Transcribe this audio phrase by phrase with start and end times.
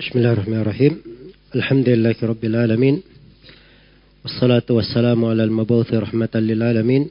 [0.00, 0.92] بسم الله الرحمن الرحيم
[1.54, 3.02] الحمد لله رب العالمين
[4.24, 7.02] والصلاة والسلام على المبعوث رحمة للعالمين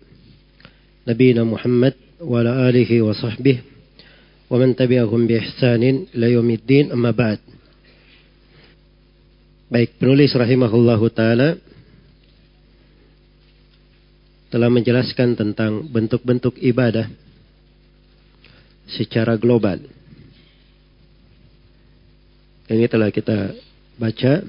[1.08, 3.58] نبينا محمد وعلى آله وصحبه
[4.50, 5.83] ومن تبعهم بإحسان
[6.16, 7.40] إلى يوم الدين أما بعد
[9.68, 11.60] Baik, penulis rahimahullahu taala
[14.48, 17.12] telah menjelaskan tentang bentuk-bentuk ibadah
[18.88, 19.84] secara global.
[22.73, 23.52] Ini telah kita
[24.00, 24.40] baca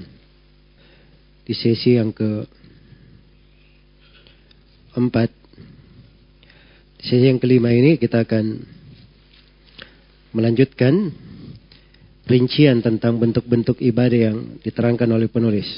[1.44, 2.48] di sesi yang ke
[4.96, 5.28] empat.
[6.96, 8.64] Di sesi yang kelima ini kita akan
[10.32, 11.12] melanjutkan
[12.24, 15.68] rincian tentang bentuk-bentuk ibadah yang diterangkan oleh penulis.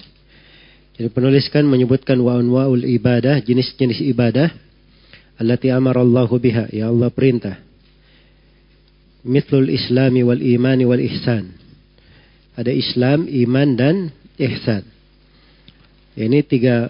[0.95, 4.55] Jadi penulis kan menyebutkan wa anwa'ul ibadah, jenis-jenis ibadah
[5.43, 7.59] allati amara Allah biha, ya Allah perintah.
[9.27, 11.66] Mithlul islami wal imani wal ihsan.
[12.57, 13.97] Ada Islam, iman dan
[14.41, 14.83] ihsan.
[16.17, 16.89] Ini tiga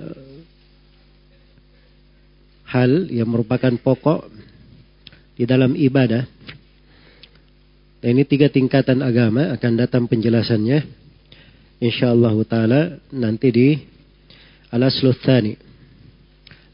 [2.70, 4.30] hal yang merupakan pokok
[5.34, 6.26] di dalam ibadah
[8.06, 10.78] dan ini tiga tingkatan agama akan datang penjelasannya.
[11.82, 13.68] InsyaAllah ta'ala nanti di
[14.70, 15.10] al-aslu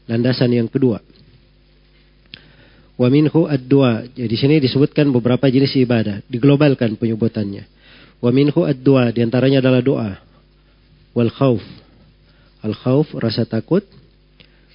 [0.05, 1.01] Landasan yang kedua.
[2.93, 4.05] Wa minhu ad-dua.
[4.13, 6.21] Jadi sini disebutkan beberapa jenis ibadah.
[6.29, 7.65] Diglobalkan penyebutannya.
[8.23, 9.11] Wa minhu ad-dua.
[9.11, 10.11] Di antaranya adalah doa.
[11.11, 11.59] Wal khawf.
[12.63, 13.83] Al khawf rasa takut.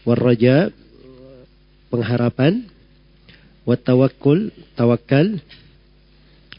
[0.04, 0.68] Wal raja
[1.88, 2.68] pengharapan.
[3.64, 5.40] Wat tawakkul tawakal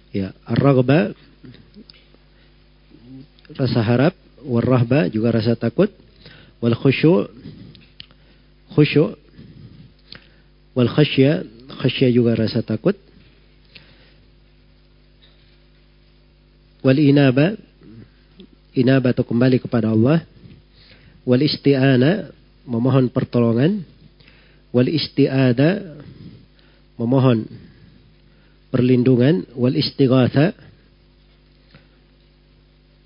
[0.09, 1.13] Ya, ar-raghba
[3.53, 5.93] rasa harap, war-rahba juga rasa takut,
[6.57, 7.29] wal khusyu'
[8.73, 9.13] khusyu'
[10.73, 12.97] wal khasya khasya juga rasa takut.
[16.80, 17.55] Wal inaba
[18.75, 20.23] inaba atau kembali kepada Allah.
[21.27, 22.31] Wal isti'ana
[22.63, 23.83] memohon pertolongan.
[24.71, 25.99] Wal isti'ada
[26.99, 27.48] memohon
[28.70, 30.53] perlindungan wal istighatha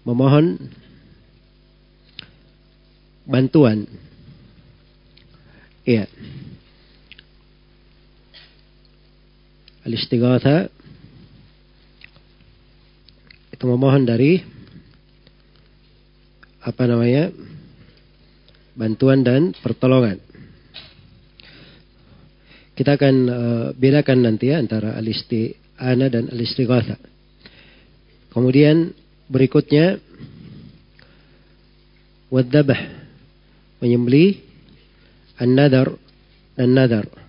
[0.03, 0.59] memohon
[3.23, 3.87] bantuan
[5.87, 6.09] iya
[9.87, 10.67] al istighatha
[13.63, 14.43] itu memohon dari
[16.59, 17.31] apa namanya
[18.75, 20.19] bantuan dan pertolongan
[22.75, 26.99] kita akan uh, bedakan nanti ya antara al-isti'ana dan al-istighatha.
[28.35, 28.91] Kemudian
[29.31, 29.95] berikutnya
[32.27, 32.81] wadzabah
[33.79, 34.43] menyembeli
[35.39, 35.95] an-nadar
[36.59, 37.22] dan nadar.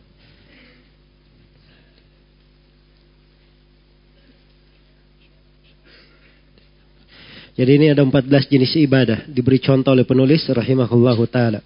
[7.54, 11.62] Jadi ini ada 14 jenis ibadah diberi contoh oleh penulis rahimahullahu taala.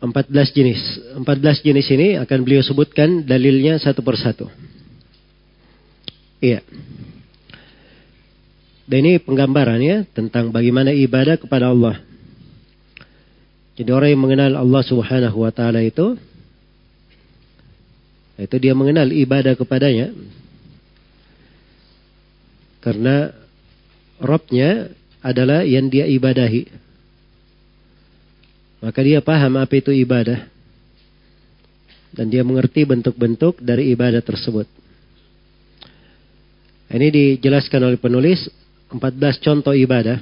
[0.00, 0.80] 14 jenis.
[1.20, 4.48] 14 jenis ini akan beliau sebutkan dalilnya satu persatu.
[6.38, 6.62] Iya.
[8.88, 12.00] Dan ini penggambarannya tentang bagaimana ibadah kepada Allah.
[13.76, 16.16] Jadi orang yang mengenal Allah Subhanahu wa taala itu
[18.38, 20.14] itu dia mengenal ibadah kepadanya.
[22.78, 23.32] Karena
[24.18, 24.90] Robnya
[25.22, 26.66] adalah yang dia ibadahi.
[28.82, 30.46] Maka dia paham apa itu ibadah.
[32.14, 34.66] Dan dia mengerti bentuk-bentuk dari ibadah tersebut.
[36.88, 38.48] Ini dijelaskan oleh penulis
[38.88, 40.18] 14 contoh ibadah.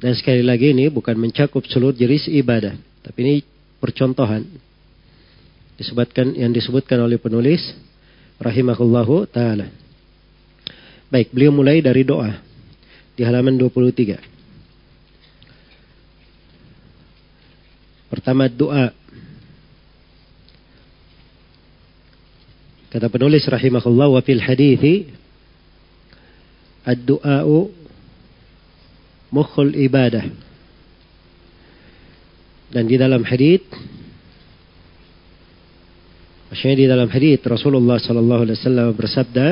[0.00, 2.74] Dan sekali lagi ini bukan mencakup seluruh jenis ibadah.
[3.04, 3.34] Tapi ini
[3.78, 4.42] percontohan.
[5.76, 7.60] Disebutkan, yang disebutkan oleh penulis.
[8.40, 9.68] Rahimahullahu ta'ala.
[11.12, 12.40] Baik, beliau mulai dari doa.
[13.12, 14.16] Di halaman 23.
[18.08, 18.96] Pertama doa.
[22.90, 25.12] Kata penulis rahimahullah wa fil hadithi
[26.82, 27.70] ad-du'a'u
[29.30, 30.26] mukhul ibadah.
[32.72, 33.68] Dan di dalam hadith
[36.50, 39.46] Maksudnya di dalam hadith Rasulullah sallallahu alaihi wasallam bersabda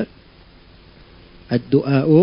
[1.47, 2.21] ad-du'a'u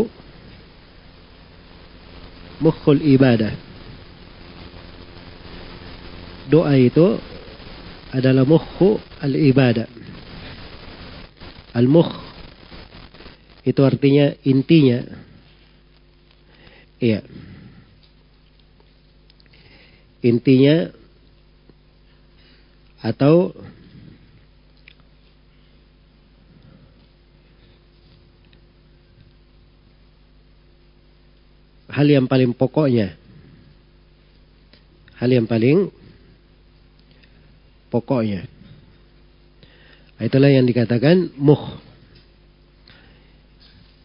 [2.60, 3.66] mukhul ibadah
[6.50, 7.18] doa itu
[8.14, 9.90] adalah mukhu al-ibadah.
[11.76, 12.14] Al-mukh
[13.68, 15.04] itu artinya intinya.
[17.02, 17.26] Iya.
[20.24, 20.90] Intinya
[23.04, 23.52] atau
[31.96, 33.16] hal yang paling pokoknya.
[35.16, 35.88] Hal yang paling
[37.88, 38.52] pokoknya.
[40.20, 41.80] Itulah yang dikatakan muh.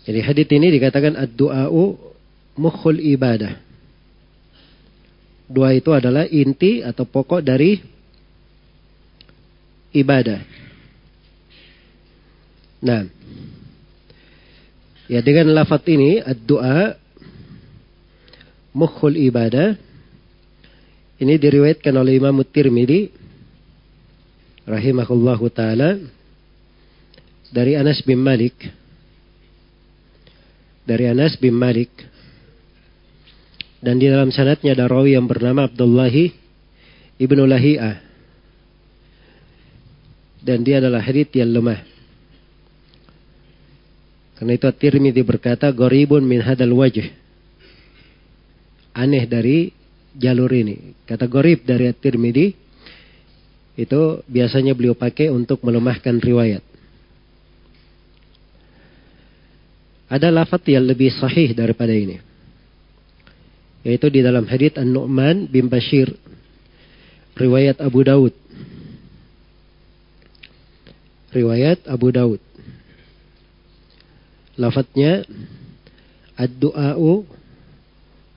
[0.06, 1.98] Jadi hadis ini dikatakan ad-du'a'u
[2.54, 3.58] mukhul ibadah.
[5.50, 7.74] Doa itu adalah inti atau pokok dari
[9.90, 10.38] ibadah.
[12.80, 13.02] Nah,
[15.10, 16.99] ya dengan lafaz ini ad-du'a
[18.74, 19.76] mukhul ibadah.
[21.20, 23.12] Ini diriwayatkan oleh Imam Tirmidzi
[24.64, 26.00] rahimahullahu taala
[27.52, 28.56] dari Anas bin Malik.
[30.88, 31.92] Dari Anas bin Malik.
[33.80, 36.12] Dan di dalam sanatnya ada rawi yang bernama Abdullah
[37.20, 38.10] ibnu Lahiyah
[40.40, 41.80] dan dia adalah hadits yang lemah.
[44.40, 47.19] Karena itu At-Tirmidzi berkata goribun min hadal wajh
[48.94, 49.70] aneh dari
[50.14, 52.46] jalur ini kata gorib dari At-Tirmidzi
[53.78, 56.70] itu biasanya beliau pakai untuk melemahkan riwayat
[60.10, 62.18] Ada lafaz yang lebih sahih daripada ini.
[63.86, 66.10] Yaitu di dalam hadits An-Nu'man bin Bashir.
[67.38, 68.34] Riwayat Abu Daud.
[71.30, 72.42] Riwayat Abu Daud.
[74.58, 75.22] Lafadznya
[76.34, 77.22] Ad-du'a'u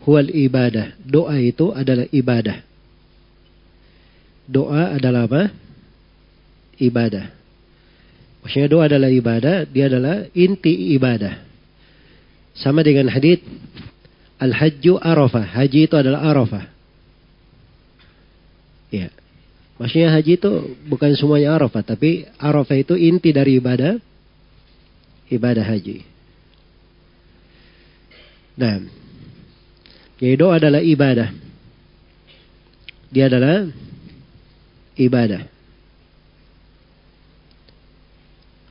[0.04, 0.96] huwal ibadah.
[1.02, 2.58] Doa itu adalah ibadah.
[4.44, 5.44] Doa adalah apa?
[6.80, 7.26] Ibadah.
[8.44, 11.40] Maksudnya doa adalah ibadah, dia adalah inti ibadah.
[12.60, 13.40] Sama dengan hadis
[14.44, 15.48] Al-Hajju Arafah.
[15.56, 16.66] Haji itu adalah Arafah.
[18.92, 19.08] Ya.
[19.80, 20.52] Maksudnya haji itu
[20.86, 23.98] bukan semuanya Arafah, tapi Arafah itu inti dari ibadah
[25.34, 26.06] ibadah haji.
[28.54, 28.86] Nah,
[30.24, 31.36] jadi doa adalah ibadah.
[33.12, 33.68] Dia adalah
[34.96, 35.44] ibadah.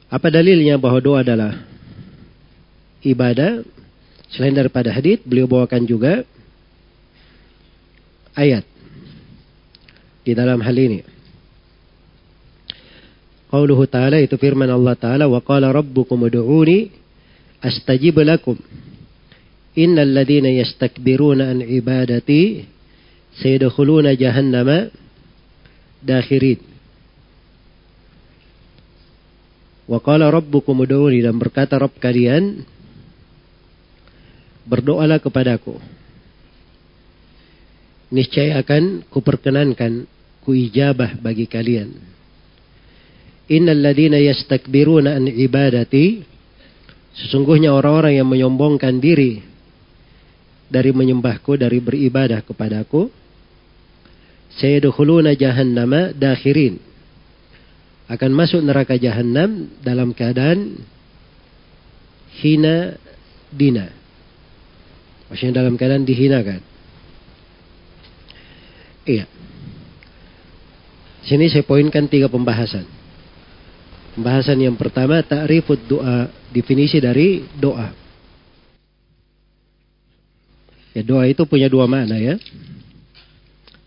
[0.08, 1.60] Apa dalilnya bahwa doa adalah
[3.04, 3.60] ibadah
[4.32, 6.24] selain daripada hadis beliau bawakan juga
[8.32, 8.64] ayat
[10.24, 11.04] di dalam hal ini.
[13.52, 16.88] Qauluhu ta'ala itu firman Allah ta'ala wa qala rabbukum ud'uni
[17.60, 18.56] astajib lakum
[19.78, 22.68] innal ladhina yastakbiruna an ibadati
[23.40, 24.92] sayadkhuluna jahannama
[26.04, 26.60] dakhirin
[29.88, 32.64] wa qala rabbukum ud'uni dan berkata Rabb kalian
[34.66, 35.78] berdoalah kepadaku.
[38.12, 40.04] Niscaya akan kuperkenankan
[40.44, 41.96] kuijabah bagi kalian.
[43.48, 46.24] Innal ladina yastakbiruna an ibadati
[47.12, 49.51] sesungguhnya orang-orang yang menyombongkan diri
[50.72, 53.12] dari menyembahku dari beribadah kepadaku
[54.56, 56.80] sayadkhuluna jahannama dakhirin
[58.08, 60.80] akan masuk neraka jahanam dalam keadaan
[62.40, 62.96] hina
[63.52, 64.02] dina
[65.32, 66.60] Maksudnya dalam keadaan dihinakan.
[69.08, 69.24] Iya.
[71.24, 72.84] Sini saya poinkan tiga pembahasan.
[74.12, 76.28] Pembahasan yang pertama, ta'rifud doa.
[76.52, 78.01] Definisi dari doa.
[80.92, 82.36] Ya, doa itu punya dua makna ya.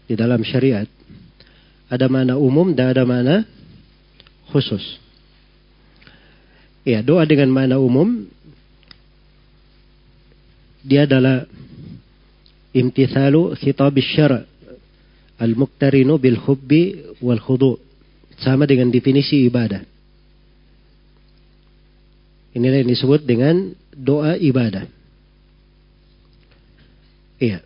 [0.06, 0.90] Di dalam syariat.
[1.90, 3.46] Ada makna umum dan ada makna
[4.50, 4.82] khusus.
[6.86, 8.26] Ya, doa dengan makna umum
[10.86, 11.50] dia adalah
[12.78, 14.46] imtithalu khitab syara
[15.42, 17.82] al-muqtarinu bil hubbi wal khudu
[18.38, 19.82] sama dengan definisi ibadah
[22.54, 24.86] inilah yang disebut dengan doa ibadah
[27.40, 27.60] iya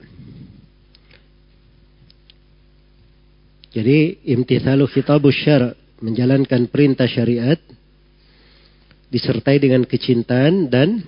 [3.70, 7.60] jadi imtithalu khitab syara menjalankan perintah syariat
[9.14, 11.02] disertai dengan kecintaan dan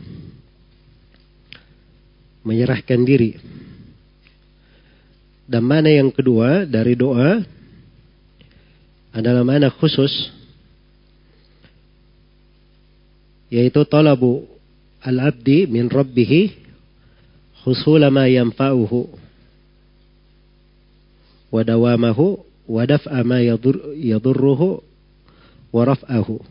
[2.42, 3.38] menyerahkan diri.
[5.46, 7.42] Dan mana yang kedua dari doa
[9.12, 10.32] adalah mana khusus
[13.52, 14.48] yaitu talabu
[15.04, 16.61] al-abdi min rabbih
[17.66, 19.00] yanfa'uhu
[21.52, 24.82] wa dawamahu wa daf'a ma yadurruhu
[25.70, 26.42] wa raf'ahu.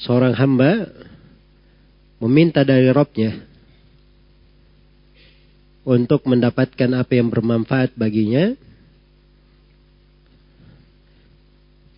[0.00, 0.88] Seorang hamba
[2.24, 3.36] meminta dari Robnya
[5.84, 8.56] untuk mendapatkan apa yang bermanfaat baginya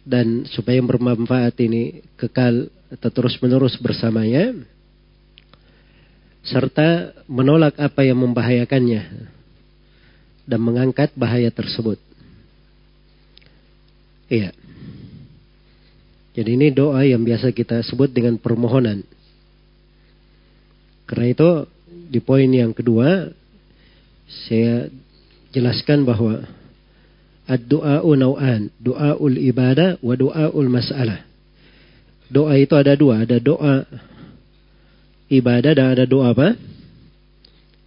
[0.02, 4.54] dan supaya yang bermanfaat ini kekal atau terus menerus bersamanya
[6.52, 9.02] serta menolak apa yang membahayakannya
[10.44, 11.97] dan mengangkat bahaya tersebut.
[14.28, 14.52] Iya.
[16.32, 19.04] Jadi ini doa yang biasa kita sebut dengan permohonan.
[21.04, 21.50] Karena itu
[22.09, 23.28] di poin yang kedua
[24.49, 24.88] saya
[25.52, 26.40] jelaskan bahwa
[27.44, 31.28] ad-du'a'u naw'an, doaul ibadah wa doaul masalah.
[32.32, 33.85] Doa itu ada dua, ada doa
[35.32, 36.52] ibadah dan ada doa apa?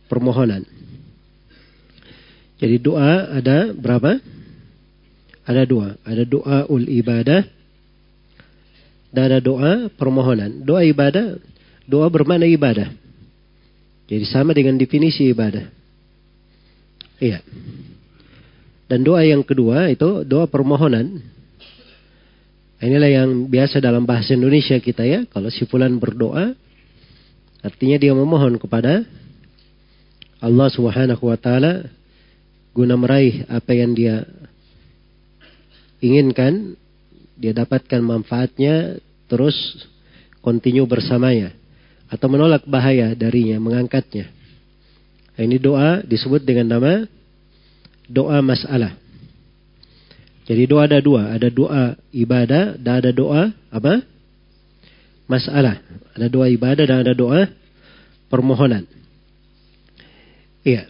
[0.09, 0.65] Permohonan.
[2.57, 4.17] Jadi doa ada berapa?
[5.45, 5.93] Ada dua.
[6.01, 7.45] Ada doa ul ibadah
[9.13, 10.65] dan ada doa permohonan.
[10.65, 11.37] Doa ibadah,
[11.87, 12.91] doa bermakna ibadah.
[14.09, 15.69] Jadi sama dengan definisi ibadah.
[17.21, 17.39] Iya.
[18.85, 21.21] Dan doa yang kedua itu doa permohonan.
[22.75, 25.25] Inilah yang biasa dalam bahasa Indonesia kita ya.
[25.31, 26.53] Kalau si fulan berdoa,
[27.65, 29.01] artinya dia memohon kepada
[30.38, 31.89] Allah Subhanahu wa taala
[32.75, 34.27] guna meraih apa yang dia
[36.03, 36.77] inginkan,
[37.34, 39.55] dia dapatkan manfaatnya terus
[40.45, 41.55] kontinu bersamanya
[42.05, 44.29] atau menolak bahaya darinya, mengangkatnya.
[45.36, 47.10] Nah, ini doa disebut dengan nama
[48.05, 48.93] doa masalah.
[50.45, 54.05] Jadi doa ada dua, ada doa ibadah dan ada doa apa?
[55.25, 55.82] Masalah.
[56.13, 57.50] Ada doa ibadah dan ada doa
[58.29, 58.86] permohonan.
[60.65, 60.89] Iya.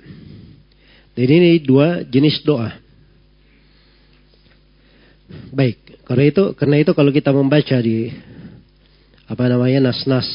[1.16, 2.76] Jadi ini dua jenis doa.
[5.56, 8.14] Baik, karena itu karena itu kalau kita membaca di
[9.26, 10.28] apa namanya nas-nas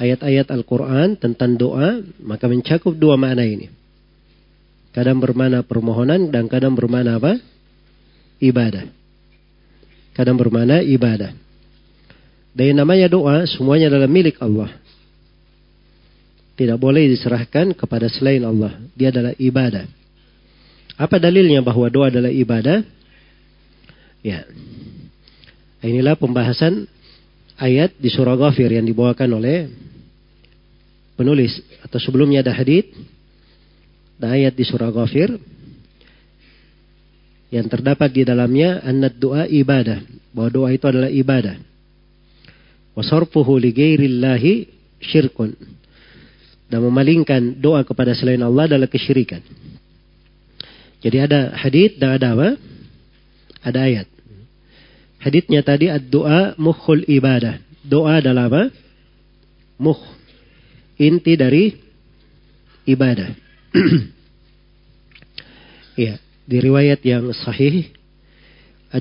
[0.00, 3.70] ayat-ayat Al-Qur'an tentang doa, maka mencakup dua makna ini.
[4.92, 7.40] Kadang bermana permohonan dan kadang bermana apa?
[8.42, 8.90] ibadah.
[10.12, 11.41] Kadang bermana ibadah.
[12.52, 14.68] Dan yang namanya doa semuanya adalah milik Allah.
[16.52, 18.76] Tidak boleh diserahkan kepada selain Allah.
[18.92, 19.88] Dia adalah ibadah.
[21.00, 22.84] Apa dalilnya bahwa doa adalah ibadah?
[24.20, 24.44] Ya.
[25.80, 26.84] Inilah pembahasan
[27.56, 29.72] ayat di surah Ghafir yang dibawakan oleh
[31.16, 32.92] penulis atau sebelumnya ada hadith
[34.20, 35.34] dan ayat di surah Ghafir
[37.48, 41.71] yang terdapat di dalamnya annad doa ibadah bahwa doa itu adalah ibadah
[42.96, 44.52] wasarfuhu li ghairillahi
[45.02, 45.56] syirkun.
[46.72, 49.44] Dan memalingkan doa kepada selain Allah adalah kesyirikan.
[51.02, 52.48] Jadi ada hadith dan ada apa?
[53.60, 54.08] Ada ayat.
[55.20, 57.60] Hadithnya tadi ad-doa mukhul ibadah.
[57.84, 58.62] Doa adalah apa?
[59.78, 60.00] Mukh.
[60.96, 61.74] Inti dari
[62.86, 63.30] ibadah.
[65.98, 66.16] Iya.
[66.42, 67.86] Di riwayat yang sahih,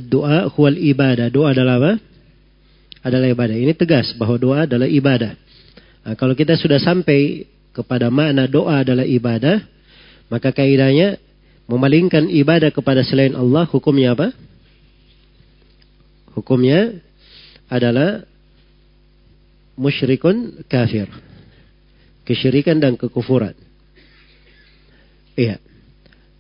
[0.06, 1.34] doa huwal ibadah.
[1.34, 1.92] Doa adalah apa?
[3.02, 3.56] Adalah ibadah.
[3.58, 5.34] Ini tegas bahwa doa adalah ibadah.
[6.06, 9.64] Nah, kalau kita sudah sampai kepada makna doa adalah ibadah,
[10.30, 11.18] maka kaidahnya
[11.66, 14.34] memalingkan ibadah kepada selain Allah hukumnya apa?
[16.32, 17.00] Hukumnya
[17.68, 18.24] adalah
[19.76, 21.08] musyrikun kafir.
[22.24, 23.58] Kesyirikan dan kekufuran.
[25.36, 25.58] Iya.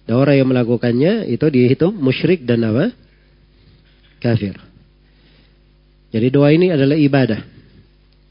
[0.05, 2.93] Dan orang yang melakukannya itu dihitung musyrik dan apa?
[4.21, 4.70] Kafir.
[6.11, 7.41] Jadi doa ini adalah ibadah.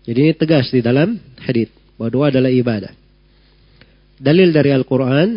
[0.04, 2.92] Jadi ini tegas di dalam hadis bahwa doa adalah ibadah.
[4.20, 5.28] Dalil dari Al-Quran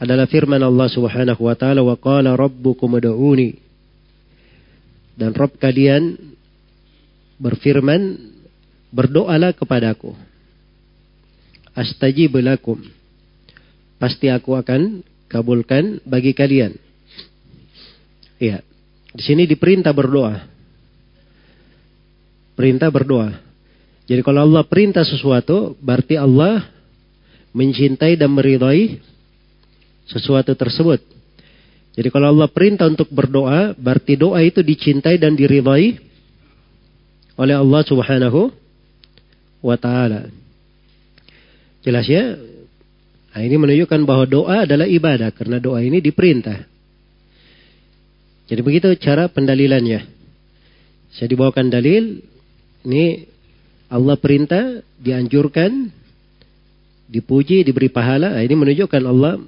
[0.00, 3.52] adalah firman Allah Subhanahu wa taala wa qala rabbukum ud'uni.
[5.18, 6.16] Dan Rabb kalian
[7.36, 8.16] berfirman
[8.88, 10.16] berdoalah kepadaku.
[11.76, 12.80] Astajib lakum.
[13.98, 16.74] Pasti aku akan kabulkan bagi kalian.
[18.38, 18.62] Iya.
[19.10, 20.57] Di sini diperintah berdoa.
[22.58, 23.38] Perintah berdoa.
[24.10, 26.66] Jadi kalau Allah perintah sesuatu, berarti Allah
[27.54, 28.98] mencintai dan meridhai
[30.10, 30.98] sesuatu tersebut.
[31.94, 36.02] Jadi kalau Allah perintah untuk berdoa, berarti doa itu dicintai dan diridhai
[37.38, 38.50] oleh Allah Subhanahu
[39.62, 40.26] wa taala.
[41.86, 42.34] Jelas ya?
[43.38, 46.66] Nah, ini menunjukkan bahwa doa adalah ibadah karena doa ini diperintah.
[48.50, 50.02] Jadi begitu cara pendalilannya.
[51.14, 52.24] Saya dibawakan dalil,
[52.86, 53.26] ini
[53.88, 55.88] Allah perintah, dianjurkan,
[57.08, 58.36] dipuji, diberi pahala.
[58.36, 59.40] Nah, ini menunjukkan Allah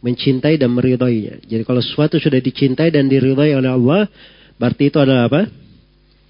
[0.00, 1.42] mencintai dan meridainya.
[1.44, 4.00] Jadi kalau sesuatu sudah dicintai dan diridai oleh Allah,
[4.56, 5.42] berarti itu adalah apa?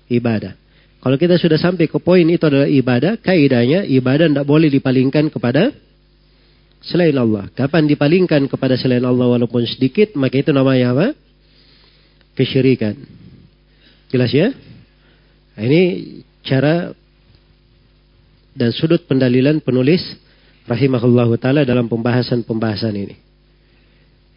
[0.09, 0.53] Ibadah.
[0.99, 5.71] Kalau kita sudah sampai ke poin itu adalah ibadah, kaidahnya ibadah tidak boleh dipalingkan kepada
[6.83, 7.47] selain Allah.
[7.55, 11.07] Kapan dipalingkan kepada selain Allah walaupun sedikit, maka itu namanya apa?
[12.35, 12.99] Kesyirikan.
[14.11, 14.51] Jelas ya?
[15.59, 15.83] Nah, ini
[16.47, 16.95] cara
[18.55, 19.99] dan sudut pendalilan penulis
[20.71, 23.19] rahimahullahu taala dalam pembahasan-pembahasan ini.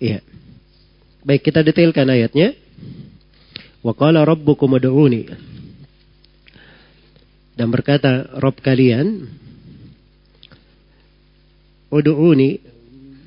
[0.01, 0.25] Iya.
[1.21, 2.57] Baik kita detailkan ayatnya.
[3.85, 5.29] Wa qala rabbukum ud'uni.
[7.53, 9.29] Dan berkata Rob kalian
[11.91, 12.63] Ud'uni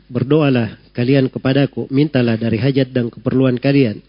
[0.08, 4.00] berdoalah kalian kepadaku, mintalah dari hajat dan keperluan kalian.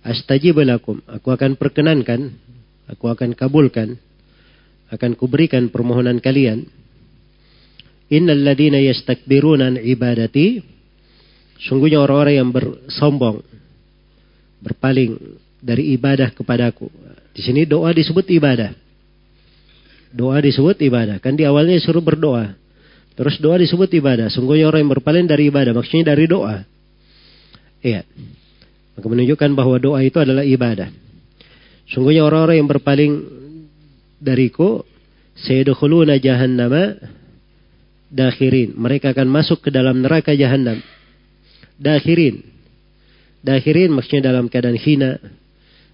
[0.00, 2.32] Astajib lakum, aku akan perkenankan,
[2.90, 3.98] aku akan kabulkan,
[4.90, 6.66] akan kuberikan permohonan kalian.
[8.06, 10.62] Innal ladina yastakbiruna ibadati
[11.58, 13.42] sungguhnya orang-orang yang bersombong
[14.62, 15.18] berpaling
[15.58, 16.86] dari ibadah kepadaku.
[17.34, 18.72] Di sini doa disebut ibadah.
[20.14, 21.18] Doa disebut ibadah.
[21.18, 22.54] Kan di awalnya suruh berdoa.
[23.18, 24.30] Terus doa disebut ibadah.
[24.30, 25.74] Sungguhnya orang yang berpaling dari ibadah.
[25.74, 26.62] Maksudnya dari doa.
[27.82, 28.06] Iya.
[28.96, 30.88] Maka menunjukkan bahwa doa itu adalah ibadah.
[31.90, 33.12] Sungguhnya orang-orang yang berpaling
[34.18, 34.82] dariku.
[35.36, 36.96] Sayyidukhuluna jahannama
[38.08, 38.74] dakhirin.
[38.74, 40.80] Mereka akan masuk ke dalam neraka jahannam.
[41.76, 42.40] Dakhirin.
[43.44, 45.20] Dakhirin maksudnya dalam keadaan hina.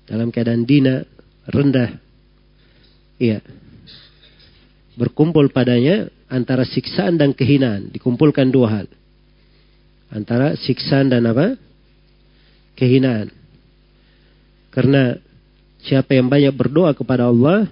[0.06, 1.02] Dalam keadaan dina.
[1.50, 1.98] Rendah.
[3.18, 3.42] Iya.
[4.94, 7.90] Berkumpul padanya antara siksaan dan kehinaan.
[7.90, 8.86] Dikumpulkan dua hal.
[10.12, 11.58] Antara siksaan dan apa?
[12.78, 13.32] Kehinaan.
[14.72, 15.18] Karena
[15.86, 17.66] siapa yang banyak berdoa kepada Allah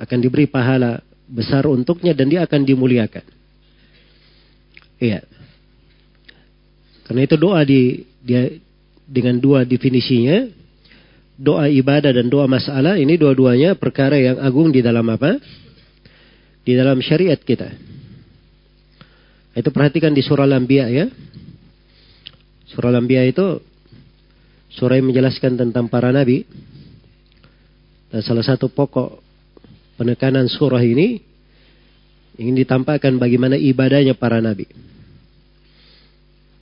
[0.00, 3.24] akan diberi pahala besar untuknya dan dia akan dimuliakan.
[5.00, 5.24] Iya.
[7.04, 8.48] Karena itu doa di dia
[9.04, 10.48] dengan dua definisinya,
[11.36, 15.40] doa ibadah dan doa masalah ini dua-duanya perkara yang agung di dalam apa?
[16.60, 17.72] di dalam syariat kita.
[19.56, 21.06] Itu perhatikan di surah Al-Anbiya ya.
[22.70, 23.58] Surah Al-Anbiya itu
[24.74, 26.46] surah menjelaskan tentang para nabi.
[28.10, 29.22] Dan salah satu pokok
[29.98, 31.22] penekanan surah ini
[32.40, 34.66] ingin ditampakkan bagaimana ibadahnya para nabi.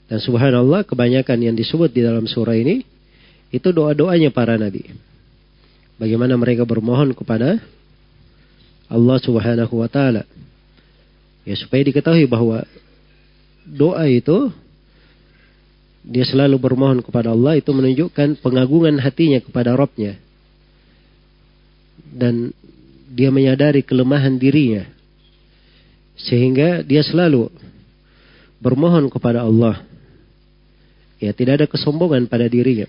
[0.09, 2.81] Dan subhanallah kebanyakan yang disebut di dalam surah ini
[3.53, 4.89] itu doa-doanya para nabi.
[6.01, 7.61] Bagaimana mereka bermohon kepada
[8.89, 10.25] Allah Subhanahu wa taala.
[11.45, 12.65] Ya supaya diketahui bahwa
[13.65, 14.49] doa itu
[16.05, 20.15] dia selalu bermohon kepada Allah itu menunjukkan pengagungan hatinya kepada Robnya
[22.09, 22.55] dan
[23.09, 24.87] dia menyadari kelemahan dirinya
[26.15, 27.51] sehingga dia selalu
[28.59, 29.83] bermohon kepada Allah
[31.19, 32.87] ya tidak ada kesombongan pada dirinya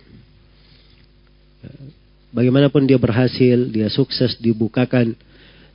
[2.30, 5.18] bagaimanapun dia berhasil dia sukses dibukakan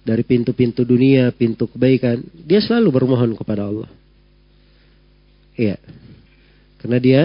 [0.05, 3.89] dari pintu-pintu dunia, pintu kebaikan, dia selalu bermohon kepada Allah.
[5.57, 5.81] Iya.
[6.79, 7.23] Karena dia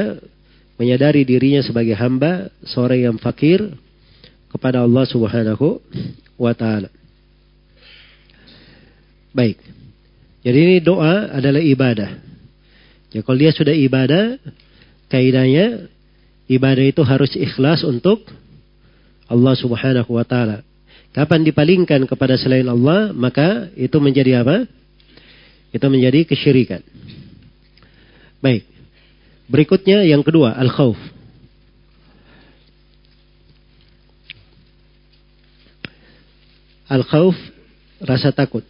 [0.81, 3.61] menyadari dirinya sebagai hamba, seorang yang fakir
[4.49, 5.79] kepada Allah Subhanahu
[6.41, 6.89] wa taala.
[9.31, 9.61] Baik.
[10.41, 12.11] Jadi ini doa adalah ibadah.
[13.13, 14.41] Ya kalau dia sudah ibadah,
[15.13, 15.91] kaidahnya
[16.49, 18.25] ibadah itu harus ikhlas untuk
[19.29, 20.65] Allah Subhanahu wa taala.
[21.11, 24.63] Kapan dipalingkan kepada selain Allah, maka itu menjadi apa?
[25.75, 26.83] Itu menjadi kesyirikan.
[28.39, 28.70] Baik.
[29.51, 30.95] Berikutnya yang kedua, al-khawf.
[36.87, 37.35] Al-khawf,
[37.99, 38.63] rasa takut.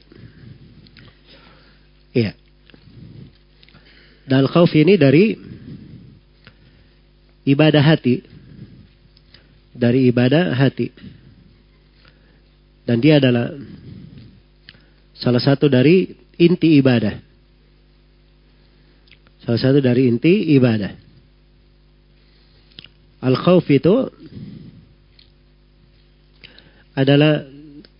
[2.16, 2.32] Iya.
[4.24, 5.36] Dan al-khawf ini dari
[7.44, 8.24] ibadah hati.
[9.76, 10.88] Dari ibadah hati.
[12.88, 13.52] Dan dia adalah
[15.12, 16.08] salah satu dari
[16.40, 17.29] inti ibadah.
[19.44, 20.92] Salah satu dari inti ibadah.
[23.20, 24.08] Al-khawf itu
[26.96, 27.44] adalah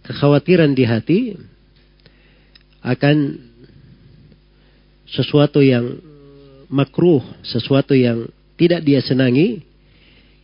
[0.05, 1.21] kekhawatiran di hati
[2.81, 3.17] akan
[5.09, 6.01] sesuatu yang
[6.73, 9.61] makruh, sesuatu yang tidak dia senangi,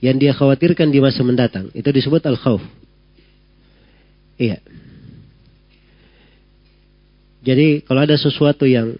[0.04, 1.72] yang dia khawatirkan di masa mendatang.
[1.72, 2.60] Itu disebut al-khawf.
[4.36, 4.60] Iya.
[7.46, 8.98] Jadi kalau ada sesuatu yang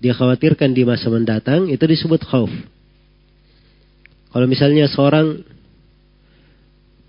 [0.00, 2.48] dia khawatirkan di masa mendatang itu disebut khauf.
[4.32, 5.44] Kalau misalnya seorang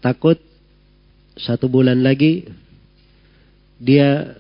[0.04, 0.36] takut
[1.40, 2.52] satu bulan lagi
[3.80, 4.36] dia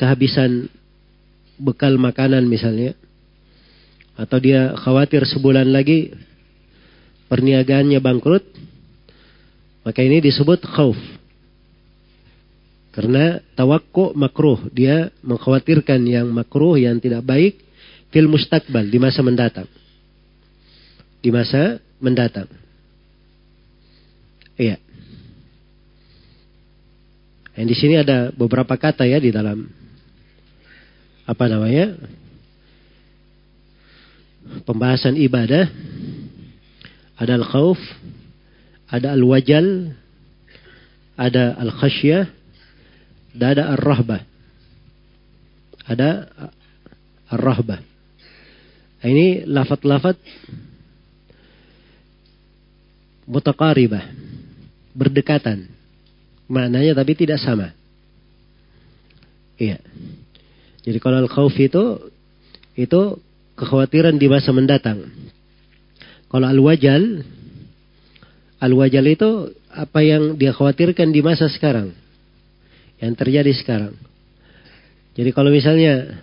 [0.00, 0.72] kehabisan
[1.60, 2.96] bekal makanan misalnya
[4.16, 6.16] atau dia khawatir sebulan lagi
[7.28, 8.44] perniagaannya bangkrut
[9.84, 10.96] maka ini disebut khauf.
[12.96, 14.72] Karena tawakku makruh.
[14.72, 17.60] Dia mengkhawatirkan yang makruh, yang tidak baik.
[18.08, 19.68] Fil mustakbal, di masa mendatang.
[21.20, 22.48] Di masa mendatang.
[24.56, 24.80] Iya.
[27.52, 29.68] Dan di sini ada beberapa kata ya di dalam
[31.28, 32.00] apa namanya
[34.64, 35.68] pembahasan ibadah.
[37.16, 37.80] Ada al-khawf,
[38.92, 39.96] ada al-wajal,
[41.16, 42.28] ada al-khasyah,
[43.36, 44.22] dan ada ar-rahbah.
[45.86, 46.10] Ada
[47.30, 47.80] ar-rahbah.
[49.04, 50.16] Ini lafat-lafat
[53.28, 54.02] mutakaribah.
[54.96, 55.68] Berdekatan.
[56.48, 57.76] Maknanya tapi tidak sama.
[59.60, 59.78] Iya.
[60.88, 61.84] Jadi kalau al-khawf itu
[62.76, 63.00] itu
[63.60, 65.04] kekhawatiran di masa mendatang.
[66.32, 67.24] Kalau al-wajal
[68.60, 69.30] al-wajal itu
[69.68, 72.05] apa yang dia khawatirkan di masa sekarang.
[73.00, 73.94] Yang terjadi sekarang.
[75.16, 76.20] Jadi kalau misalnya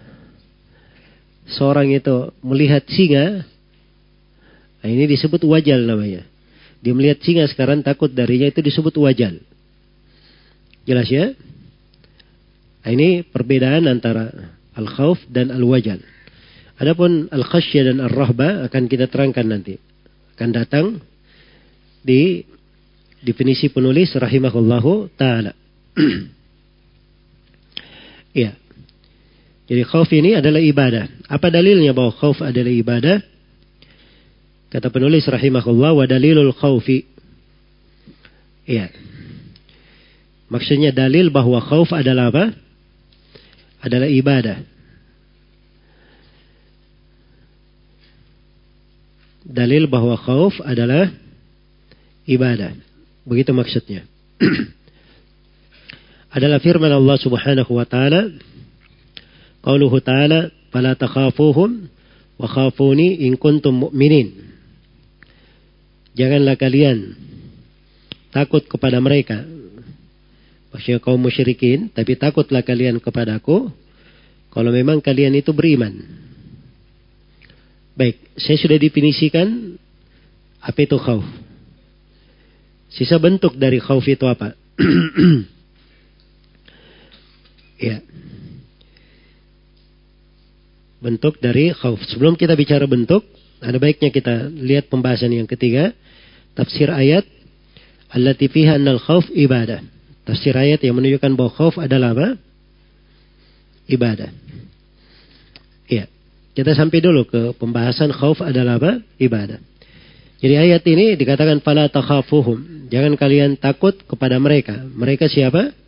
[1.50, 3.46] seorang itu melihat singa,
[4.82, 6.26] nah ini disebut wajal namanya.
[6.84, 9.40] Dia melihat singa sekarang takut darinya itu disebut wajal.
[10.84, 11.32] Jelas ya?
[12.84, 14.30] Nah, ini perbedaan antara
[14.76, 16.04] al-khawf dan al-wajal.
[16.76, 19.80] Adapun al-khasyah dan al-rahba akan kita terangkan nanti.
[20.36, 21.00] Akan datang
[22.04, 22.44] di
[23.24, 25.56] definisi penulis rahimahullahu taala.
[28.34, 28.58] Iya.
[29.70, 31.08] Jadi khauf ini adalah ibadah.
[31.30, 33.18] Apa dalilnya bahwa khauf adalah ibadah?
[34.74, 37.06] Kata penulis rahimahullah wa dalilul khaufi.
[38.66, 38.90] Iya.
[40.50, 42.46] Maksudnya dalil bahwa khauf adalah apa?
[43.86, 44.58] Adalah ibadah.
[49.44, 51.12] Dalil bahwa khauf adalah
[52.26, 52.74] ibadah.
[53.28, 54.08] Begitu maksudnya.
[56.34, 58.34] adalah firman Allah Subhanahu wa taala
[59.64, 61.88] Qauluhu ta'ala, "Fala takhafuhum
[62.36, 64.52] wa khafuni in kuntum mu'minin."
[66.20, 67.16] Janganlah kalian
[68.36, 69.48] takut kepada mereka.
[70.76, 73.72] Maksudnya kaum musyrikin, tapi takutlah kalian kepadaku
[74.52, 75.96] kalau memang kalian itu beriman.
[77.94, 79.80] Baik, saya sudah definisikan
[80.60, 81.26] apa itu khauf.
[82.90, 84.58] Sisa bentuk dari khauf itu apa?
[87.84, 87.98] ya
[91.04, 92.00] bentuk dari khauf.
[92.08, 93.28] Sebelum kita bicara bentuk,
[93.60, 95.92] ada baiknya kita lihat pembahasan yang ketiga,
[96.56, 97.28] tafsir ayat
[98.16, 99.84] allati fiha annal khauf ibadah.
[100.24, 102.40] Tafsir ayat yang menunjukkan bahwa khauf adalah apa?
[103.92, 104.32] Ibadah.
[105.92, 106.08] Iya.
[106.56, 109.04] Kita sampai dulu ke pembahasan khauf adalah apa?
[109.20, 109.60] Ibadah.
[110.40, 112.88] Jadi ayat ini dikatakan fala takhafuhum.
[112.88, 114.80] Jangan kalian takut kepada mereka.
[114.80, 115.83] Mereka siapa?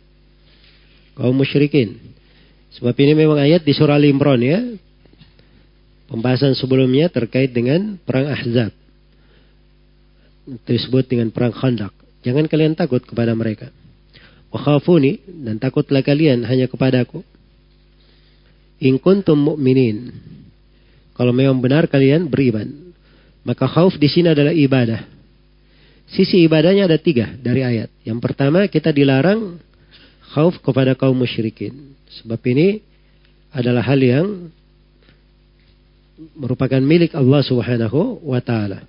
[1.16, 1.96] Kaum musyrikin.
[2.76, 4.60] Sebab ini memang ayat di surah Al-Imran ya.
[6.06, 8.70] Pembahasan sebelumnya terkait dengan perang Ahzab.
[10.68, 11.90] Disebut dengan perang Khandaq.
[12.22, 13.72] Jangan kalian takut kepada mereka.
[14.52, 17.24] Wakhafuni dan takutlah kalian hanya kepadaku.
[18.78, 20.12] In kuntum mu'minin.
[21.16, 22.92] Kalau memang benar kalian beriman.
[23.42, 25.06] Maka khauf di sini adalah ibadah.
[26.06, 27.90] Sisi ibadahnya ada tiga dari ayat.
[28.06, 29.58] Yang pertama kita dilarang
[30.36, 31.96] khauf kepada kaum musyrikin.
[32.20, 32.84] Sebab ini
[33.56, 34.52] adalah hal yang
[36.36, 38.84] merupakan milik Allah Subhanahu wa taala.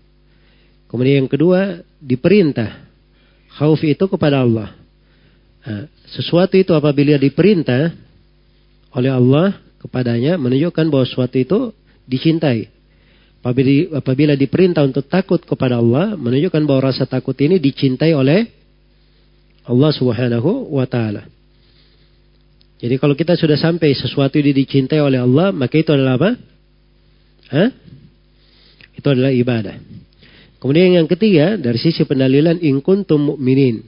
[0.92, 2.84] Kemudian yang kedua, diperintah
[3.56, 4.76] khauf itu kepada Allah.
[5.64, 7.96] Nah, sesuatu itu apabila diperintah
[8.92, 11.60] oleh Allah kepadanya menunjukkan bahwa sesuatu itu
[12.04, 12.68] dicintai.
[13.40, 18.52] Apabila, apabila diperintah untuk takut kepada Allah menunjukkan bahwa rasa takut ini dicintai oleh
[19.64, 21.37] Allah Subhanahu wa taala.
[22.78, 26.30] Jadi kalau kita sudah sampai sesuatu ini dicintai oleh Allah, maka itu adalah apa?
[27.50, 27.70] Hah?
[28.94, 29.82] Itu adalah ibadah.
[30.62, 33.82] Kemudian yang ketiga dari sisi pendalilan in kuntum mu'minin.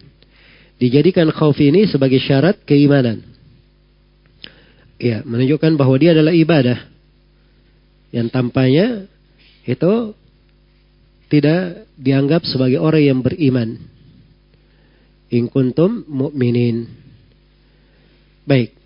[0.81, 3.25] Dijadikan khauf ini sebagai syarat keimanan.
[4.97, 6.89] Ya, menunjukkan bahwa dia adalah ibadah.
[8.09, 9.05] Yang tampaknya
[9.69, 10.17] itu
[11.29, 13.77] tidak dianggap sebagai orang yang beriman.
[15.29, 16.89] In kuntum mu'minin.
[18.49, 18.78] Baik.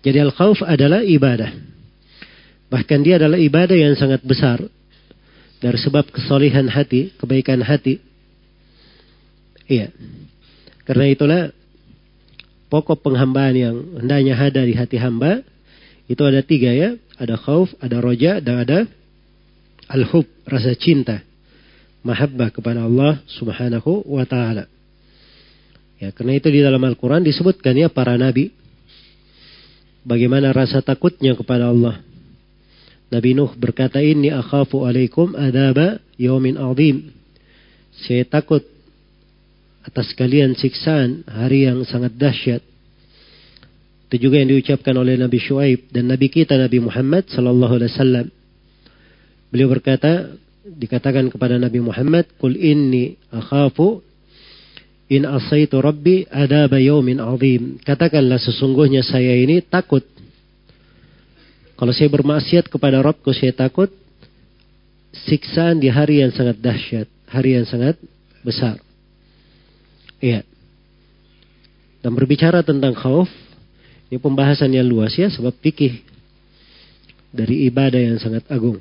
[0.00, 1.52] Jadi al-khauf adalah ibadah.
[2.70, 4.62] Bahkan dia adalah ibadah yang sangat besar.
[5.60, 8.00] Dari sebab kesolehan hati, kebaikan hati.
[9.68, 9.92] Iya.
[10.88, 11.42] Karena itulah
[12.72, 15.44] pokok penghambaan yang hendaknya ada di hati hamba
[16.10, 16.98] itu ada tiga ya.
[17.20, 18.78] Ada khauf, ada roja, dan ada
[19.86, 21.22] al-hub, rasa cinta.
[22.02, 24.64] Mahabbah kepada Allah subhanahu wa ta'ala.
[26.00, 28.50] Ya, karena itu di dalam Al-Quran disebutkan ya para nabi.
[30.00, 32.00] Bagaimana rasa takutnya kepada Allah.
[33.10, 37.10] Nabi Nuh berkata, Inni akhafu alaikum adaba yaumin azim.
[38.06, 38.64] Saya takut
[39.84, 42.62] atas kalian siksaan hari yang sangat dahsyat.
[44.10, 48.26] Itu juga yang diucapkan oleh Nabi Shu'aib dan Nabi kita Nabi Muhammad sallallahu alaihi wasallam.
[49.50, 50.34] Beliau berkata,
[50.66, 54.02] dikatakan kepada Nabi Muhammad, "Qul inni akhafu
[55.10, 60.06] in asaitu rabbi adaba yaumin azim." Katakanlah sesungguhnya saya ini takut
[61.80, 63.88] kalau saya bermaksiat kepada Rabbku saya takut
[65.16, 67.96] siksaan di hari yang sangat dahsyat, hari yang sangat
[68.44, 68.76] besar.
[70.20, 70.44] Iya.
[72.04, 73.32] Dan berbicara tentang khauf,
[74.12, 76.04] ini pembahasan yang luas ya, sebab fikih
[77.32, 78.76] dari ibadah yang sangat agung.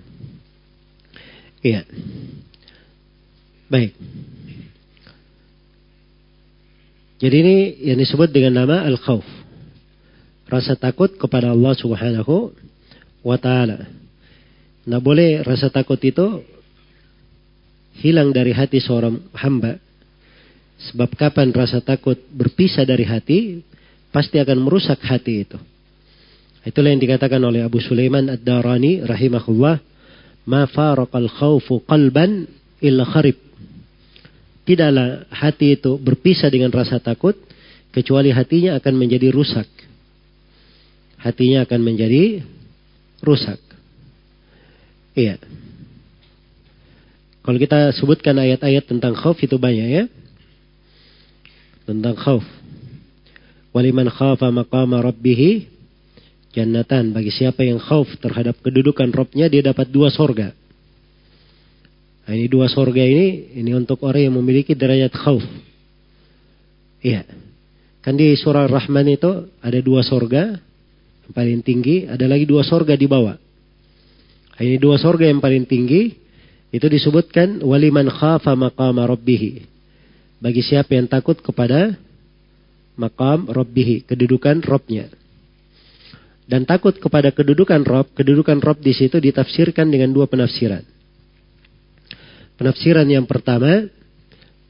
[1.63, 1.87] Iya.
[3.71, 3.95] Baik.
[7.19, 7.57] Jadi ini
[7.91, 9.27] yang disebut dengan nama al-khawf.
[10.47, 12.55] Rasa takut kepada Allah Subhanahu
[13.27, 13.91] wa taala.
[14.87, 16.41] Nah boleh rasa takut itu
[17.99, 19.75] hilang dari hati seorang hamba.
[20.79, 23.59] Sebab kapan rasa takut berpisah dari hati,
[24.15, 25.59] pasti akan merusak hati itu.
[26.63, 29.75] Itulah yang dikatakan oleh Abu Sulaiman Ad-Darani rahimahullah,
[30.47, 32.47] "Ma faraqal khawfu qalban
[32.79, 33.48] illa kharib."
[34.69, 37.33] Tidaklah hati itu berpisah dengan rasa takut
[37.89, 39.65] kecuali hatinya akan menjadi rusak.
[41.17, 42.45] Hatinya akan menjadi
[43.25, 43.57] rusak.
[45.17, 45.41] Iya.
[47.41, 50.05] Kalau kita sebutkan ayat-ayat tentang khauf itu banyak ya.
[51.89, 52.45] Tentang khauf.
[53.73, 55.65] Waliman khafa maqama rabbih
[56.53, 57.09] jannatan.
[57.09, 60.53] Bagi siapa yang khauf terhadap kedudukan Robnya, dia dapat dua sorga.
[62.29, 65.41] Nah, ini dua sorga ini, ini untuk orang yang memiliki derajat khauf.
[67.01, 67.25] Iya.
[68.05, 70.61] Kan di surah Rahman itu ada dua sorga.
[71.25, 73.33] Yang paling tinggi, ada lagi dua sorga di bawah.
[73.33, 76.13] Nah, ini dua sorga yang paling tinggi.
[76.69, 79.65] Itu disebutkan waliman khafa maqama rabbih.
[80.37, 81.97] Bagi siapa yang takut kepada
[82.93, 85.09] makam Rabbihi, kedudukan Robnya.
[86.45, 90.98] Dan takut kepada kedudukan Rob, kedudukan Rob di situ ditafsirkan dengan dua penafsiran.
[92.59, 93.87] Penafsiran yang pertama,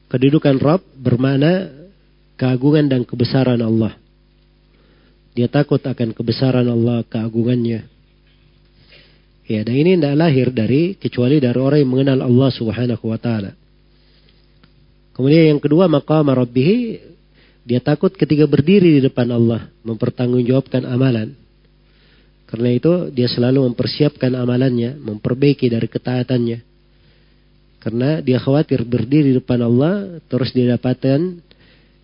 [0.06, 1.74] kedudukan Rob bermakna
[2.38, 3.98] keagungan dan kebesaran Allah.
[5.34, 7.90] Dia takut akan kebesaran Allah, keagungannya.
[9.50, 13.58] Ya, dan ini tidak lahir dari kecuali dari orang yang mengenal Allah Subhanahu wa taala.
[15.10, 17.02] Kemudian yang kedua, maqam rabbih
[17.66, 21.34] dia takut ketika berdiri di depan Allah mempertanggungjawabkan amalan.
[22.46, 26.69] Karena itu dia selalu mempersiapkan amalannya, memperbaiki dari ketaatannya.
[27.80, 31.40] Karena dia khawatir berdiri di depan Allah terus dia dapatkan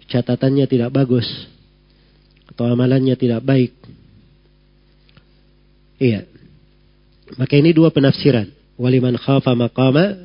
[0.09, 1.29] catatannya tidak bagus
[2.49, 3.77] atau amalannya tidak baik.
[6.01, 6.25] Iya.
[7.37, 8.49] Maka ini dua penafsiran.
[8.81, 10.17] Waliman khafa maqama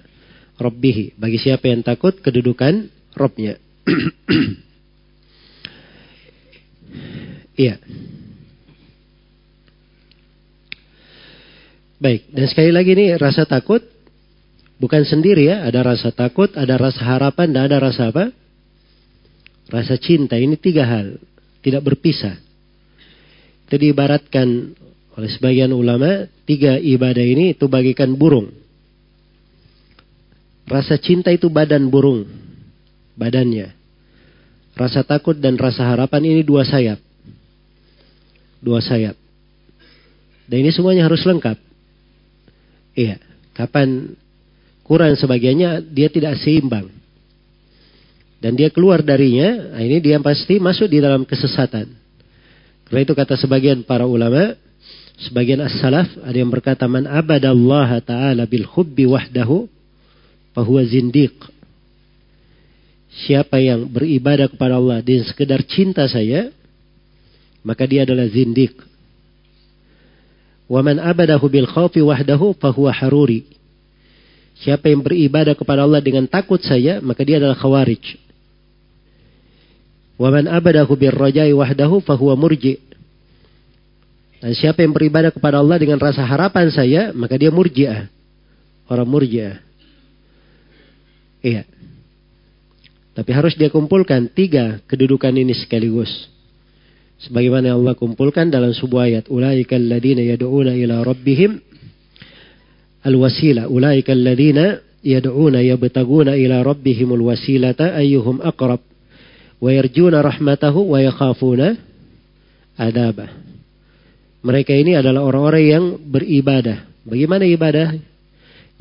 [0.56, 1.20] rabbih.
[1.20, 3.60] Bagi siapa yang takut kedudukan Robnya.
[7.52, 7.78] Iya.
[12.02, 13.86] Baik, dan sekali lagi nih rasa takut
[14.82, 18.34] bukan sendiri ya, ada rasa takut, ada rasa harapan, dan ada rasa apa?
[19.70, 20.41] Rasa cinta.
[20.41, 21.22] Ini tiga hal,
[21.62, 22.41] tidak berpisah.
[23.70, 24.74] Itu diibaratkan
[25.15, 28.50] oleh sebagian ulama, tiga ibadah ini itu bagikan burung.
[30.65, 32.26] Rasa cinta itu badan burung,
[33.13, 33.78] badannya.
[34.74, 37.12] Rasa takut dan rasa harapan ini dua sayap
[38.62, 39.17] dua sayap.
[40.46, 41.58] Dan ini semuanya harus lengkap.
[42.94, 43.17] Iya,
[43.58, 44.13] kapan
[44.86, 46.89] kurang sebagiannya dia tidak seimbang.
[48.41, 51.94] Dan dia keluar darinya, nah ini dia pasti masuk di dalam kesesatan.
[52.89, 54.58] Karena itu kata sebagian para ulama,
[55.22, 59.70] sebagian as-salaf ada yang berkata man abadallaha ta'ala bil hubbi wahdahu
[60.58, 61.38] fahuwa zindiq.
[63.30, 66.50] Siapa yang beribadah kepada Allah dan sekedar cinta saya,
[67.62, 68.74] maka dia adalah zindik.
[70.65, 73.46] Waman abadahu bil khawfi wahdahu fahuwa haruri.
[74.62, 78.17] Siapa yang beribadah kepada Allah dengan takut saya, maka dia adalah khawarij.
[80.21, 82.78] Waman abadahu bil rajai wahdahu fahuwa murji.
[84.38, 88.06] Dan siapa yang beribadah kepada Allah dengan rasa harapan saya, maka dia murjiah.
[88.86, 89.62] Orang murjiah.
[91.41, 91.65] Iya.
[93.17, 96.10] Tapi harus dia kumpulkan tiga kedudukan ini sekaligus.
[97.21, 99.26] Sebagaimana Allah kumpulkan dalam sebuah ayat.
[99.30, 101.62] Ulaika alladhina yad'una ila rabbihim
[103.06, 103.68] al-wasila.
[103.68, 108.82] Ulaika alladhina yad'una yabtaguna ila rabbihim al-wasilata ayyuhum aqrab.
[109.62, 111.78] Wa yarjuna rahmatahu wa yakhafuna
[112.78, 113.30] adabah.
[114.42, 116.90] Mereka ini adalah orang-orang yang beribadah.
[117.06, 117.94] Bagaimana ibadah?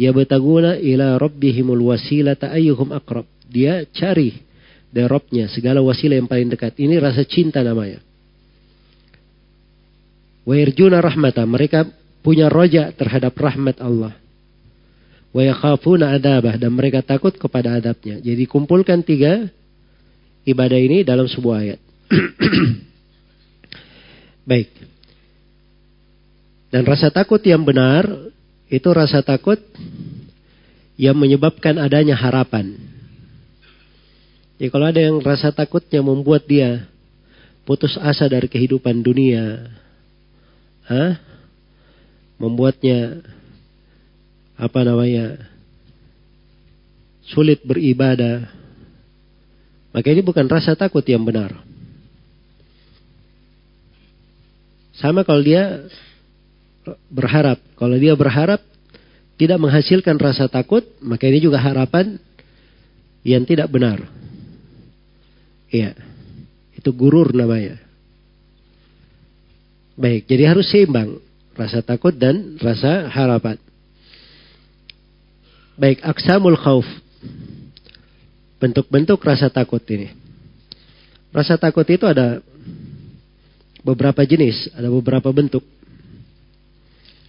[0.00, 3.28] Yabtaguna ila rabbihimul wasilata ayyuhum aqrab.
[3.44, 4.32] Dia cari
[4.88, 6.80] dari Robnya segala wasilah yang paling dekat.
[6.80, 8.00] Ini rasa cinta namanya.
[10.48, 11.44] Wa yarjuna rahmata.
[11.44, 14.16] Mereka punya roja terhadap rahmat Allah.
[15.30, 16.54] Wa adabah.
[16.58, 18.20] Dan mereka takut kepada adabnya.
[18.20, 19.48] Jadi kumpulkan tiga
[20.44, 21.80] ibadah ini dalam sebuah ayat.
[24.50, 24.68] Baik.
[26.70, 28.06] Dan rasa takut yang benar
[28.70, 29.58] itu rasa takut
[30.94, 32.78] yang menyebabkan adanya harapan.
[34.60, 36.84] Jadi kalau ada yang rasa takutnya membuat dia
[37.64, 39.72] putus asa dari kehidupan dunia,
[40.84, 41.29] Hah?
[42.40, 43.20] Membuatnya
[44.56, 45.36] apa namanya
[47.28, 48.48] sulit beribadah,
[49.92, 51.52] maka ini bukan rasa takut yang benar.
[54.96, 55.84] Sama kalau dia
[57.12, 57.60] berharap.
[57.76, 58.60] Kalau dia berharap
[59.40, 62.20] tidak menghasilkan rasa takut, maka ini juga harapan
[63.24, 64.04] yang tidak benar.
[65.72, 65.96] Iya.
[66.76, 67.80] Itu gurur namanya.
[70.00, 71.20] Baik, jadi harus seimbang
[71.54, 73.56] rasa takut dan rasa harapan.
[75.80, 76.84] Baik, aksamul khauf.
[78.60, 80.12] Bentuk-bentuk rasa takut ini.
[81.32, 82.44] Rasa takut itu ada
[83.80, 85.64] beberapa jenis, ada beberapa bentuk.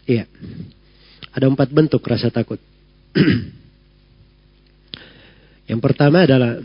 [0.04, 0.28] Iya.
[1.32, 2.60] Ada empat bentuk rasa takut.
[5.72, 6.60] Yang pertama adalah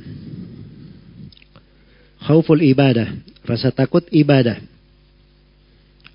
[2.27, 3.15] khauful ibadah,
[3.47, 4.59] rasa takut ibadah.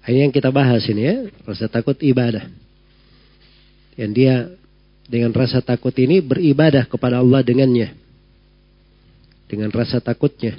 [0.02, 2.50] Ini yang kita bahas ini ya, rasa takut ibadah.
[3.94, 4.36] Yang dia
[5.06, 7.94] dengan rasa takut ini beribadah kepada Allah dengannya.
[9.46, 10.58] Dengan rasa takutnya.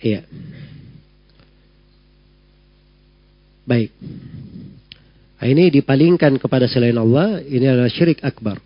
[0.00, 0.24] Iya.
[3.68, 3.92] Baik.
[5.40, 8.56] Nah, ini dipalingkan kepada selain Allah, ini adalah syirik akbar.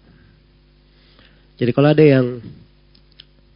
[1.58, 2.42] Jadi kalau ada yang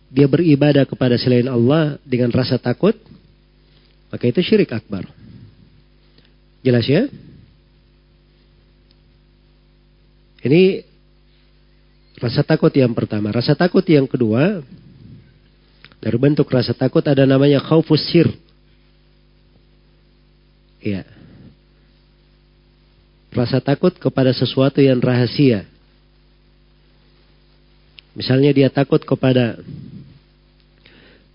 [0.08, 2.94] dia beribadah kepada selain Allah dengan rasa takut,
[4.08, 5.06] maka itu syirik akbar.
[6.68, 7.08] Jelas ya?
[10.44, 10.84] Ini
[12.20, 13.32] rasa takut yang pertama.
[13.32, 14.60] Rasa takut yang kedua,
[16.04, 18.28] dari bentuk rasa takut ada namanya khaufus sir.
[20.84, 21.18] Iya
[23.32, 25.62] rasa takut kepada sesuatu yang rahasia.
[28.16, 29.60] Misalnya dia takut kepada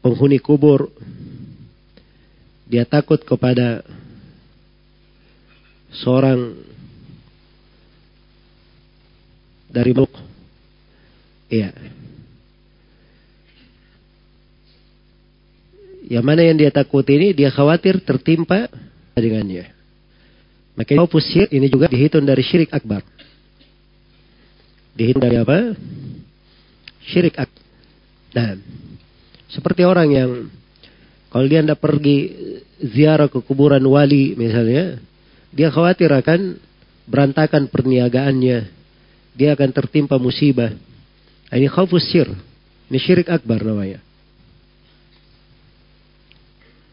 [0.04, 0.92] penghuni kubur.
[2.68, 3.86] Dia takut kepada
[6.02, 6.40] seorang
[9.70, 10.14] dari makhluk.
[11.50, 11.70] Iya.
[16.10, 18.70] Yang mana yang dia takut ini dia khawatir tertimpa
[19.18, 19.74] dengannya.
[20.74, 23.06] Maka opus syirik ini juga dihitung dari syirik akbar.
[24.98, 25.78] Dihitung dari apa?
[27.06, 27.62] Syirik akbar.
[28.34, 28.58] Nah,
[29.54, 30.32] seperti orang yang
[31.30, 32.18] kalau dia tidak pergi
[32.82, 34.98] ziarah ke kuburan wali misalnya,
[35.54, 36.58] dia khawatir akan
[37.06, 38.60] berantakan perniagaannya.
[39.34, 40.74] Dia akan tertimpa musibah.
[41.54, 42.30] Ini khawfus syir.
[42.90, 44.02] Ini syirik akbar namanya.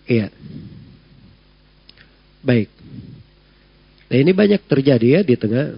[0.05, 0.29] Iya.
[2.45, 2.69] Baik.
[4.13, 5.77] Nah ini banyak terjadi ya di tengah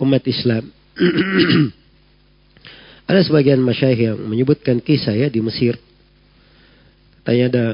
[0.00, 0.64] umat Islam.
[3.08, 5.76] ada sebagian masyayikh yang menyebutkan kisah ya di Mesir.
[7.20, 7.66] Katanya ada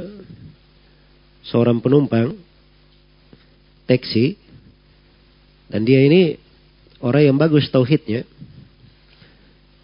[1.46, 2.45] seorang penumpang
[3.87, 4.37] taksi
[5.70, 6.38] dan dia ini
[7.03, 8.22] orang yang bagus tauhidnya.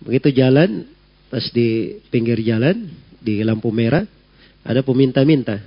[0.02, 0.86] Begitu jalan
[1.30, 2.90] pas di pinggir jalan
[3.22, 4.06] di lampu merah
[4.62, 5.62] ada peminta-minta.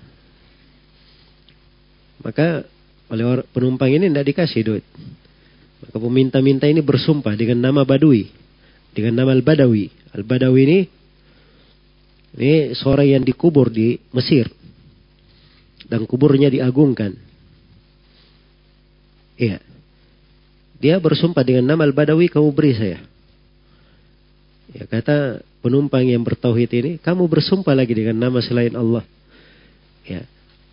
[2.24, 2.64] Maka
[3.12, 4.86] oleh penumpang ini tidak dikasih duit.
[5.84, 8.32] Maka peminta-minta ini bersumpah dengan nama Badui.
[8.96, 9.92] Dengan nama Al-Badawi.
[10.16, 10.80] Al-Badawi ini
[12.36, 14.48] ini seorang yang dikubur di Mesir.
[15.86, 17.25] Dan kuburnya diagungkan.
[19.36, 19.60] Iya.
[20.80, 23.00] Dia bersumpah dengan nama Al-Badawi kamu beri saya.
[24.76, 29.08] Ya kata penumpang yang bertauhid ini, kamu bersumpah lagi dengan nama selain Allah.
[30.06, 30.28] Ya,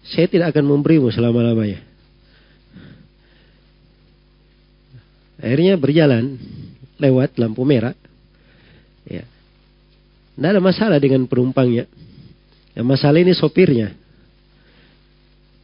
[0.04, 1.80] saya tidak akan memberimu selama-lamanya.
[5.42, 6.38] Akhirnya berjalan
[6.98, 7.96] lewat lampu merah.
[9.06, 9.26] Ya.
[10.38, 11.90] Tidak ada masalah dengan penumpangnya.
[12.78, 13.94] Yang masalah ini sopirnya.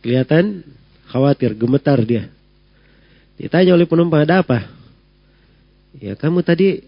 [0.03, 0.67] Kelihatan
[1.11, 2.31] khawatir, gemetar dia.
[3.39, 4.67] Ditanya oleh penumpang, ada apa?
[5.97, 6.83] Ya kamu tadi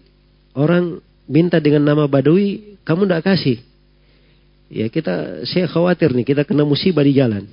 [0.51, 3.57] orang minta dengan nama Badui, kamu tidak kasih.
[4.71, 7.43] Ya kita, saya khawatir nih, kita kena musibah di jalan.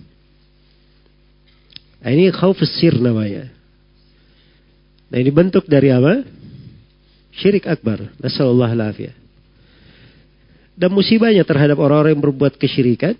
[1.99, 3.51] Nah, ini khaufus sir namanya.
[5.09, 6.21] Nah ini bentuk dari apa?
[7.39, 8.13] Syirik akbar.
[8.21, 9.15] Nasallallahu alaihi
[10.79, 13.17] Dan musibahnya terhadap orang-orang yang berbuat kesyirikan.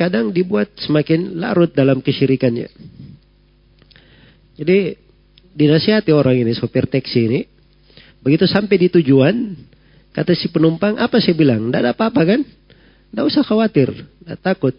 [0.00, 2.72] kadang dibuat semakin larut dalam kesyirikannya.
[4.56, 4.96] Jadi
[5.54, 7.40] dinasihati orang ini, sopir taksi ini.
[8.20, 9.56] Begitu sampai di tujuan,
[10.12, 11.68] kata si penumpang, apa saya bilang?
[11.68, 12.40] Tidak ada apa-apa kan?
[13.10, 14.74] Tidak usah khawatir, tidak takut.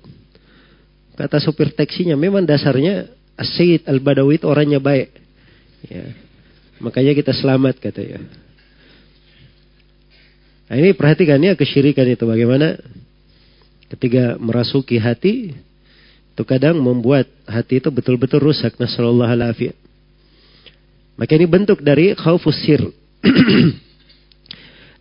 [1.17, 5.09] Kata sopir taksinya, memang dasarnya Asyid Al-Badawi itu orangnya baik.
[5.89, 6.13] Ya.
[6.81, 8.21] Makanya kita selamat katanya.
[10.71, 12.79] Nah ini perhatikan ya kesyirikan itu bagaimana
[13.91, 15.51] ketika merasuki hati
[16.31, 18.79] itu kadang membuat hati itu betul-betul rusak.
[18.79, 19.75] Nasallallahu alaihi
[21.21, 22.81] Maka ini bentuk dari khaufus sir.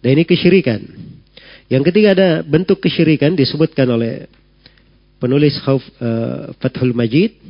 [0.04, 0.84] Dan ini kesyirikan.
[1.72, 4.28] Yang ketiga ada bentuk kesyirikan disebutkan oleh
[5.16, 7.40] penulis khauf uh, Fathul Majid.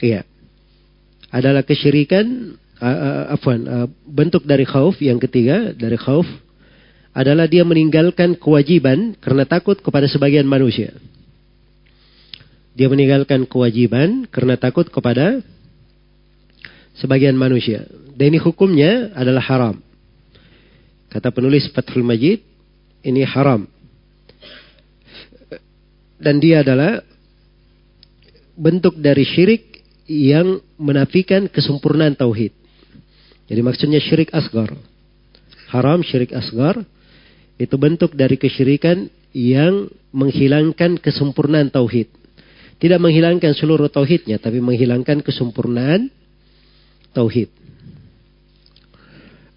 [0.00, 0.24] Iya.
[1.28, 6.24] Adalah kesyirikan uh, uh, afwan, uh, bentuk dari khauf yang ketiga dari khauf
[7.12, 10.96] adalah dia meninggalkan kewajiban karena takut kepada sebagian manusia.
[12.72, 15.44] Dia meninggalkan kewajiban karena takut kepada
[16.98, 17.86] sebagian manusia.
[18.18, 19.76] Dan ini hukumnya adalah haram.
[21.08, 22.42] Kata penulis Fathul Majid,
[23.06, 23.64] ini haram.
[26.18, 27.00] Dan dia adalah
[28.58, 32.50] bentuk dari syirik yang menafikan kesempurnaan tauhid.
[33.46, 34.74] Jadi maksudnya syirik asgar.
[35.70, 36.82] Haram syirik asgar
[37.56, 42.10] itu bentuk dari kesyirikan yang menghilangkan kesempurnaan tauhid.
[42.78, 46.10] Tidak menghilangkan seluruh tauhidnya, tapi menghilangkan kesempurnaan
[47.18, 47.50] tauhid.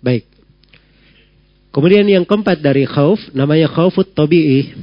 [0.01, 0.25] Baik.
[1.69, 4.73] Kemudian yang keempat dari khauf, namanya khaufut tabi'i.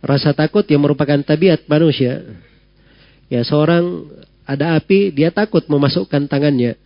[0.00, 2.24] Rasa takut yang merupakan tabiat manusia.
[3.28, 4.08] Ya seorang
[4.48, 6.80] ada api, dia takut memasukkan tangannya.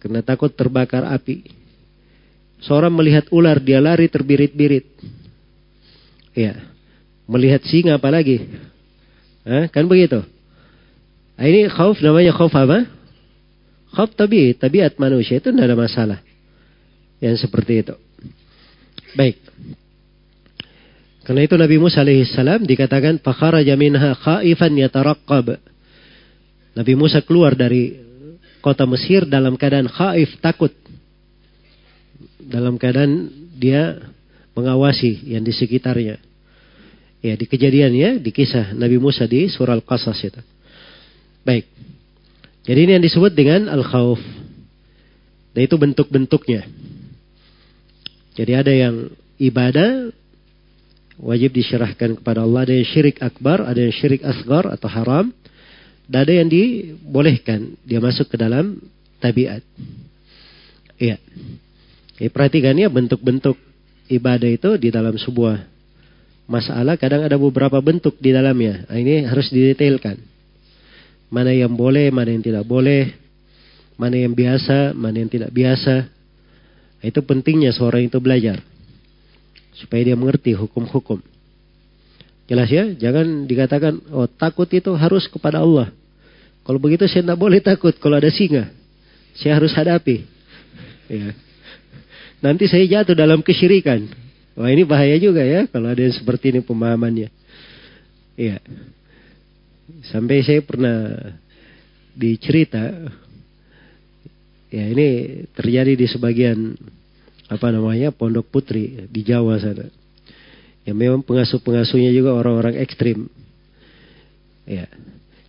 [0.00, 1.44] Karena takut terbakar api.
[2.64, 4.88] Seorang melihat ular, dia lari terbirit-birit.
[6.32, 6.72] Ya.
[7.28, 8.48] Melihat singa apalagi.
[9.46, 9.68] Hah?
[9.70, 10.24] Kan begitu.
[11.36, 12.86] Nah, ini khauf namanya khauf apa?
[13.92, 16.18] Khauf tabi, tabiat manusia itu tidak ada masalah.
[17.20, 17.94] Yang seperti itu.
[19.12, 19.36] Baik.
[21.22, 25.54] Karena itu Nabi Musa alaihissalam dikatakan fakharaja minha khaifan yataraqqab.
[26.72, 27.94] Nabi Musa keluar dari
[28.58, 30.72] kota Mesir dalam keadaan khaif, takut
[32.42, 34.02] dalam keadaan dia
[34.58, 36.18] mengawasi yang di sekitarnya.
[37.22, 40.42] Ya, di kejadian ya, di kisah Nabi Musa di surah Al-Qasas itu.
[41.42, 41.66] Baik.
[42.62, 44.22] Jadi ini yang disebut dengan al-khauf.
[45.52, 46.64] Dan itu bentuk-bentuknya.
[48.32, 50.08] Jadi ada yang ibadah
[51.20, 55.26] wajib diserahkan kepada Allah, ada yang syirik akbar, ada yang syirik asgar atau haram,
[56.08, 58.80] dan ada yang dibolehkan dia masuk ke dalam
[59.20, 59.60] tabiat.
[60.96, 61.20] Iya.
[62.16, 63.58] Ya, perhatikan ya bentuk-bentuk
[64.08, 65.66] ibadah itu di dalam sebuah
[66.46, 68.86] masalah kadang ada beberapa bentuk di dalamnya.
[68.86, 70.31] Nah, ini harus didetailkan.
[71.32, 73.16] Mana yang boleh, mana yang tidak boleh,
[73.96, 76.12] mana yang biasa, mana yang tidak biasa.
[77.00, 78.60] Itu pentingnya seorang itu belajar
[79.72, 81.18] supaya dia mengerti hukum-hukum.
[82.46, 85.88] Jelas ya, jangan dikatakan oh takut itu harus kepada Allah.
[86.62, 88.70] Kalau begitu saya tidak boleh takut kalau ada singa.
[89.34, 90.22] Saya harus hadapi.
[91.08, 91.32] Ya.
[92.44, 94.06] Nanti saya jatuh dalam kesyirikan.
[94.52, 97.32] Wah ini bahaya juga ya kalau ada yang seperti ini pemahamannya.
[98.36, 98.60] Iya.
[100.08, 101.18] Sampai saya pernah
[102.14, 103.10] dicerita.
[104.72, 106.74] Ya ini terjadi di sebagian
[107.52, 109.86] apa namanya pondok putri di Jawa sana.
[110.82, 113.28] Ya memang pengasuh-pengasuhnya juga orang-orang ekstrim.
[114.66, 114.86] Ya,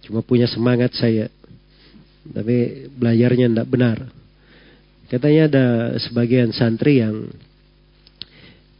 [0.05, 1.31] cuma punya semangat saya.
[2.27, 3.97] Tapi belajarnya tidak benar.
[5.09, 5.65] Katanya ada
[6.01, 7.29] sebagian santri yang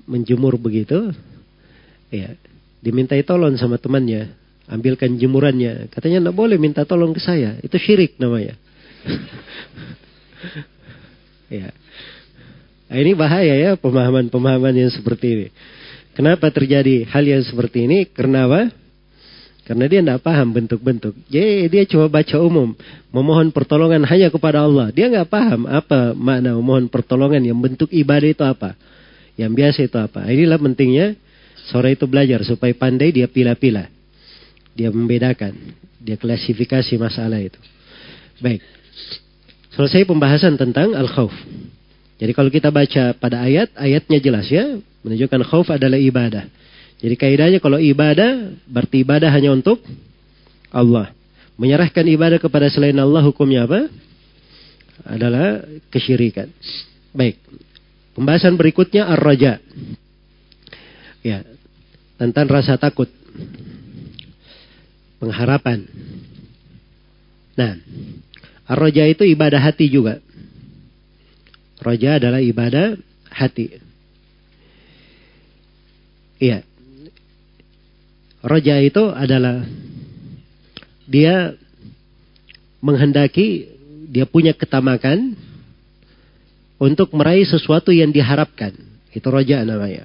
[0.10, 1.14] menjemur begitu,
[2.12, 2.36] ya
[2.84, 4.34] dimintai tolong sama temannya,
[4.68, 5.92] ambilkan jemurannya.
[5.92, 8.56] Katanya tidak boleh minta tolong ke saya, itu syirik namanya.
[11.54, 11.72] ya.
[12.94, 15.48] Nah, ini bahaya ya pemahaman-pemahaman yang seperti ini.
[16.14, 18.06] Kenapa terjadi hal yang seperti ini?
[18.06, 18.70] Karena apa?
[19.64, 21.16] Karena dia tidak paham bentuk-bentuk.
[21.32, 22.76] Jadi dia cuma baca umum.
[23.16, 24.92] Memohon pertolongan hanya kepada Allah.
[24.92, 27.42] Dia nggak paham apa makna memohon pertolongan.
[27.42, 28.76] Yang bentuk ibadah itu apa.
[29.40, 30.28] Yang biasa itu apa.
[30.28, 31.16] Inilah pentingnya
[31.72, 32.44] sore itu belajar.
[32.44, 33.88] Supaya pandai dia pilih-pilih.
[34.74, 35.54] Dia membedakan.
[36.02, 37.60] Dia klasifikasi masalah itu.
[38.42, 38.62] Baik.
[39.74, 41.34] Selesai pembahasan tentang al-khawf.
[42.22, 44.78] Jadi kalau kita baca pada ayat, ayatnya jelas ya.
[45.02, 46.46] Menunjukkan khawf adalah ibadah.
[47.04, 49.82] Jadi kaidahnya kalau ibadah berarti ibadah hanya untuk
[50.72, 51.12] Allah.
[51.60, 53.92] Menyerahkan ibadah kepada selain Allah hukumnya apa?
[55.04, 56.48] Adalah kesyirikan.
[57.12, 57.38] Baik.
[58.14, 59.60] Pembahasan berikutnya ar-raja.
[61.26, 61.44] Ya.
[62.14, 63.10] tentang rasa takut.
[65.24, 65.88] Pengharapan.
[67.56, 67.80] Nah,
[68.76, 70.20] roja itu ibadah hati juga.
[71.80, 73.00] Roja adalah ibadah
[73.32, 73.80] hati.
[76.44, 76.68] Iya.
[78.44, 79.64] Roja itu adalah
[81.08, 81.56] dia
[82.84, 83.72] menghendaki,
[84.12, 85.40] dia punya ketamakan
[86.76, 88.76] untuk meraih sesuatu yang diharapkan.
[89.16, 90.04] Itu roja namanya.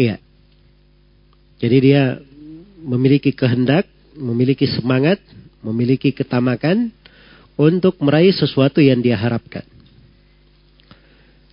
[0.00, 0.16] Iya.
[1.60, 2.16] Jadi dia
[2.80, 3.84] memiliki kehendak,
[4.18, 5.22] memiliki semangat,
[5.62, 6.90] memiliki ketamakan
[7.54, 9.62] untuk meraih sesuatu yang dia harapkan.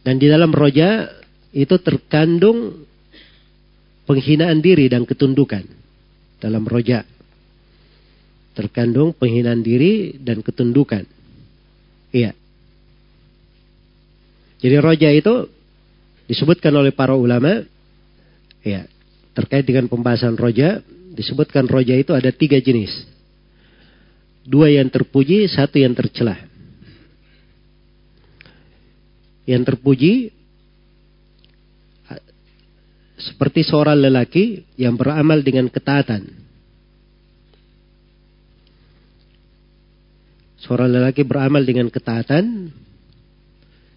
[0.06, 1.10] Dan di dalam roja
[1.50, 2.86] itu terkandung
[4.06, 5.66] penghinaan diri dan ketundukan
[6.38, 7.02] dalam roja.
[8.54, 11.04] Terkandung penghinaan diri dan ketundukan.
[12.14, 12.32] Iya.
[14.62, 15.50] Jadi roja itu
[16.30, 17.66] disebutkan oleh para ulama,
[18.64, 18.88] ya
[19.36, 20.80] terkait dengan pembahasan roja,
[21.16, 22.92] disebutkan roja itu ada tiga jenis.
[24.46, 26.38] Dua yang terpuji, satu yang tercelah.
[29.48, 30.14] Yang terpuji
[33.16, 36.30] seperti seorang lelaki yang beramal dengan ketaatan.
[40.62, 42.70] Seorang lelaki beramal dengan ketaatan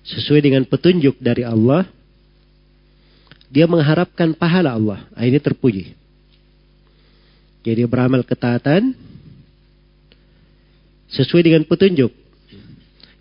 [0.05, 1.85] sesuai dengan petunjuk dari Allah.
[3.49, 5.09] Dia mengharapkan pahala Allah.
[5.09, 5.97] Nah, ini terpuji.
[7.63, 8.95] Jadi beramal ketaatan
[11.11, 12.13] sesuai dengan petunjuk.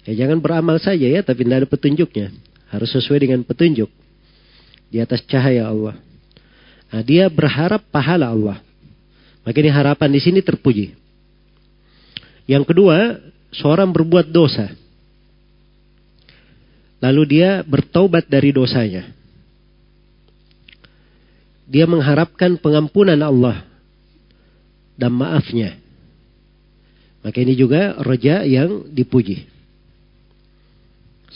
[0.08, 2.28] Ya jangan beramal saja ya, tapi tidak ada petunjuknya.
[2.72, 3.92] Harus sesuai dengan petunjuk
[4.88, 6.00] di atas cahaya Allah.
[6.88, 8.58] Nah, dia berharap pahala Allah.
[9.44, 10.96] Makanya harapan di sini terpuji.
[12.48, 13.20] Yang kedua,
[13.52, 14.72] seorang berbuat dosa.
[17.04, 19.12] Lalu dia bertobat dari dosanya.
[21.68, 23.67] Dia mengharapkan pengampunan Allah
[24.98, 25.78] dan maafnya.
[27.22, 29.46] Maka ini juga roja yang dipuji.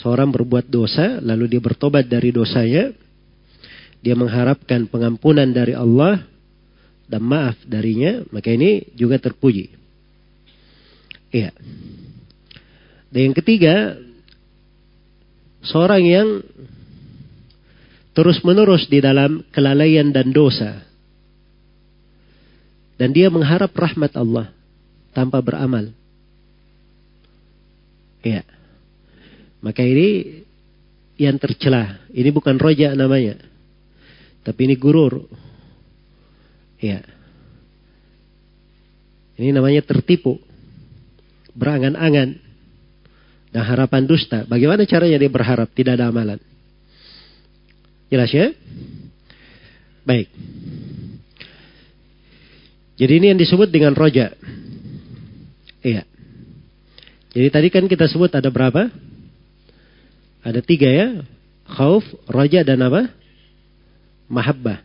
[0.02, 2.90] Seorang berbuat dosa, lalu dia bertobat dari dosanya,
[4.02, 6.26] dia mengharapkan pengampunan dari Allah
[7.06, 9.70] dan maaf darinya, maka ini juga terpuji.
[11.30, 11.54] Iya.
[13.14, 14.00] Dan yang ketiga,
[15.62, 16.30] seorang yang
[18.12, 20.91] terus-menerus di dalam kelalaian dan dosa.
[23.02, 24.54] Dan dia mengharap rahmat Allah
[25.10, 25.90] tanpa beramal.
[28.22, 28.46] Iya.
[29.58, 30.42] Maka ini
[31.18, 31.98] yang tercelah.
[32.14, 33.42] Ini bukan roja namanya.
[34.46, 35.26] Tapi ini gurur.
[36.78, 37.02] Ya.
[39.34, 40.38] Ini namanya tertipu.
[41.58, 42.38] Berangan-angan.
[43.50, 44.46] Dan harapan dusta.
[44.46, 46.38] Bagaimana caranya dia berharap tidak ada amalan?
[48.14, 48.54] Jelas ya?
[50.06, 50.30] Baik.
[53.02, 54.30] Jadi ini yang disebut dengan roja.
[55.82, 56.06] Iya.
[57.34, 58.94] Jadi tadi kan kita sebut ada berapa?
[60.46, 61.26] Ada tiga ya.
[61.66, 63.10] Khauf, roja dan apa?
[64.32, 64.80] mahabbah.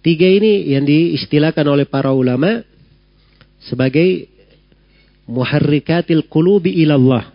[0.00, 2.62] Tiga ini yang diistilahkan oleh para ulama
[3.66, 4.30] sebagai
[5.26, 7.34] muharrikatil qulubi ilallah.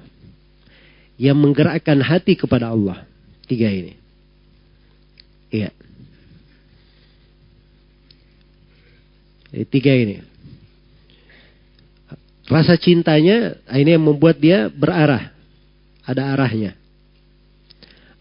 [1.19, 3.03] Yang menggerakkan hati kepada Allah.
[3.45, 3.93] Tiga ini.
[5.53, 5.69] Iya.
[9.63, 10.19] Tiga ini.
[12.45, 15.31] Rasa cintanya ini yang membuat dia berarah.
[16.05, 16.77] Ada arahnya.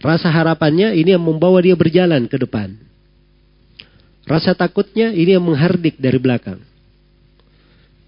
[0.00, 2.76] Rasa harapannya ini yang membawa dia berjalan ke depan.
[4.24, 6.60] Rasa takutnya ini yang menghardik dari belakang.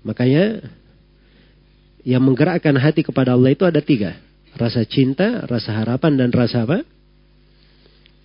[0.01, 0.65] Makanya
[2.07, 4.17] yang menggerakkan hati kepada Allah itu ada tiga.
[4.57, 6.81] Rasa cinta, rasa harapan, dan rasa apa?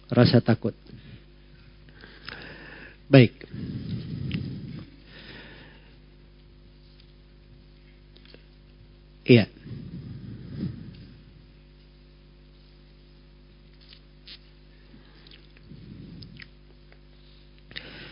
[0.08, 0.72] Rasa takut.
[3.12, 3.36] Baik.
[9.22, 9.46] Iya.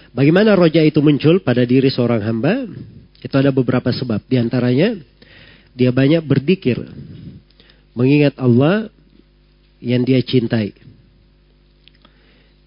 [0.10, 2.66] Bagaimana roja itu muncul pada diri seorang hamba?
[3.22, 4.26] Itu ada beberapa sebab.
[4.26, 4.98] Di antaranya,
[5.74, 6.82] dia banyak berdikir.
[7.94, 8.90] Mengingat Allah
[9.80, 10.74] yang dia cintai.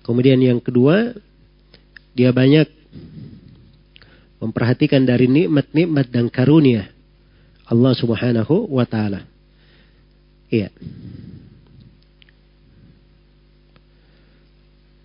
[0.02, 1.14] Kemudian yang kedua,
[2.12, 2.66] dia banyak
[4.42, 6.91] memperhatikan dari nikmat-nikmat dan karunia
[7.66, 9.26] Allah Subhanahu wa taala.
[10.52, 10.68] Iya.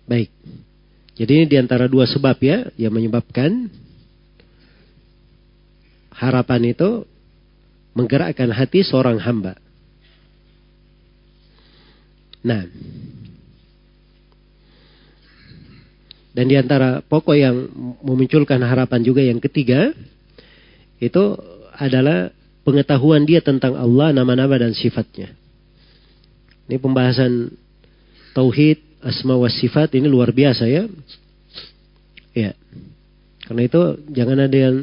[0.08, 0.30] Baik.
[1.18, 3.68] Jadi ini di antara dua sebab ya yang menyebabkan
[6.14, 7.04] harapan itu
[7.94, 9.58] menggerakkan hati seorang hamba.
[12.38, 12.62] Nah,
[16.38, 17.66] Dan di antara pokok yang
[17.98, 19.90] memunculkan harapan juga yang ketiga,
[21.02, 21.34] itu
[21.74, 22.30] adalah
[22.68, 25.32] pengetahuan dia tentang Allah, nama-nama dan sifatnya.
[26.68, 27.48] Ini pembahasan
[28.36, 30.84] tauhid, asma wa sifat ini luar biasa ya.
[32.36, 32.52] Ya.
[33.48, 33.80] Karena itu
[34.12, 34.76] jangan ada yang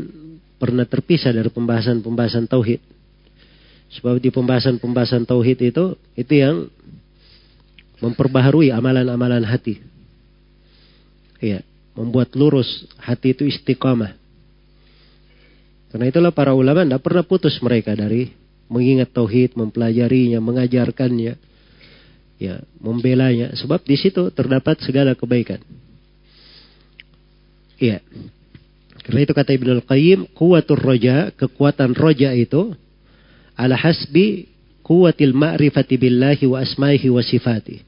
[0.58, 2.82] pernah terpisah dari pembahasan-pembahasan tauhid.
[4.02, 6.66] Sebab di pembahasan-pembahasan tauhid itu itu yang
[8.02, 9.78] memperbaharui amalan-amalan hati.
[11.38, 11.62] Iya,
[11.94, 14.25] membuat lurus hati itu istiqamah.
[15.96, 18.28] Karena itulah para ulama tidak pernah putus mereka dari
[18.68, 21.40] mengingat tauhid, mempelajarinya, mengajarkannya,
[22.36, 23.56] ya, membelanya.
[23.56, 25.64] Sebab di situ terdapat segala kebaikan.
[27.80, 28.04] Iya.
[29.08, 32.76] Karena itu kata Ibnu Al-Qayyim, kuatur roja, kekuatan roja itu
[33.56, 34.52] ala hasbi
[34.84, 37.80] kuatil ma'rifati billahi wa asma'ihi wa sifati.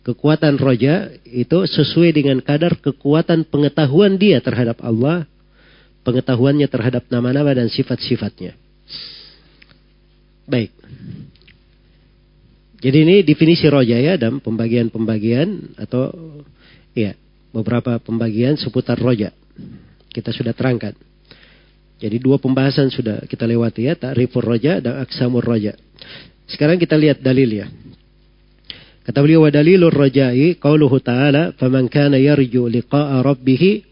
[0.00, 5.28] Kekuatan roja itu sesuai dengan kadar kekuatan pengetahuan dia terhadap Allah,
[6.02, 8.56] pengetahuannya terhadap nama-nama dan sifat-sifatnya.
[10.50, 10.72] Baik.
[12.80, 16.08] Jadi ini definisi roja ya dan pembagian-pembagian atau
[16.96, 17.12] ya
[17.52, 19.30] beberapa pembagian seputar roja.
[20.10, 20.96] Kita sudah terangkan.
[22.00, 25.76] Jadi dua pembahasan sudah kita lewati ya, ta'rifur roja dan aksamur roja.
[26.48, 27.68] Sekarang kita lihat dalilnya.
[29.04, 33.89] Kata beliau wa dalilur raja'i qauluhu ta'ala faman kana yarju liqa'a rabbih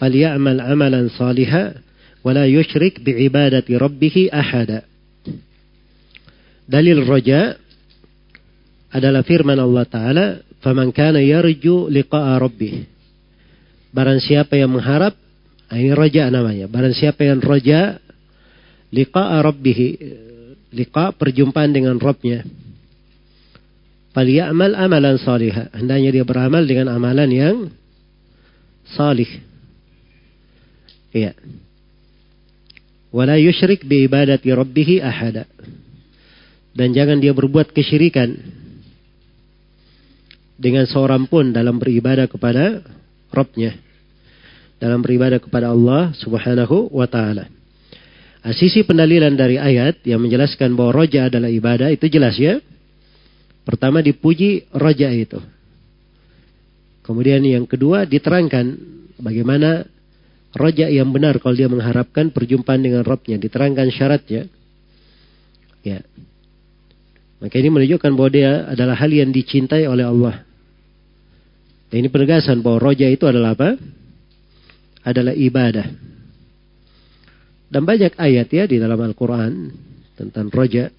[0.00, 1.76] amalan salihan
[2.24, 4.88] wa la yusyrik bi'ibadati rabbih ahada.
[6.64, 7.58] Dalil roja
[8.90, 10.26] adalah firman Allah Ta'ala
[10.64, 12.88] faman kana yarju liqa'a rabbih.
[13.90, 15.18] Barang siapa yang mengharap
[15.70, 16.66] Nah, ini roja namanya.
[16.66, 18.02] Barang siapa yang roja,
[18.90, 19.88] liqa rabbihi.
[20.74, 22.42] Liqa perjumpaan dengan Robnya.
[24.14, 25.70] amal amalan salihah.
[25.70, 27.56] Hendaknya dia beramal dengan amalan yang
[28.90, 29.30] salih.
[31.10, 31.34] Iya.
[33.10, 35.46] Wala yushrik bi ibadati rabbihi ahada.
[36.70, 38.30] Dan jangan dia berbuat kesyirikan
[40.54, 42.84] dengan seorang pun dalam beribadah kepada
[43.30, 43.90] Robnya
[44.80, 47.46] dalam beribadah kepada Allah Subhanahu wa taala.
[48.40, 52.56] Nah, sisi pendalilan dari ayat yang menjelaskan bahwa roja adalah ibadah itu jelas ya.
[53.68, 55.36] Pertama dipuji roja itu.
[57.04, 58.80] Kemudian yang kedua diterangkan
[59.20, 59.84] bagaimana
[60.54, 63.38] roja yang benar kalau dia mengharapkan perjumpaan dengan Robnya.
[63.38, 64.50] Diterangkan syaratnya.
[65.86, 66.02] Ya.
[67.40, 70.44] Maka ini menunjukkan bahwa dia adalah hal yang dicintai oleh Allah.
[71.88, 73.80] Dan ini penegasan bahwa roja itu adalah apa?
[75.00, 75.88] adalah ibadah.
[77.70, 79.72] Dan banyak ayat ya di dalam Al-Quran
[80.18, 80.92] tentang roja.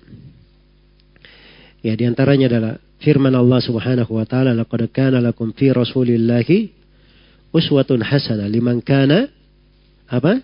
[1.86, 6.70] Ya di antaranya adalah firman Allah Subhanahu wa taala laqad kana lakum fi rasulillahi
[7.54, 9.30] uswatun hasanah liman kana
[10.12, 10.44] apa?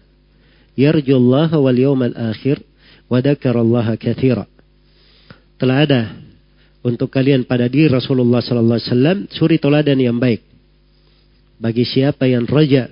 [0.80, 2.64] Yarjullaha wal yawmal akhir
[3.12, 4.48] wa dzakarallaha katsira.
[5.60, 6.02] Telah ada
[6.88, 10.40] untuk kalian pada diri Rasulullah sallallahu alaihi wasallam suri teladan yang baik
[11.60, 12.88] bagi siapa yang roja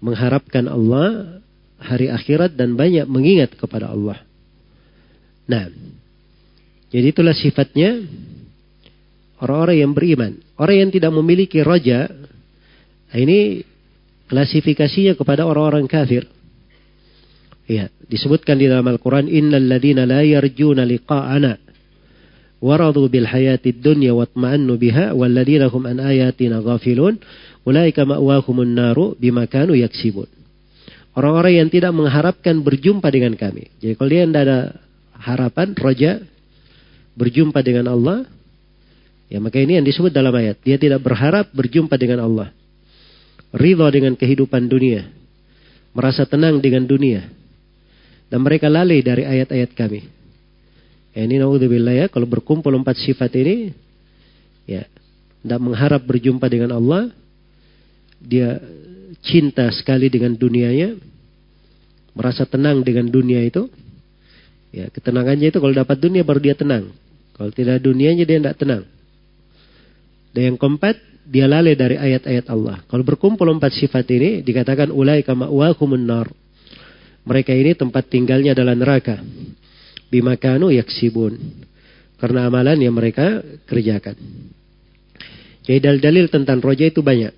[0.00, 1.42] mengharapkan Allah
[1.82, 4.22] hari akhirat dan banyak mengingat kepada Allah.
[5.50, 5.68] Nah,
[6.88, 8.06] jadi itulah sifatnya
[9.42, 10.32] orang-orang yang beriman.
[10.56, 12.08] Orang yang tidak memiliki roja,
[13.12, 13.60] ini
[14.30, 16.26] klasifikasinya kepada orang-orang kafir.
[17.66, 21.58] Ya, disebutkan di dalam Al-Quran, Innal ladina la yarjuna liqa'ana
[22.62, 27.20] waradu bil hayati dunya watma'annu biha walladina hum an ayatina ghafilun
[27.66, 30.30] Ulaika ma'wahumun naru bimakanu yaksibun.
[31.18, 33.74] Orang-orang yang tidak mengharapkan berjumpa dengan kami.
[33.82, 34.58] Jadi kalau dia tidak ada
[35.18, 36.22] harapan, roja,
[37.18, 38.22] berjumpa dengan Allah,
[39.26, 40.62] ya maka ini yang disebut dalam ayat.
[40.62, 42.54] Dia tidak berharap berjumpa dengan Allah.
[43.56, 45.08] Ridho dengan kehidupan dunia.
[45.96, 47.24] Merasa tenang dengan dunia.
[48.28, 50.04] Dan mereka lalai dari ayat-ayat kami.
[51.16, 53.72] Ini naudzubillah ya, kalau berkumpul empat sifat ini,
[54.68, 54.84] ya,
[55.40, 57.08] tidak mengharap berjumpa dengan Allah,
[58.20, 58.60] dia
[59.24, 61.00] cinta sekali dengan dunianya,
[62.12, 63.64] merasa tenang dengan dunia itu,
[64.76, 66.92] ya ketenangannya itu kalau dapat dunia baru dia tenang.
[67.32, 68.84] Kalau tidak dunianya dia tidak tenang.
[70.36, 72.86] Dan yang keempat, dia lalai dari ayat-ayat Allah.
[72.86, 75.50] Kalau berkumpul empat sifat ini, dikatakan ulai kama
[75.98, 76.30] nar.
[77.26, 79.18] Mereka ini tempat tinggalnya adalah neraka.
[80.06, 81.34] Bimakanu yaksibun.
[82.22, 84.14] Karena amalan yang mereka kerjakan.
[85.66, 87.34] Jadi dalil-dalil tentang roja itu banyak.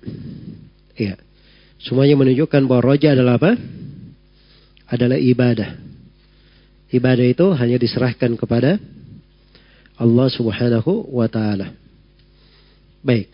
[0.93, 1.17] Ya.
[1.81, 3.57] Semuanya menunjukkan bahwa roja adalah apa?
[4.85, 5.81] Adalah ibadah.
[6.93, 8.77] Ibadah itu hanya diserahkan kepada
[9.97, 11.73] Allah Subhanahu wa taala.
[12.99, 13.31] Baik.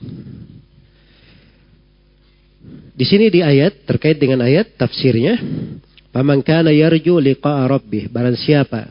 [2.96, 5.36] di sini di ayat terkait dengan ayat tafsirnya,
[6.16, 8.88] "Faman kana yarju liqa'a rabbih", barang siapa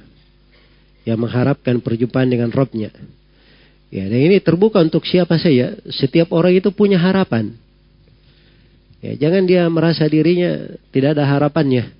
[1.08, 2.92] yang mengharapkan perjumpaan dengan Robnya.
[3.88, 5.78] Ya, dan ini terbuka untuk siapa saja.
[5.88, 7.54] Setiap orang itu punya harapan.
[9.04, 11.92] Ya, jangan dia merasa dirinya tidak ada harapannya.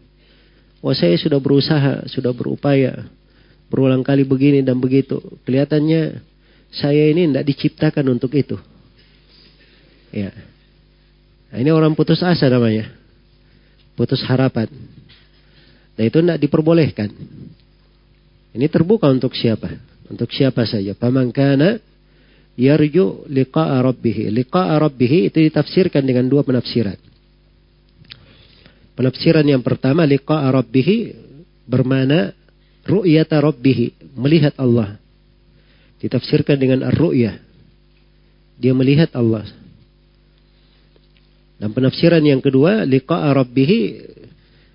[0.80, 3.06] Wah saya sudah berusaha, sudah berupaya.
[3.72, 5.20] Berulang kali begini dan begitu.
[5.46, 6.20] Kelihatannya
[6.74, 8.58] saya ini tidak diciptakan untuk itu.
[10.10, 10.34] Ya.
[11.50, 12.90] Nah, ini orang putus asa namanya.
[13.94, 14.66] Putus harapan.
[15.94, 17.10] Dan itu tidak diperbolehkan.
[18.54, 19.70] Ini terbuka untuk siapa?
[20.10, 20.94] Untuk siapa saja.
[20.98, 21.78] Pamangkana
[22.58, 24.30] yarju liqa'a rabbih.
[24.34, 26.98] Liqa'a rabbih itu ditafsirkan dengan dua penafsiran.
[28.94, 31.14] Penafsiran yang pertama liqa'a rabbih
[31.66, 32.34] bermana
[32.84, 35.00] ru'yata rabbih, melihat Allah.
[36.04, 37.40] Ditafsirkan dengan ar-ru'yah.
[38.60, 39.48] Dia melihat Allah.
[41.56, 43.70] Dan penafsiran yang kedua liqa'a rabbih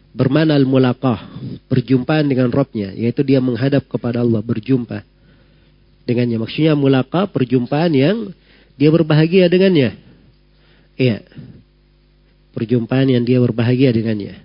[0.10, 1.22] bermana al-mulaqah,
[1.70, 5.06] perjumpaan dengan Robnya, yaitu dia menghadap kepada Allah, berjumpa
[6.10, 6.42] dengannya.
[6.42, 8.18] Maksudnya mulaqah, perjumpaan yang
[8.74, 9.94] dia berbahagia dengannya.
[10.98, 11.22] Iya.
[12.58, 14.42] Perjumpaan yang dia berbahagia dengannya.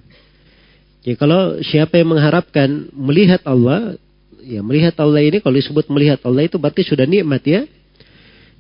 [1.01, 3.97] Jadi kalau siapa yang mengharapkan melihat Allah,
[4.45, 7.65] ya melihat Allah ini kalau disebut melihat Allah itu berarti sudah nikmat ya.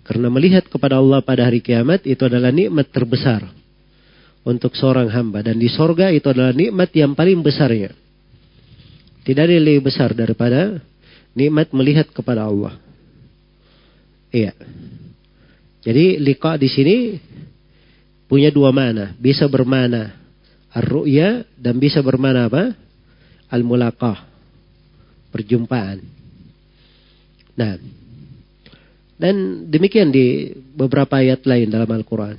[0.04, 3.40] Karena melihat kepada Allah pada hari kiamat itu adalah nikmat terbesar
[4.44, 5.40] untuk seorang hamba.
[5.40, 7.92] Dan di sorga itu adalah nikmat yang paling besarnya.
[9.24, 10.76] Tidak ada yang lebih besar daripada
[11.32, 12.76] nikmat melihat kepada Allah.
[14.28, 14.52] Iya.
[15.80, 16.96] Jadi liqa di sini
[18.28, 19.16] punya dua mana.
[19.16, 20.12] Bisa bermana
[20.68, 22.76] ar-ru'ya dan bisa bermana apa?
[23.48, 24.33] Al-mulaqah.
[25.34, 25.98] Perjumpaan.
[27.58, 27.74] Nah.
[29.18, 32.38] Dan demikian di beberapa ayat lain dalam Al-Quran.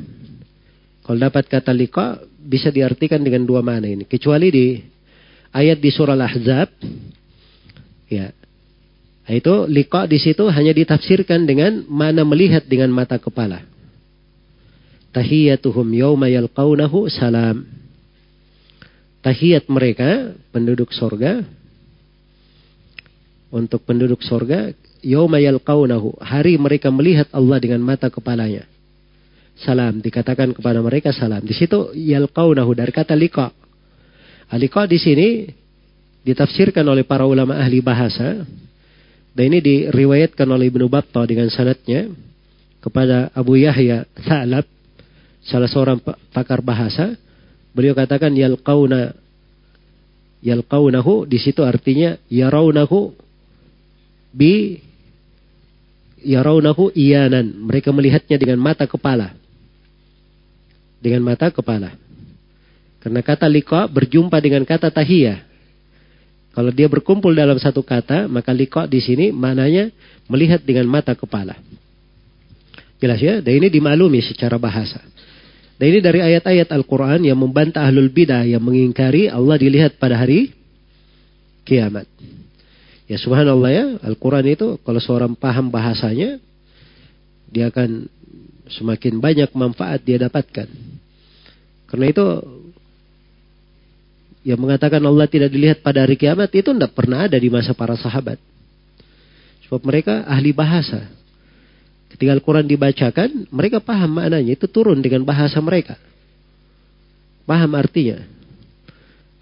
[1.04, 4.08] Kalau dapat kata liqa bisa diartikan dengan dua mana ini.
[4.08, 4.80] Kecuali di
[5.52, 6.70] ayat di surah Al-Ahzab.
[8.08, 8.32] Ya.
[9.26, 13.66] Itu liqa di situ hanya ditafsirkan dengan mana melihat dengan mata kepala.
[15.12, 17.66] Tahiyatuhum yawma yalqawnahu salam.
[19.26, 21.42] Tahiyat mereka penduduk sorga
[23.54, 24.74] untuk penduduk sorga
[25.06, 28.66] yalqawnahu hari mereka melihat Allah dengan mata kepalanya
[29.60, 30.04] salam.
[30.04, 31.44] Dikatakan kepada mereka salam.
[31.44, 33.52] Di situ yalqaunahu dari kata liqa.
[34.56, 35.28] Liqa di sini
[36.26, 38.44] ditafsirkan oleh para ulama ahli bahasa.
[39.36, 42.08] Dan ini diriwayatkan oleh Ibnu Battah dengan sanatnya
[42.80, 44.64] kepada Abu Yahya Sa'lab,
[45.44, 46.00] salah seorang
[46.32, 47.20] pakar bahasa.
[47.76, 49.12] Beliau katakan yalqauna
[50.40, 53.12] yalqaunahu di situ artinya yaraunahu
[54.36, 54.84] bi
[56.20, 57.56] yaraunahu iyanan.
[57.72, 59.46] Mereka melihatnya dengan mata kepala
[61.06, 61.94] dengan mata kepala.
[63.06, 65.46] Karena kata liqa berjumpa dengan kata tahiyah.
[66.58, 69.94] Kalau dia berkumpul dalam satu kata, maka liqa di sini mananya
[70.26, 71.54] melihat dengan mata kepala.
[72.98, 73.38] Jelas ya?
[73.38, 74.98] Dan ini dimaklumi secara bahasa.
[75.78, 80.56] Dan ini dari ayat-ayat Al-Quran yang membantah ahlul bidah yang mengingkari Allah dilihat pada hari
[81.68, 82.08] kiamat.
[83.06, 86.42] Ya subhanallah ya, Al-Quran itu kalau seorang paham bahasanya,
[87.54, 88.10] dia akan
[88.66, 90.66] semakin banyak manfaat dia dapatkan.
[91.86, 92.26] Karena itu
[94.46, 97.94] yang mengatakan Allah tidak dilihat pada hari kiamat itu tidak pernah ada di masa para
[97.98, 98.42] sahabat.
[99.66, 101.10] Sebab mereka ahli bahasa.
[102.14, 104.54] Ketika Al-Quran dibacakan, mereka paham maknanya.
[104.54, 105.98] Itu turun dengan bahasa mereka.
[107.50, 108.22] Paham artinya.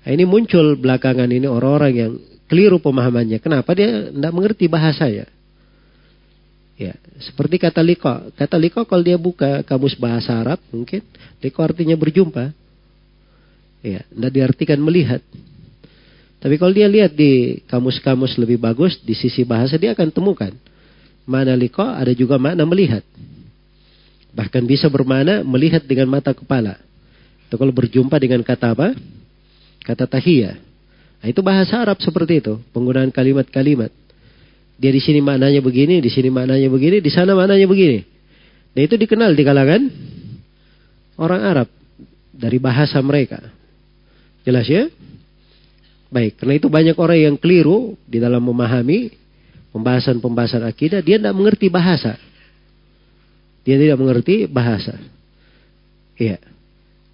[0.03, 2.11] Nah, ini muncul belakangan ini orang-orang yang
[2.53, 3.41] keliru pemahamannya.
[3.41, 5.25] Kenapa dia tidak mengerti bahasanya?
[6.77, 8.29] Ya, seperti kata liko.
[8.37, 11.01] Kata liko kalau dia buka kamus bahasa Arab mungkin
[11.41, 12.53] liko artinya berjumpa.
[13.81, 15.25] Ya, tidak diartikan melihat.
[16.37, 20.53] Tapi kalau dia lihat di kamus-kamus lebih bagus di sisi bahasa dia akan temukan
[21.23, 23.03] mana liko ada juga makna melihat.
[24.33, 26.77] Bahkan bisa bermana melihat dengan mata kepala.
[27.47, 28.91] Itu kalau berjumpa dengan kata apa?
[29.87, 30.72] Kata tahiyah.
[31.23, 33.87] Nah, itu bahasa Arab seperti itu, penggunaan kalimat-kalimat.
[34.75, 38.03] Dia di sini maknanya begini, di sini maknanya begini, di sana maknanya begini.
[38.75, 39.81] Dan itu dikenal di kalangan
[41.15, 41.67] orang Arab
[42.35, 43.39] dari bahasa mereka.
[44.43, 44.91] Jelas ya?
[46.11, 49.15] Baik, karena itu banyak orang yang keliru di dalam memahami
[49.71, 52.19] pembahasan-pembahasan akidah, dia tidak mengerti bahasa.
[53.63, 54.99] Dia tidak mengerti bahasa.
[56.19, 56.43] Iya.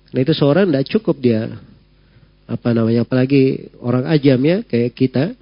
[0.10, 1.69] Nah itu seorang tidak cukup dia
[2.50, 5.38] apa namanya apalagi orang ajam ya kayak kita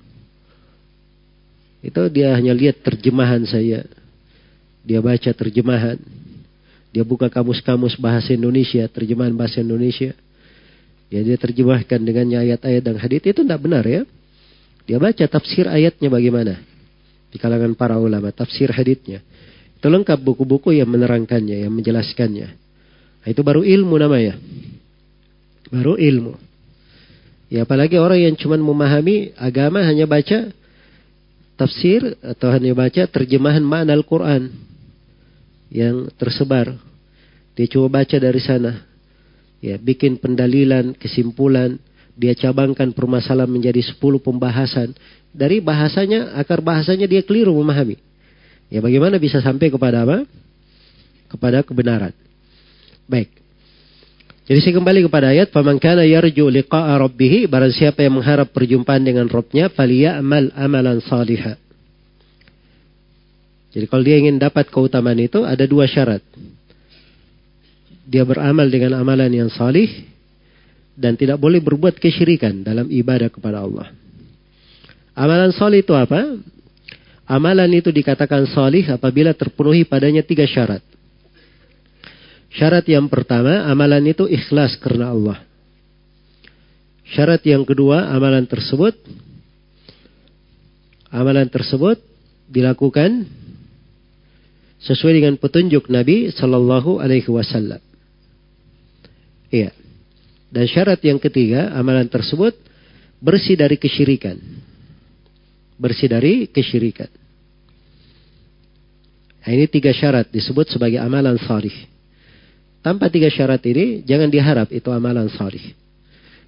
[1.87, 3.85] itu dia hanya lihat terjemahan saya.
[4.83, 5.95] Dia baca terjemahan.
[6.91, 10.11] Dia buka kamus-kamus bahasa Indonesia, terjemahan bahasa Indonesia.
[11.07, 14.03] Ya dia terjemahkan dengan ayat-ayat dan hadis itu tidak benar ya.
[14.83, 16.59] Dia baca tafsir ayatnya bagaimana
[17.31, 19.23] di kalangan para ulama, tafsir hadisnya.
[19.77, 22.55] Itu lengkap buku-buku yang menerangkannya, yang menjelaskannya.
[23.27, 24.39] Itu baru ilmu namanya.
[25.71, 26.39] Baru ilmu.
[27.47, 30.51] Ya apalagi orang yang cuma memahami agama hanya baca
[31.55, 34.51] tafsir atau hanya baca terjemahan makna Al-Quran
[35.71, 36.75] yang tersebar.
[37.55, 38.87] Dia coba baca dari sana
[39.63, 41.79] ya bikin pendalilan, kesimpulan,
[42.17, 44.93] dia cabangkan permasalahan menjadi sepuluh pembahasan.
[45.37, 47.99] Dari bahasanya, akar bahasanya dia keliru memahami.
[48.73, 50.25] Ya bagaimana bisa sampai kepada apa?
[51.29, 52.11] Kepada kebenaran.
[53.05, 53.36] Baik.
[54.47, 59.03] Jadi saya kembali kepada ayat, "Faman kana yarju liqa'a rabbih", barang siapa yang mengharap perjumpaan
[59.03, 61.59] dengan Rabbnya, falyamal amalan salihah.
[63.75, 66.23] Jadi kalau dia ingin dapat keutamaan itu ada dua syarat
[68.07, 70.07] dia beramal dengan amalan yang salih
[70.95, 73.91] dan tidak boleh berbuat kesyirikan dalam ibadah kepada Allah.
[75.11, 76.39] Amalan salih itu apa?
[77.27, 80.79] Amalan itu dikatakan salih apabila terpenuhi padanya tiga syarat.
[82.57, 85.37] Syarat yang pertama, amalan itu ikhlas karena Allah.
[87.13, 88.97] Syarat yang kedua, amalan tersebut
[91.11, 91.99] amalan tersebut
[92.51, 93.27] dilakukan
[94.83, 97.81] sesuai dengan petunjuk Nabi Shallallahu Alaihi Wasallam.
[99.47, 99.71] Iya.
[100.47, 102.55] Dan syarat yang ketiga, amalan tersebut
[103.19, 104.39] bersih dari kesyirikan.
[105.75, 107.11] Bersih dari kesyirikan.
[109.43, 111.96] Nah, ini tiga syarat disebut sebagai amalan salih.
[112.88, 115.75] Tanpa tiga syarat ini, jangan diharap itu amalan salih.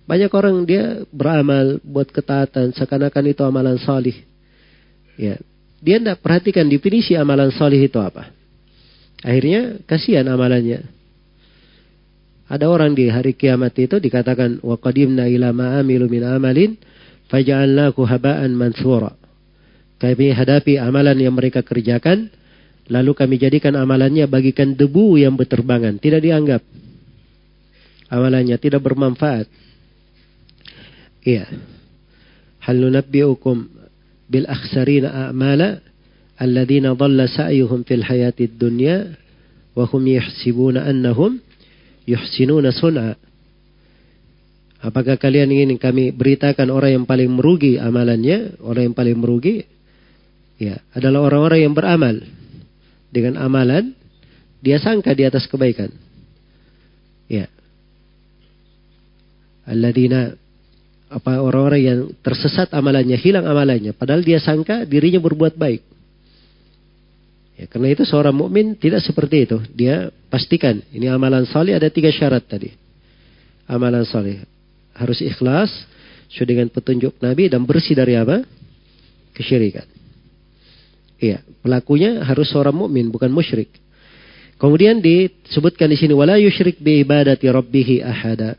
[0.08, 4.16] Banyak orang dia beramal buat ketaatan, seakan-akan itu amalan salih.
[5.20, 5.36] Ya,
[5.84, 8.32] dia tidak perhatikan definisi amalan salih itu apa.
[9.20, 10.88] Akhirnya kasihan amalannya.
[12.48, 16.80] Ada orang di hari kiamat itu dikatakan wa qadimna ila ma amilu min amalin
[17.28, 19.12] faja'alnahu haba'an mansura.
[20.00, 22.32] Kami hadapi amalan yang mereka kerjakan
[22.90, 26.62] lalu kami jadikan amalannya bagikan debu yang berterbangan, tidak dianggap.
[28.10, 29.46] Amalannya tidak bermanfaat.
[31.22, 31.46] Iya.
[32.66, 33.58] Hal nunabbi'ukum
[34.26, 35.86] bil akhsarina a'mala
[36.42, 39.14] alladhina dhalla sa'yuhum fil hayatid dunya
[39.78, 41.38] wa hum yahsibuna annahum
[42.10, 43.14] yuhsinuna sun'a.
[44.80, 49.68] Apakah kalian ingin kami beritakan orang yang paling merugi amalannya, orang yang paling merugi
[50.58, 52.39] ya, adalah orang-orang yang beramal
[53.10, 53.94] dengan amalan
[54.60, 55.90] dia sangka di atas kebaikan.
[57.30, 57.48] Ya.
[59.70, 60.34] Alladzina
[61.10, 65.82] apa orang-orang yang tersesat amalannya, hilang amalannya, padahal dia sangka dirinya berbuat baik.
[67.60, 69.58] Ya, karena itu seorang mukmin tidak seperti itu.
[69.76, 72.72] Dia pastikan ini amalan saleh ada tiga syarat tadi.
[73.68, 74.48] Amalan saleh
[74.96, 75.68] harus ikhlas
[76.32, 78.46] sesuai dengan petunjuk Nabi dan bersih dari apa?
[79.36, 79.99] Kesyirikan.
[81.20, 83.70] Iya, pelakunya harus seorang mukmin bukan musyrik.
[84.60, 88.56] Kemudian disebutkan di sini wala yusyrik bi ibadati rabbih ahada.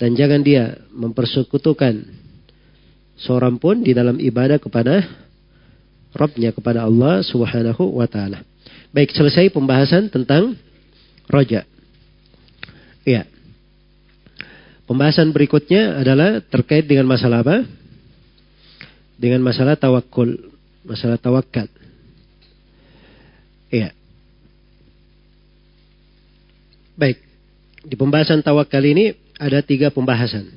[0.00, 2.06] Dan jangan dia mempersekutukan
[3.20, 5.04] seorang pun di dalam ibadah kepada
[6.16, 8.40] Robnya kepada Allah subhanahu wa ta'ala.
[8.96, 10.56] Baik, selesai pembahasan tentang
[11.28, 11.68] roja.
[13.04, 13.28] Iya.
[14.88, 17.60] Pembahasan berikutnya adalah terkait dengan masalah apa?
[19.20, 20.56] Dengan masalah tawakul.
[20.88, 21.68] Masalah tawakal.
[23.68, 23.92] Iya.
[26.96, 27.20] Baik.
[27.84, 30.48] Di pembahasan tawakal ini ada tiga pembahasan.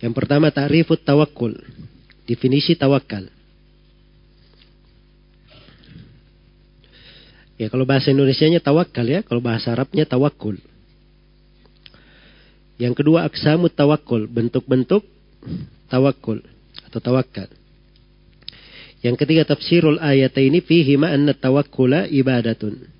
[0.00, 1.52] Yang pertama ta'rifut tawakul.
[2.24, 3.28] Definisi tawakal.
[7.56, 10.60] Ya kalau bahasa Indonesia-nya tawakal ya, kalau bahasa Arabnya tawakul.
[12.76, 15.00] Yang kedua aksamut tawakul, bentuk-bentuk
[15.88, 16.44] tawakul
[16.84, 17.48] atau tawakal.
[19.06, 22.90] Yang ketiga tafsirul ayat ini fihi ma'anna tawakkula ibadatun.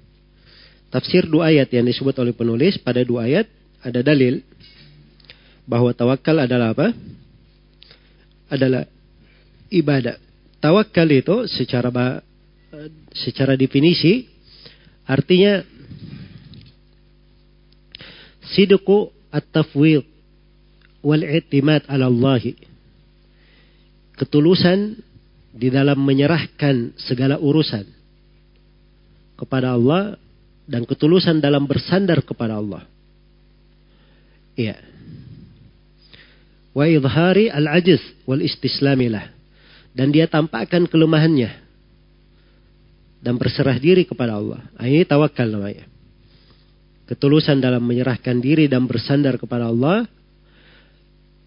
[0.86, 3.50] Tafsir dua ayat yang disebut oleh penulis pada dua ayat
[3.82, 4.38] ada dalil
[5.66, 6.94] bahwa tawakal adalah apa?
[8.46, 8.86] Adalah
[9.66, 10.14] ibadah.
[10.62, 11.90] Tawakal itu secara
[13.10, 14.36] secara definisi
[15.06, 15.62] Artinya
[18.50, 20.02] sidqu at-tafwid
[21.06, 22.42] wal i'timad 'ala Allah.
[24.18, 24.98] Ketulusan
[25.56, 27.88] di dalam menyerahkan segala urusan
[29.40, 30.20] kepada Allah
[30.68, 32.84] dan ketulusan dalam bersandar kepada Allah.
[34.52, 34.76] Iya.
[36.76, 39.32] Wa idhari al-ajiz wal istislamilah.
[39.96, 41.48] Dan dia tampakkan kelemahannya
[43.24, 44.60] dan berserah diri kepada Allah.
[44.76, 45.88] Nah, ini tawakal namanya.
[47.08, 50.04] Ketulusan dalam menyerahkan diri dan bersandar kepada Allah.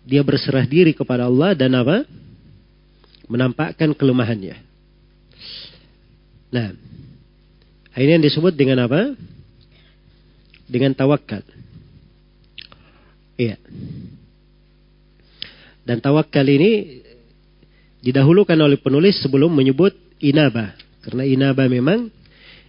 [0.02, 2.10] Dia berserah diri kepada Allah dan apa?
[3.30, 4.58] Menampakkan kelemahannya.
[6.50, 6.74] Nah,
[7.94, 9.14] ini yang disebut dengan apa?
[10.66, 11.46] Dengan tawakal.
[13.38, 13.56] Iya.
[15.86, 17.02] Dan tawakal ini
[18.02, 20.74] didahulukan oleh penulis sebelum menyebut inaba.
[21.06, 22.10] Karena inaba memang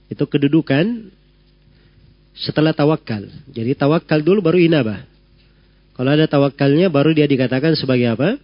[0.09, 1.11] itu kedudukan
[2.35, 3.27] setelah tawakal.
[3.51, 5.05] Jadi tawakal dulu baru inaba.
[5.95, 8.41] Kalau ada tawakalnya baru dia dikatakan sebagai apa?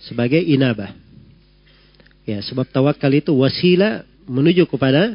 [0.00, 0.96] Sebagai inaba.
[2.26, 5.14] Ya, sebab tawakal itu wasilah menuju kepada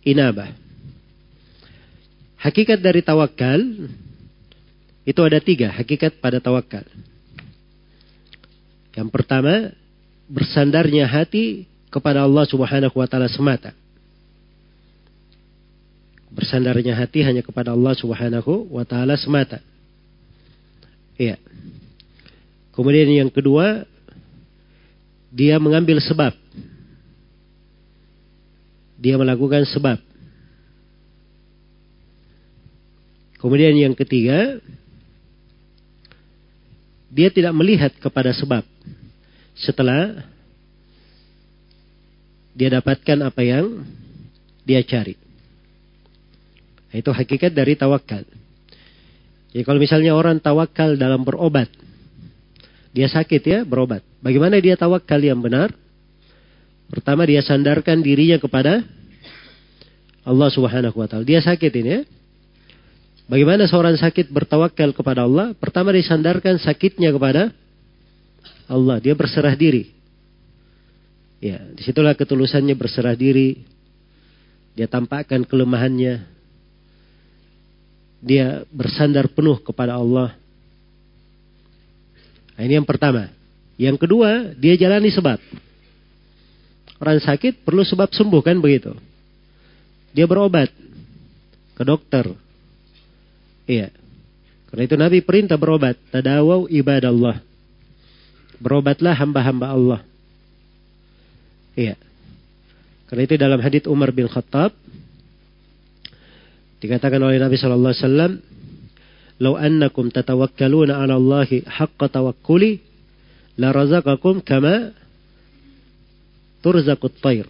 [0.00, 0.48] inaba.
[2.40, 3.60] Hakikat dari tawakal
[5.04, 6.82] itu ada tiga hakikat pada tawakal.
[8.96, 9.76] Yang pertama,
[10.24, 13.76] bersandarnya hati kepada Allah Subhanahu wa taala semata.
[16.32, 19.60] Bersandarnya hati hanya kepada Allah Subhanahu wa taala semata.
[21.20, 21.36] Iya.
[22.72, 23.84] Kemudian yang kedua,
[25.36, 26.32] dia mengambil sebab.
[28.96, 30.00] Dia melakukan sebab.
[33.36, 34.56] Kemudian yang ketiga,
[37.12, 38.64] dia tidak melihat kepada sebab
[39.52, 40.24] setelah
[42.56, 43.84] dia dapatkan apa yang
[44.64, 45.20] dia cari.
[46.96, 48.24] Itu hakikat dari tawakal.
[49.52, 51.68] Jadi kalau misalnya orang tawakal dalam berobat,
[52.96, 54.00] dia sakit ya berobat.
[54.26, 55.70] Bagaimana dia tawakal yang benar?
[56.90, 58.82] Pertama dia sandarkan dirinya kepada
[60.26, 61.22] Allah Subhanahu wa taala.
[61.22, 62.02] Dia sakit ini ya.
[63.30, 65.54] Bagaimana seorang sakit bertawakal kepada Allah?
[65.54, 67.54] Pertama disandarkan sakitnya kepada
[68.66, 68.98] Allah.
[68.98, 69.94] Dia berserah diri.
[71.38, 73.62] Ya, di situlah ketulusannya berserah diri.
[74.74, 76.26] Dia tampakkan kelemahannya.
[78.26, 80.34] Dia bersandar penuh kepada Allah.
[82.58, 83.35] Nah, ini yang pertama.
[83.76, 85.36] Yang kedua, dia jalani sebab.
[86.96, 88.96] Orang sakit perlu sebab sembuh kan begitu.
[90.16, 90.72] Dia berobat
[91.76, 92.32] ke dokter.
[93.68, 93.92] Iya.
[94.72, 96.00] Karena itu Nabi perintah berobat.
[96.08, 97.44] Tadawau ibadallah.
[98.56, 100.00] Berobatlah hamba-hamba Allah.
[101.76, 102.00] Iya.
[103.12, 104.72] Karena itu dalam hadits Umar bin Khattab
[106.80, 108.32] dikatakan oleh Nabi sallallahu alaihi wasallam,
[109.36, 112.85] "Lau annakum tatawakkaluna 'ala Allahi haqqa tawakkuli
[113.56, 114.92] la razaqakum kama
[116.60, 117.48] turzaqut tayr."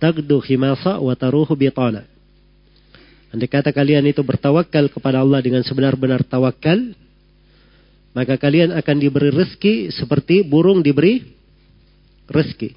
[0.00, 2.08] Tagdu khimasa wa taruhu bitana.
[3.30, 6.96] Andai kata kalian itu bertawakal kepada Allah dengan sebenar-benar tawakal,
[8.10, 11.22] maka kalian akan diberi rezeki seperti burung diberi
[12.26, 12.74] rezeki.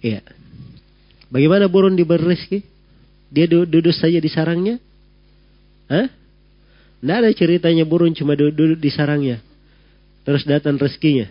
[0.00, 0.24] Iya.
[1.30, 2.58] Bagaimana burung diberi rezeki?
[3.30, 4.82] Dia duduk saja di sarangnya?
[5.86, 6.10] Hah?
[6.98, 9.38] Tidak ada ceritanya burung cuma duduk di sarangnya.
[10.30, 11.26] Terus datang rezekinya.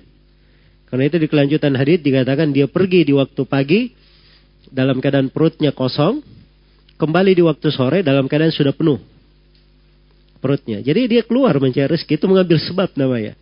[0.91, 3.95] Karena itu di kelanjutan hadis dikatakan dia pergi di waktu pagi
[4.67, 6.19] dalam keadaan perutnya kosong,
[6.99, 8.99] kembali di waktu sore dalam keadaan sudah penuh
[10.43, 10.83] perutnya.
[10.83, 13.39] Jadi dia keluar mencari rezeki itu mengambil sebab namanya.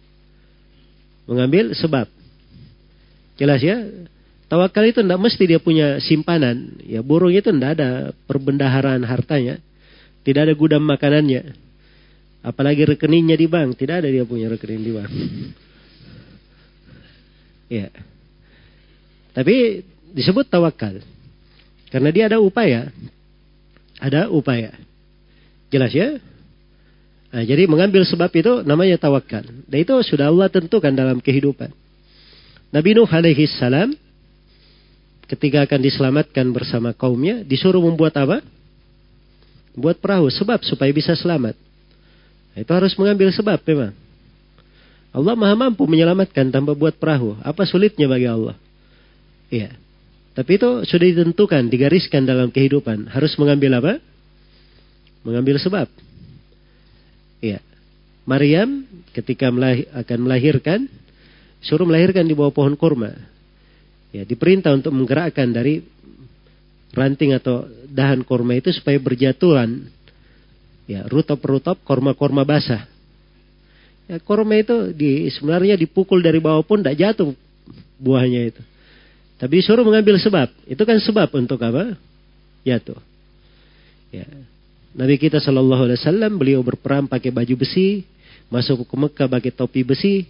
[1.26, 2.05] Mengambil sebab.
[3.41, 3.82] Jelas ya?
[4.45, 6.78] Tawakal itu tidak mesti dia punya simpanan.
[6.86, 9.58] Ya burung itu tidak ada perbendaharaan hartanya.
[10.22, 11.66] Tidak ada gudang makanannya.
[12.48, 13.76] Apalagi rekeningnya di bank.
[13.76, 15.12] Tidak ada dia punya rekening di bank.
[17.68, 17.91] ya.
[19.36, 19.84] Tapi
[20.16, 21.04] disebut tawakal.
[21.91, 22.88] Karena dia ada upaya.
[24.00, 24.72] Ada upaya.
[25.68, 26.16] Jelas ya?
[27.28, 29.43] Nah, jadi mengambil sebab itu namanya tawakal.
[29.43, 31.76] Dan itu sudah Allah tentukan dalam kehidupan.
[32.72, 33.91] Nabi Nuh alaihi salam
[35.28, 38.39] ketika akan diselamatkan bersama kaumnya disuruh membuat apa?
[39.76, 41.66] Buat perahu sebab supaya bisa selamat.
[42.58, 43.93] Itu harus mengambil sebab memang.
[45.14, 47.38] Allah maha mampu menyelamatkan tanpa buat perahu.
[47.45, 48.58] Apa sulitnya bagi Allah?
[49.53, 49.74] Iya.
[50.38, 53.10] Tapi itu sudah ditentukan, digariskan dalam kehidupan.
[53.10, 53.93] Harus mengambil apa?
[55.26, 55.89] Mengambil sebab.
[57.41, 57.62] Iya.
[58.28, 58.86] Maryam
[59.18, 60.80] ketika melahir, akan melahirkan,
[61.66, 63.18] suruh melahirkan di bawah pohon kurma.
[64.14, 65.82] Ya, diperintah untuk menggerakkan dari
[66.93, 69.89] ranting atau dahan kurma itu supaya berjatuhan.
[70.88, 72.88] Ya, rutop-rutop kurma-kurma basah.
[74.07, 77.35] Ya, kurma itu di, sebenarnya dipukul dari bawah pun tidak jatuh
[77.99, 78.63] buahnya itu.
[79.38, 80.47] Tapi suruh mengambil sebab.
[80.63, 81.93] Itu kan sebab untuk apa?
[82.63, 82.97] Jatuh.
[84.15, 84.25] Ya.
[84.97, 88.07] Nabi kita Shallallahu Alaihi Wasallam beliau berperang pakai baju besi,
[88.47, 90.25] masuk ke Mekah pakai topi besi.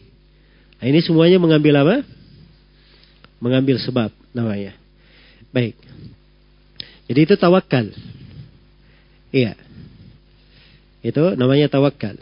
[0.82, 1.96] Nah, ini semuanya mengambil apa?
[3.38, 4.74] Mengambil sebab namanya.
[5.54, 5.78] Baik.
[7.08, 7.94] Jadi itu tawakal.
[9.32, 9.67] Iya.
[11.08, 12.20] Itu namanya tawakal.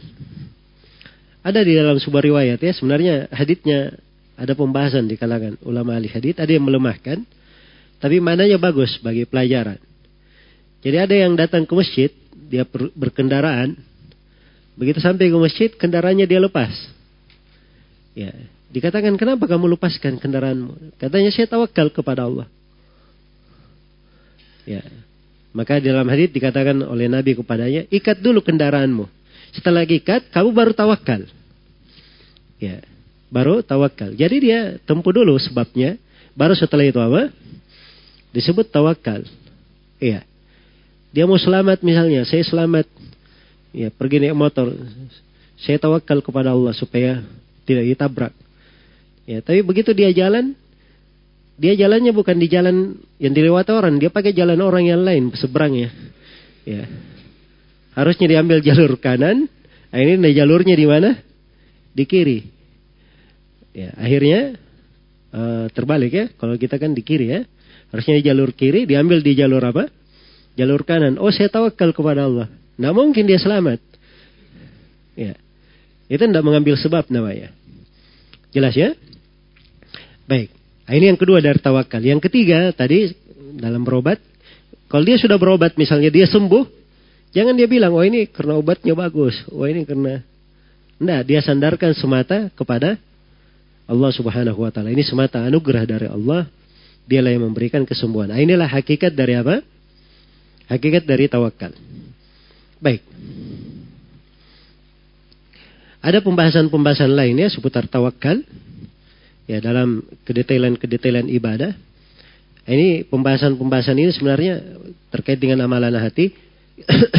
[1.41, 3.97] Ada di dalam sebuah riwayat ya, sebenarnya haditnya
[4.38, 7.25] ada pembahasan di kalangan ulama ahli hadit, ada yang melemahkan,
[7.97, 9.81] tapi mananya bagus bagi pelajaran.
[10.86, 12.13] Jadi ada yang datang ke masjid,
[12.45, 12.61] dia
[12.93, 13.73] berkendaraan,
[14.77, 16.73] begitu sampai ke masjid, kendaraannya dia lepas.
[18.13, 18.29] Ya,
[18.69, 21.01] dikatakan kenapa kamu lepaskan kendaraanmu?
[21.01, 22.45] Katanya saya tawakal kepada Allah.
[24.65, 24.81] Ya,
[25.56, 29.08] maka dalam hadis dikatakan oleh Nabi kepadanya, ikat dulu kendaraanmu.
[29.56, 31.24] Setelah ikat, kamu baru tawakal.
[32.60, 32.84] Ya,
[33.32, 34.12] baru tawakal.
[34.20, 35.95] Jadi dia tempuh dulu sebabnya,
[36.36, 37.32] baru setelah itu apa?
[38.36, 39.24] Disebut tawakal.
[40.03, 40.28] Iya.
[41.16, 42.91] Dia mau selamat misalnya, saya selamat.
[43.72, 44.76] Ya, pergi naik motor.
[45.56, 47.24] Saya tawakal kepada Allah supaya
[47.64, 48.34] tidak ditabrak.
[49.24, 50.51] Ya, tapi begitu dia jalan,
[51.56, 55.91] dia jalannya bukan di jalan yang dilewati orang, dia pakai jalan orang yang lain seberangnya.
[56.68, 56.84] Ya.
[57.95, 59.47] Harusnya diambil jalur kanan,
[59.88, 61.16] nah ini jalurnya di mana?
[61.95, 62.43] Di kiri.
[63.72, 64.60] Ya, akhirnya
[65.32, 66.26] uh, terbalik ya.
[66.36, 67.41] Kalau kita kan di kiri ya.
[67.91, 69.88] Harusnya di jalur kiri, diambil di jalur apa?
[70.60, 71.20] Jalur kanan.
[71.20, 72.47] Oh, saya tawakal kepada Allah.
[72.76, 73.80] Nah, mungkin dia selamat.
[75.16, 75.36] Ya.
[76.08, 77.51] Itu tidak mengambil sebab namanya.
[78.56, 78.95] Jelas ya?
[80.28, 80.55] Baik.
[80.86, 82.01] Nah, ini yang kedua dari tawakal.
[82.01, 83.09] Yang ketiga tadi
[83.57, 84.21] dalam berobat.
[84.86, 86.86] Kalau dia sudah berobat misalnya dia sembuh.
[87.36, 89.36] Jangan dia bilang, oh ini karena obatnya bagus.
[89.51, 90.23] Oh ini karena...
[90.95, 92.95] Tidak, dia sandarkan semata kepada
[93.83, 94.95] Allah Subhanahu wa taala.
[94.95, 96.47] Ini semata anugerah dari Allah.
[97.05, 98.33] Dialah yang memberikan kesembuhan.
[98.33, 99.61] Nah, inilah hakikat dari apa?
[100.71, 101.75] Hakikat dari tawakal.
[102.81, 103.05] Baik.
[106.01, 108.41] Ada pembahasan-pembahasan lainnya seputar tawakal.
[109.46, 111.78] Ya, dalam kedetailan-kedetailan ibadah.
[112.66, 114.58] Ini pembahasan-pembahasan ini sebenarnya
[115.14, 116.34] terkait dengan amalan hati.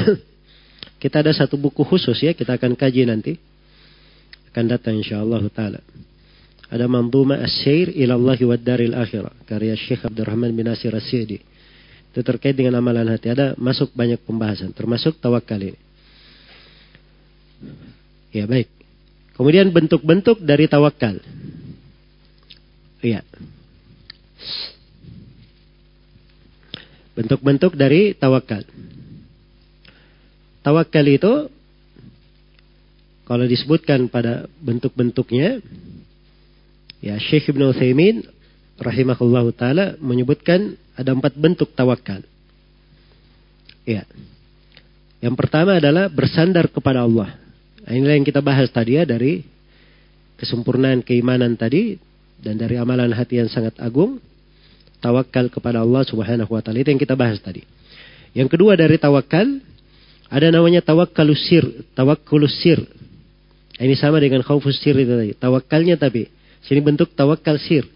[1.02, 3.38] kita ada satu buku khusus ya, kita akan kaji nanti.
[4.50, 5.78] Akan datang insyaallah taala.
[6.66, 9.46] Ada Manduma As-Syair ilallahi wa daril akhirah.
[9.46, 11.38] Karya Syekh Abdurrahman bin Nasir As-Sidi.
[12.10, 13.30] Itu terkait dengan amalan hati.
[13.30, 14.74] Ada masuk banyak pembahasan.
[14.74, 15.78] Termasuk tawakal ini.
[18.34, 18.66] Ya baik.
[19.38, 21.22] Kemudian bentuk-bentuk dari tawakal.
[23.04, 23.20] Iya.
[27.16, 28.64] Bentuk-bentuk dari tawakal.
[30.60, 31.48] Tawakal itu
[33.26, 35.64] kalau disebutkan pada bentuk-bentuknya
[37.06, 38.24] Ya, Syekh Ibn Uthaymin
[38.80, 42.24] rahimahullahu taala menyebutkan ada empat bentuk tawakal.
[43.86, 44.02] Ya.
[45.20, 47.36] Yang pertama adalah bersandar kepada Allah.
[47.86, 49.44] Nah, inilah yang kita bahas tadi ya dari
[50.36, 51.94] kesempurnaan keimanan tadi
[52.40, 54.20] dan dari amalan hati yang sangat agung
[55.00, 57.64] tawakal kepada Allah Subhanahu wa taala itu yang kita bahas tadi.
[58.36, 59.60] Yang kedua dari tawakal
[60.26, 61.64] ada namanya tawakkalus sir,
[62.60, 62.78] sir.
[63.76, 65.32] Ini sama dengan khaufus sir itu tadi.
[65.36, 66.32] Tawakalnya tapi
[66.66, 67.86] Sini bentuk tawakal sir.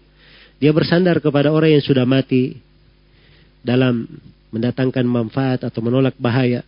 [0.63, 2.55] Dia bersandar kepada orang yang sudah mati
[3.59, 4.07] dalam
[4.55, 6.63] mendatangkan manfaat atau menolak bahaya.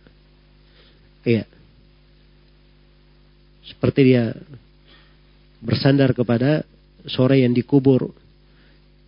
[1.24, 1.48] Iya.
[3.64, 4.36] Seperti dia
[5.64, 6.68] bersandar kepada
[7.08, 8.12] seorang yang dikubur,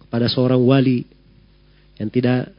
[0.07, 1.05] kepada seorang wali
[1.99, 2.53] yang tidak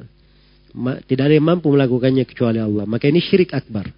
[1.10, 2.86] tidak ada yang mampu melakukannya kecuali Allah.
[2.86, 3.90] Maka ini syirik akbar.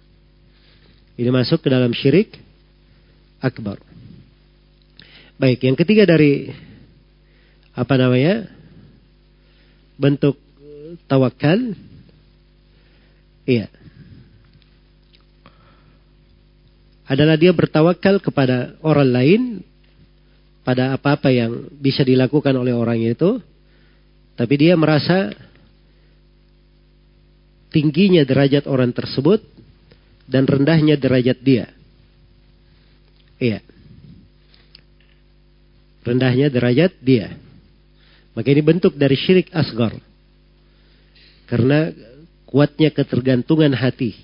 [1.20, 2.40] Ini masuk ke dalam syirik
[3.44, 3.76] akbar.
[5.36, 6.48] Baik, yang ketiga dari
[7.76, 8.60] apa namanya?
[10.00, 10.40] bentuk
[11.04, 11.76] tawakal
[13.44, 13.68] iya
[17.04, 19.42] adalah dia bertawakal kepada orang lain
[20.60, 23.40] pada apa-apa yang bisa dilakukan oleh orang itu
[24.36, 25.32] tapi dia merasa
[27.70, 29.40] tingginya derajat orang tersebut
[30.28, 31.66] dan rendahnya derajat dia
[33.40, 33.64] iya
[36.04, 37.36] rendahnya derajat dia.
[38.32, 39.94] Maka ini bentuk dari syirik asgar.
[41.50, 41.90] Karena
[42.46, 44.14] kuatnya ketergantungan hati.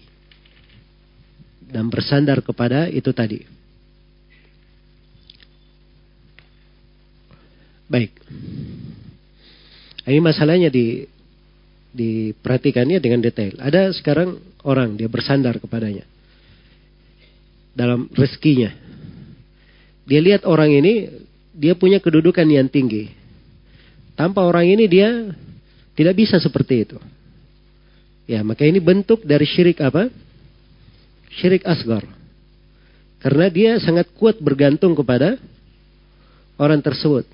[1.66, 3.42] Dan bersandar kepada itu tadi.
[7.86, 8.10] Baik.
[10.06, 11.06] Ini masalahnya di
[11.96, 13.56] diperhatikannya dengan detail.
[13.56, 14.36] Ada sekarang
[14.66, 16.04] orang dia bersandar kepadanya
[17.72, 18.72] dalam rezekinya.
[20.06, 21.08] Dia lihat orang ini
[21.56, 23.10] dia punya kedudukan yang tinggi.
[24.16, 25.32] Tanpa orang ini dia
[25.96, 26.98] tidak bisa seperti itu.
[28.26, 30.10] Ya, maka ini bentuk dari syirik apa?
[31.36, 32.04] Syirik asgar.
[33.22, 35.38] Karena dia sangat kuat bergantung kepada
[36.60, 37.24] orang tersebut.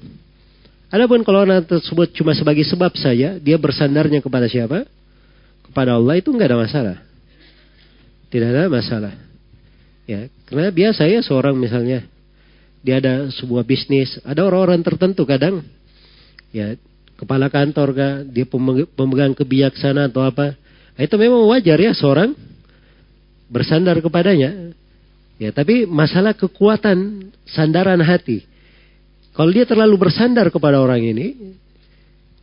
[0.92, 4.84] Adapun kalau orang tersebut cuma sebagai sebab saja, dia bersandarnya kepada siapa?
[5.64, 6.96] Kepada Allah itu nggak ada masalah.
[8.28, 9.16] Tidak ada masalah.
[10.04, 12.04] Ya, karena biasa ya seorang misalnya
[12.84, 15.64] dia ada sebuah bisnis, ada orang-orang tertentu kadang
[16.52, 16.76] ya
[17.16, 18.44] kepala kantor kah, dia
[18.92, 20.58] pemegang kebijaksanaan atau apa.
[20.98, 22.36] Itu memang wajar ya seorang
[23.48, 24.76] bersandar kepadanya.
[25.40, 28.44] Ya, tapi masalah kekuatan sandaran hati.
[29.32, 31.56] Kalau dia terlalu bersandar kepada orang ini,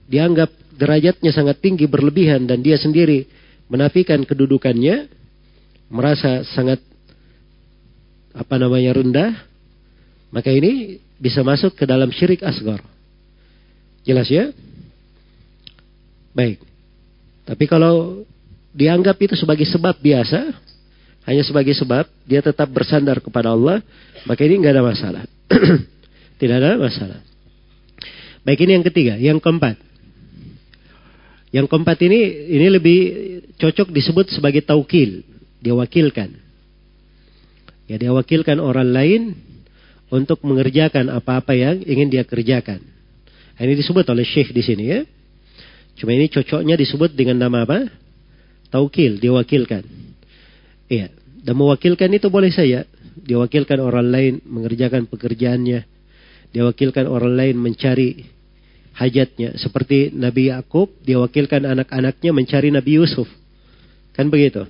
[0.10, 3.30] dianggap derajatnya sangat tinggi berlebihan dan dia sendiri
[3.70, 5.06] menafikan kedudukannya,
[5.94, 6.82] merasa sangat
[8.34, 9.32] apa namanya rendah,
[10.34, 12.82] maka ini bisa masuk ke dalam syirik asgar.
[14.02, 14.50] Jelas ya?
[16.34, 16.64] Baik.
[17.46, 18.26] Tapi kalau
[18.74, 20.56] dianggap itu sebagai sebab biasa,
[21.30, 23.84] hanya sebagai sebab, dia tetap bersandar kepada Allah,
[24.26, 25.24] maka ini nggak ada masalah.
[26.40, 27.20] Tidak ada masalah.
[28.48, 29.76] Baik ini yang ketiga, yang keempat.
[31.52, 32.20] Yang keempat ini
[32.56, 33.00] ini lebih
[33.60, 35.28] cocok disebut sebagai taukil,
[35.60, 36.32] dia wakilkan.
[37.92, 39.22] Ya dia wakilkan orang lain
[40.14, 42.80] untuk mengerjakan apa-apa yang ingin dia kerjakan.
[43.60, 45.00] Nah, ini disebut oleh Syekh di sini ya.
[46.00, 47.92] Cuma ini cocoknya disebut dengan nama apa?
[48.72, 49.84] Taukil, diwakilkan.
[50.88, 51.12] Iya.
[51.44, 52.88] Dan mewakilkan itu boleh saja.
[53.20, 55.99] Diwakilkan orang lain mengerjakan pekerjaannya
[56.50, 58.26] dia wakilkan orang lain mencari
[58.98, 59.56] hajatnya.
[59.56, 63.30] Seperti Nabi Yakub, dia wakilkan anak-anaknya mencari Nabi Yusuf.
[64.18, 64.66] Kan begitu.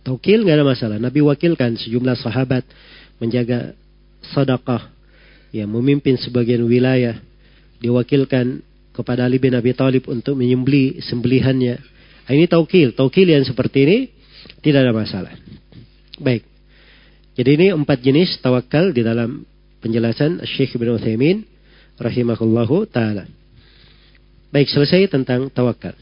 [0.00, 0.96] Taukil nggak ada masalah.
[0.96, 2.64] Nabi wakilkan sejumlah sahabat
[3.20, 3.76] menjaga
[4.32, 4.88] sedekah,
[5.52, 7.20] ya memimpin sebagian wilayah.
[7.80, 8.60] Diwakilkan
[8.96, 11.76] kepada Ali bin Abi Thalib untuk menyembeli sembelihannya.
[12.28, 12.92] Nah, ini taukil.
[12.92, 13.98] Taukil yang seperti ini
[14.64, 15.32] tidak ada masalah.
[16.20, 16.44] Baik.
[17.36, 19.44] Jadi ini empat jenis tawakal di dalam
[19.80, 21.44] penjelasan Syekh Ibn Uthaymin
[21.96, 23.28] rahimahullahu taala.
[24.50, 25.94] Baik, selesai tentang tawakal.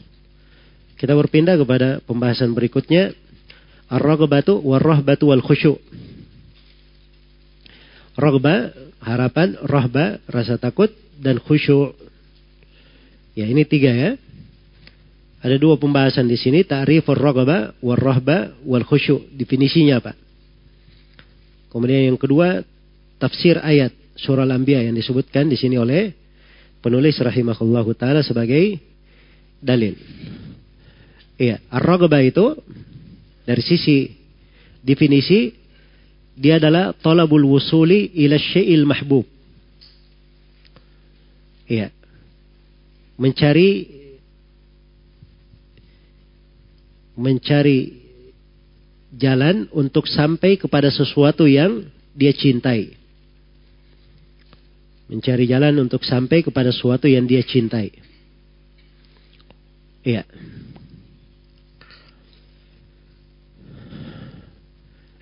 [0.99, 3.15] Kita berpindah kepada pembahasan berikutnya
[3.87, 5.79] ar-raghbatu war-rahbatu wal khusyu'.
[8.19, 11.95] Raghba, harapan, rahba, rasa takut dan khusyu'.
[13.37, 14.11] Ya, ini tiga ya.
[15.39, 19.31] Ada dua pembahasan di sini, ta'rifur raghba war-rahba wal khusyu'.
[19.39, 20.11] Definisinya apa?
[21.71, 22.65] Kemudian yang kedua,
[23.19, 26.15] tafsir ayat surah Al-Anbiya yang disebutkan di sini oleh
[26.79, 28.79] penulis rahimahullahu taala sebagai
[29.59, 29.95] dalil.
[31.39, 32.55] Iya, ar-raghbah itu
[33.43, 34.11] dari sisi
[34.83, 35.55] definisi
[36.35, 39.27] dia adalah talabul wusuli ila syai'il mahbub.
[41.67, 41.91] Iya.
[43.19, 43.99] Mencari
[47.19, 47.79] mencari
[49.11, 51.83] jalan untuk sampai kepada sesuatu yang
[52.15, 52.98] dia cintai
[55.09, 57.89] mencari jalan untuk sampai kepada sesuatu yang dia cintai.
[60.05, 60.23] Iya.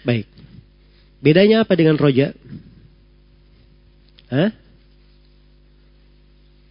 [0.04, 0.28] Baik.
[1.24, 2.36] Bedanya apa dengan roja?
[4.28, 4.52] Hah?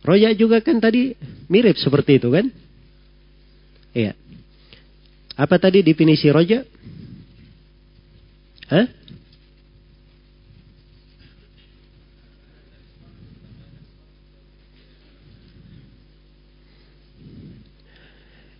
[0.06, 1.16] Roja juga kan tadi
[1.50, 2.46] mirip seperti itu kan?
[3.96, 4.12] Iya.
[5.34, 6.62] Apa tadi definisi roja?
[8.70, 8.86] Hah?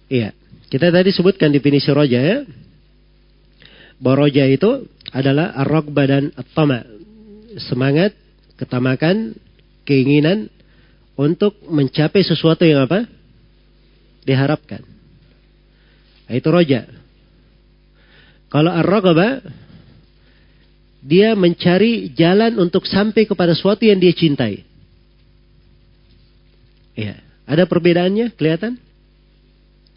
[0.06, 0.34] Iya.
[0.66, 2.38] Kita tadi sebutkan definisi roja ya.
[4.02, 6.82] Bahwa roja itu adalah arok badan atama.
[7.56, 8.12] Semangat,
[8.60, 9.32] ketamakan,
[9.88, 10.52] keinginan
[11.16, 13.08] untuk mencapai sesuatu yang apa?
[14.26, 14.84] Diharapkan.
[16.26, 16.84] Nah, itu roja.
[18.50, 18.86] Kalau ar
[21.06, 24.66] dia mencari jalan untuk sampai kepada sesuatu yang dia cintai.
[26.98, 27.22] Iya.
[27.46, 28.74] Ada perbedaannya kelihatan?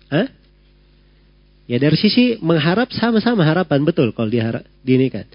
[0.10, 0.28] Hah?
[1.70, 4.66] Ya dari sisi mengharap sama-sama harapan betul kalau diharap
[5.14, 5.26] kan.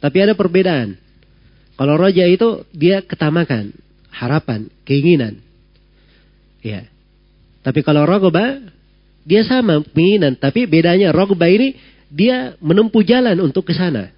[0.00, 0.96] Tapi ada perbedaan.
[1.76, 3.76] Kalau roja itu dia ketamakan,
[4.08, 5.40] harapan, keinginan.
[6.64, 6.88] Ya.
[7.60, 8.60] Tapi kalau rogoba
[9.22, 11.76] dia sama keinginan, tapi bedanya rogoba ini
[12.08, 14.12] dia menempuh jalan untuk ke sana.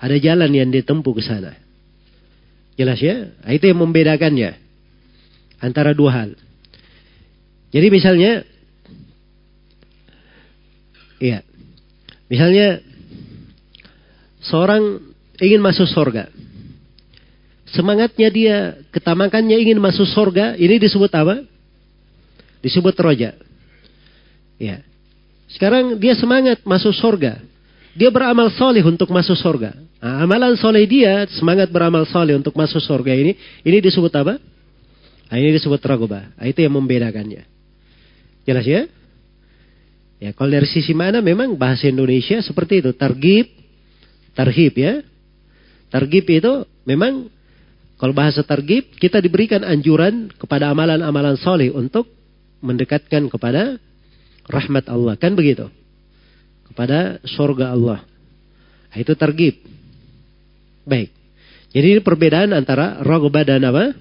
[0.00, 1.52] Ada jalan yang ditempuh ke sana.
[2.78, 3.34] Jelas ya?
[3.42, 4.54] Nah, itu yang membedakannya
[5.58, 6.30] antara dua hal.
[7.74, 8.46] Jadi misalnya
[11.18, 11.42] Iya.
[12.30, 12.82] Misalnya
[14.42, 15.02] seorang
[15.38, 16.30] ingin masuk surga.
[17.68, 18.56] Semangatnya dia,
[18.88, 21.44] ketamakannya ingin masuk surga, ini disebut apa?
[22.64, 23.36] Disebut roja.
[24.56, 24.80] Ya.
[25.52, 27.44] Sekarang dia semangat masuk surga.
[27.92, 29.74] Dia beramal soleh untuk masuk surga.
[29.98, 33.34] Nah, amalan soleh dia, semangat beramal soleh untuk masuk surga ini,
[33.66, 34.38] ini disebut apa?
[35.28, 36.38] Nah, ini disebut ragobah.
[36.38, 37.42] Nah, itu yang membedakannya.
[38.48, 38.86] Jelas ya?
[40.18, 42.90] Ya, kalau dari sisi mana memang bahasa Indonesia seperti itu.
[42.90, 43.46] Targib,
[44.34, 45.02] tarhib ya.
[45.88, 47.30] Targib itu memang
[47.98, 52.10] kalau bahasa targib kita diberikan anjuran kepada amalan-amalan soleh untuk
[52.58, 53.78] mendekatkan kepada
[54.50, 55.14] rahmat Allah.
[55.14, 55.70] Kan begitu?
[56.66, 58.02] Kepada surga Allah.
[58.90, 59.54] Nah, itu targib.
[60.82, 61.14] Baik.
[61.68, 63.92] Jadi ini perbedaan antara rogba dan apa?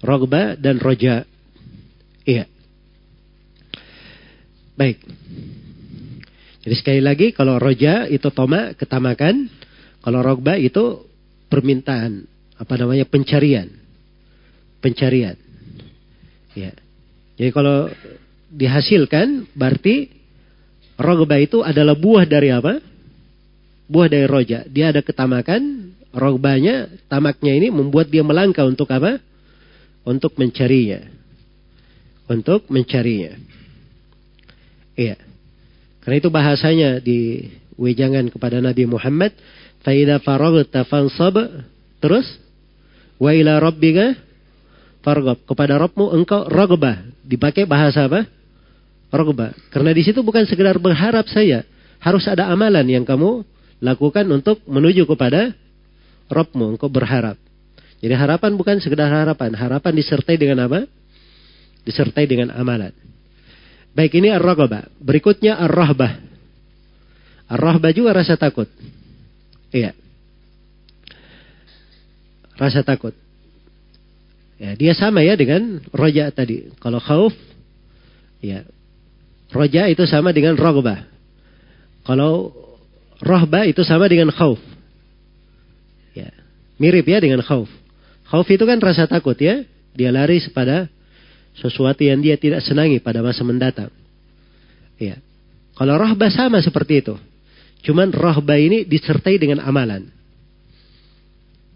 [0.00, 1.26] Rogba dan roja.
[2.22, 2.46] Iya.
[4.78, 5.02] Baik.
[6.62, 9.50] Jadi sekali lagi kalau roja itu toma ketamakan.
[9.98, 11.02] Kalau rogba itu
[11.50, 12.22] permintaan.
[12.54, 13.66] Apa namanya pencarian.
[14.78, 15.34] Pencarian.
[16.54, 16.70] Ya.
[17.34, 17.90] Jadi kalau
[18.54, 20.14] dihasilkan berarti
[20.94, 22.78] rogba itu adalah buah dari apa?
[23.90, 24.62] Buah dari roja.
[24.70, 25.90] Dia ada ketamakan.
[26.08, 29.20] Rogbanya, tamaknya ini membuat dia melangkah untuk apa?
[30.08, 31.04] Untuk mencarinya.
[32.32, 33.47] Untuk mencarinya.
[34.98, 35.14] Iya.
[36.02, 37.46] Karena itu bahasanya di
[37.78, 39.30] wejangan kepada Nabi Muhammad,
[39.86, 41.38] "Faida faraghta fansab."
[42.02, 42.26] Terus,
[43.22, 44.18] "Wa ila rabbika
[45.06, 47.06] farghab." Kepada Rabbmu engkau ragbah.
[47.22, 48.26] Dipakai bahasa apa?
[49.14, 49.54] Ragbah.
[49.70, 51.62] Karena di situ bukan sekedar berharap saya,
[52.02, 53.46] harus ada amalan yang kamu
[53.78, 55.54] lakukan untuk menuju kepada
[56.26, 57.38] Rabbmu, engkau berharap.
[58.02, 60.86] Jadi harapan bukan sekedar harapan, harapan disertai dengan apa?
[61.86, 63.07] Disertai dengan amalan.
[63.96, 64.90] Baik ini ar-raghabah.
[65.00, 66.20] Berikutnya ar-rahbah.
[67.48, 68.68] Ar-rahbah juga rasa takut.
[69.72, 69.96] Iya.
[72.58, 73.14] Rasa takut.
[74.58, 76.74] Ya, dia sama ya dengan roja tadi.
[76.82, 77.34] Kalau khauf,
[78.42, 78.66] ya.
[79.48, 81.08] Roja itu sama dengan rogbah.
[82.04, 82.52] Kalau
[83.22, 84.60] rohbah itu sama dengan khauf.
[86.12, 86.34] Ya.
[86.76, 87.70] Mirip ya dengan khauf.
[88.28, 89.64] Khauf itu kan rasa takut ya.
[89.96, 90.90] Dia lari pada
[91.58, 93.90] sesuatu yang dia tidak senangi pada masa mendatang.
[94.98, 95.18] Ya.
[95.74, 97.14] Kalau rohbah sama seperti itu.
[97.86, 100.10] Cuman rohbah ini disertai dengan amalan.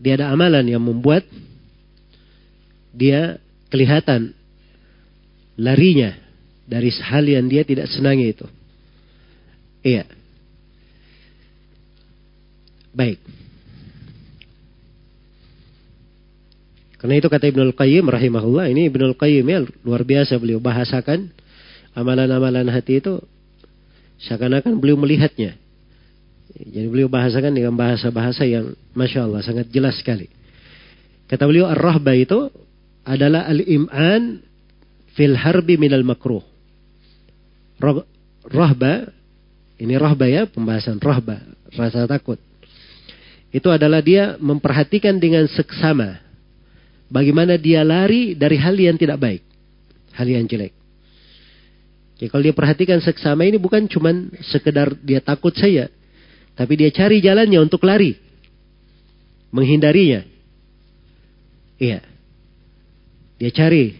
[0.03, 1.23] Dia ada amalan yang membuat
[2.91, 3.39] dia
[3.71, 4.35] kelihatan
[5.55, 6.19] larinya
[6.67, 8.47] dari hal yang dia tidak senangi itu.
[9.83, 10.07] Iya.
[12.93, 13.19] Baik.
[17.03, 21.35] Karena itu kata Ibnul Qayyim rahimahullah, ini Ibnul Qayyim ya luar biasa beliau bahasakan
[21.99, 23.19] amalan-amalan hati itu
[24.23, 25.59] seakan-akan beliau melihatnya.
[26.62, 30.31] Jadi beliau bahasakan dengan bahasa-bahasa yang Masya Allah sangat jelas sekali.
[31.27, 32.47] Kata beliau ar-rahba itu
[33.03, 34.39] adalah al-im'an
[35.19, 36.47] fil harbi minal makruh.
[38.47, 39.11] Rahba,
[39.83, 41.43] ini rahba ya, pembahasan rahba,
[41.74, 42.39] rasa takut.
[43.51, 46.23] Itu adalah dia memperhatikan dengan seksama
[47.12, 49.44] Bagaimana dia lari dari hal yang tidak baik.
[50.16, 50.72] Hal yang jelek.
[52.16, 54.16] Ya, kalau dia perhatikan seksama ini bukan cuma
[54.48, 55.93] sekedar dia takut saya.
[56.56, 58.16] Tapi dia cari jalannya untuk lari.
[59.52, 60.24] Menghindarinya.
[61.76, 62.01] Iya.
[63.36, 63.98] Dia cari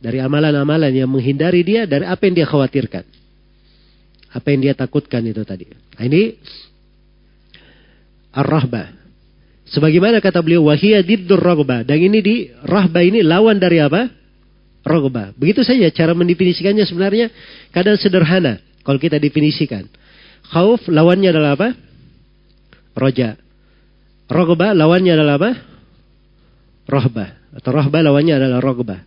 [0.00, 3.04] dari amalan-amalan yang menghindari dia dari apa yang dia khawatirkan.
[4.32, 5.68] Apa yang dia takutkan itu tadi.
[5.68, 6.40] Nah, ini
[8.32, 8.95] ar-rahbah.
[9.66, 11.82] Sebagaimana kata beliau, wahiyah diddur rogba.
[11.82, 14.06] Dan ini di rahba ini lawan dari apa?
[14.86, 15.34] Rogba.
[15.34, 17.26] Begitu saja cara mendefinisikannya sebenarnya
[17.74, 18.62] kadang sederhana.
[18.86, 19.90] Kalau kita definisikan.
[20.46, 21.68] Khauf lawannya adalah apa?
[22.94, 23.34] Roja.
[24.30, 25.50] Rogba lawannya adalah apa?
[26.86, 27.26] Rohba.
[27.50, 29.02] Atau rohba lawannya adalah rogba.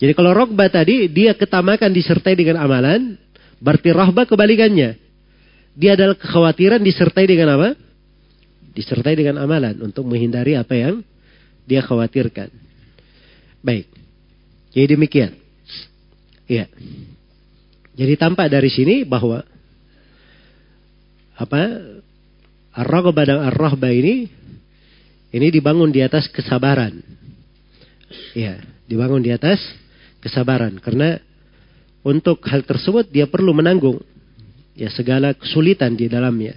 [0.00, 3.20] Jadi kalau rogba tadi, dia ketamakan disertai dengan amalan.
[3.60, 4.96] Berarti rohba kebalikannya.
[5.76, 7.76] Dia adalah kekhawatiran disertai dengan apa?
[8.74, 11.02] Disertai dengan amalan untuk menghindari apa yang
[11.66, 12.50] dia khawatirkan.
[13.60, 13.86] Baik.
[14.72, 15.32] Jadi demikian.
[16.46, 16.66] Iya.
[17.94, 19.44] Jadi tampak dari sini bahwa
[21.36, 21.60] apa
[22.74, 24.28] ar-raghbah dan ar-rahbah ini
[25.30, 27.02] ini dibangun di atas kesabaran.
[28.34, 29.62] Iya, dibangun di atas
[30.18, 31.18] kesabaran karena
[32.02, 34.00] untuk hal tersebut dia perlu menanggung
[34.74, 36.56] ya segala kesulitan di dalamnya.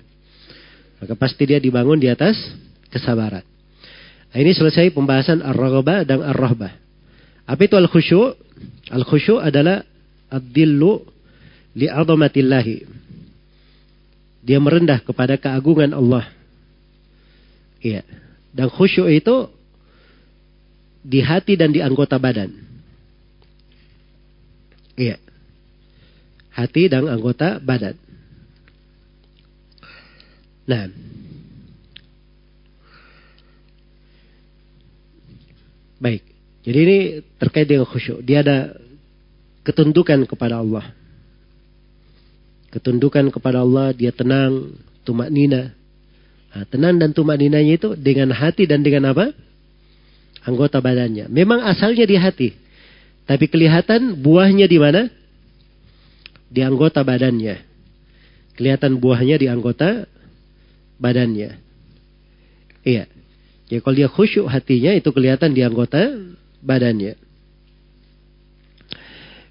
[1.04, 2.40] Maka pasti dia dibangun di atas
[2.88, 3.44] kesabaran.
[4.32, 6.72] Nah, ini selesai pembahasan ar-raghbah dan ar-rahbah.
[7.44, 8.40] Apa itu al-khusyu'?
[8.88, 9.84] Al-khusyu' adalah
[10.32, 11.04] ad-dillu
[11.76, 12.78] li'azamatillahi.
[14.48, 16.28] Dia merendah kepada keagungan Allah.
[17.84, 18.08] Iya.
[18.56, 19.52] Dan khusyuk itu
[21.04, 22.52] di hati dan di anggota badan.
[24.96, 25.20] Iya.
[26.54, 28.00] Hati dan anggota badan.
[30.64, 30.88] Nah.
[36.00, 36.24] Baik.
[36.64, 36.98] Jadi ini
[37.40, 38.24] terkait dengan khusyuk.
[38.24, 38.76] Dia ada
[39.68, 40.92] ketundukan kepada Allah.
[42.72, 45.76] Ketundukan kepada Allah, dia tenang, tumak nina.
[46.54, 49.34] Nah, tenang dan tumak ninanya itu dengan hati dan dengan apa?
[50.44, 51.28] Anggota badannya.
[51.32, 52.50] Memang asalnya di hati.
[53.24, 55.08] Tapi kelihatan buahnya di mana?
[56.52, 57.62] Di anggota badannya.
[58.54, 60.06] Kelihatan buahnya di anggota
[61.04, 61.60] badannya.
[62.88, 63.12] Iya.
[63.68, 66.00] Jadi kalau dia khusyuk hatinya itu kelihatan di anggota
[66.64, 67.20] badannya.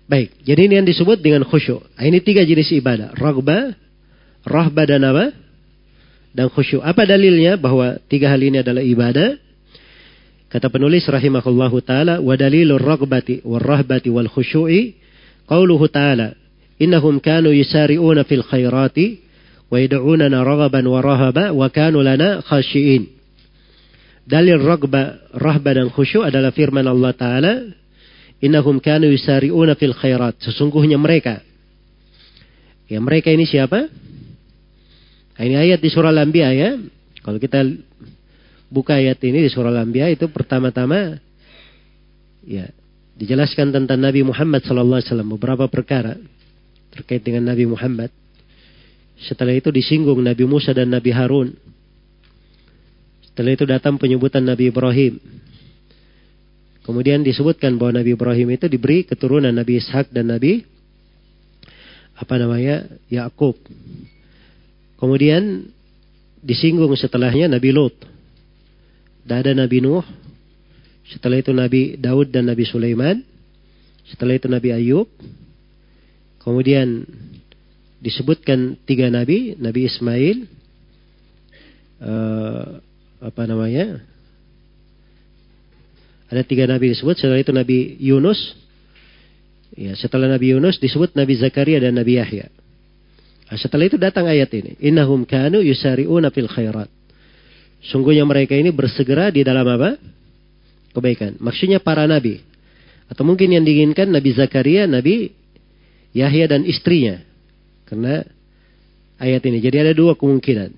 [0.09, 1.85] Baik, jadi ini yang disebut dengan khusyuk.
[1.97, 3.17] Nah, ini tiga jenis ibadah.
[3.17, 3.73] Ragba,
[4.45, 5.33] rahba dan apa?
[6.33, 6.85] Dan khusyuk.
[6.85, 9.41] Apa dalilnya bahwa tiga hal ini adalah ibadah?
[10.53, 15.01] Kata penulis rahimahullahu taala wa dalilur raghbati war rahbati wal khusyu'i
[15.49, 16.37] qauluhu taala
[16.77, 19.22] innahum kanu yusari'una fil khairati
[19.73, 23.09] wa rahaba wa kanu lana khashiin.
[24.29, 27.53] Dalil raghba, rahba dan khusyuk adalah firman Allah taala
[28.45, 30.39] innahum kanu yusari'una fil khairat.
[30.45, 31.41] Sesungguhnya mereka
[32.93, 33.89] Ya mereka ini siapa?
[35.33, 36.77] Nah, ini ayat di surah Al-Anbiya ya.
[37.25, 37.65] Kalau kita
[38.69, 41.17] buka ayat ini di surah Al-Anbiya itu pertama-tama
[42.45, 42.69] ya
[43.17, 46.21] dijelaskan tentang Nabi Muhammad sallallahu alaihi wasallam beberapa perkara
[46.93, 48.13] terkait dengan Nabi Muhammad.
[49.23, 51.55] Setelah itu disinggung Nabi Musa dan Nabi Harun.
[53.31, 55.17] Setelah itu datang penyebutan Nabi Ibrahim.
[56.83, 60.67] Kemudian disebutkan bahwa Nabi Ibrahim itu diberi keturunan Nabi Ishak dan Nabi
[62.19, 63.55] apa namanya Yakub.
[64.99, 65.71] Kemudian
[66.43, 67.95] disinggung setelahnya Nabi Lot.
[69.23, 70.03] Dan ada Nabi Nuh.
[71.07, 73.23] Setelah itu Nabi Daud dan Nabi Sulaiman.
[74.11, 75.07] Setelah itu Nabi Ayub.
[76.43, 77.07] Kemudian
[78.03, 80.39] disebutkan tiga nabi, Nabi Ismail,
[82.03, 82.83] uh,
[83.23, 84.03] apa namanya?
[86.27, 87.15] Ada tiga nabi disebut.
[87.15, 88.59] Setelah itu Nabi Yunus.
[89.73, 92.51] Ya, setelah Nabi Yunus disebut Nabi Zakaria dan Nabi Yahya.
[93.49, 94.77] Nah, setelah itu datang ayat ini.
[94.81, 96.89] Innahum kanu yusari'una fil khairat.
[97.85, 99.97] Sungguhnya mereka ini bersegera di dalam apa?
[100.93, 101.41] Kebaikan.
[101.41, 102.41] Maksudnya para nabi.
[103.13, 105.37] Atau mungkin yang diinginkan Nabi Zakaria, Nabi
[106.17, 107.32] Yahya dan istrinya.
[107.93, 108.25] Karena
[109.21, 109.61] ayat ini.
[109.61, 110.73] Jadi ada dua kemungkinan.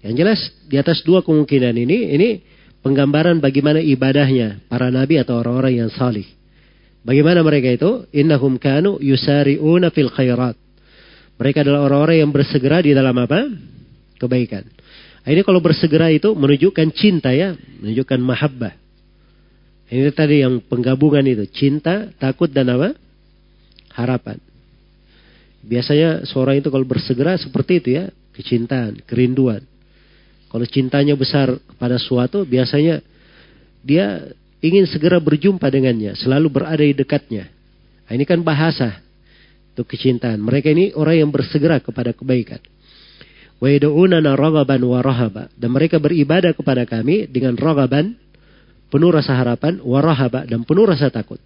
[0.00, 2.28] Yang jelas di atas dua kemungkinan ini, ini
[2.80, 6.24] penggambaran bagaimana ibadahnya para nabi atau orang-orang yang salih.
[7.04, 8.08] Bagaimana mereka itu?
[8.16, 10.56] Innahum kanu yusari'una fil khairat.
[11.36, 13.52] Mereka adalah orang-orang yang bersegera di dalam apa?
[14.16, 14.64] Kebaikan.
[15.20, 17.52] Nah, ini kalau bersegera itu menunjukkan cinta ya,
[17.84, 18.72] menunjukkan mahabbah.
[19.92, 22.96] Ini tadi yang penggabungan itu, cinta, takut dan apa?
[23.92, 24.47] Harapan.
[25.68, 29.60] Biasanya seorang itu kalau bersegera seperti itu ya, kecintaan, kerinduan.
[30.48, 33.04] Kalau cintanya besar pada suatu, biasanya
[33.84, 34.32] dia
[34.64, 37.52] ingin segera berjumpa dengannya, selalu berada di dekatnya.
[38.08, 39.04] Nah, ini kan bahasa
[39.76, 40.40] untuk kecintaan.
[40.40, 42.64] Mereka ini orang yang bersegera kepada kebaikan.
[43.60, 45.52] Wa wa rahaba.
[45.52, 48.16] Dan mereka beribadah kepada kami dengan raghaban,
[48.88, 50.00] penuh rasa harapan, wa
[50.48, 51.38] dan penuh rasa takut.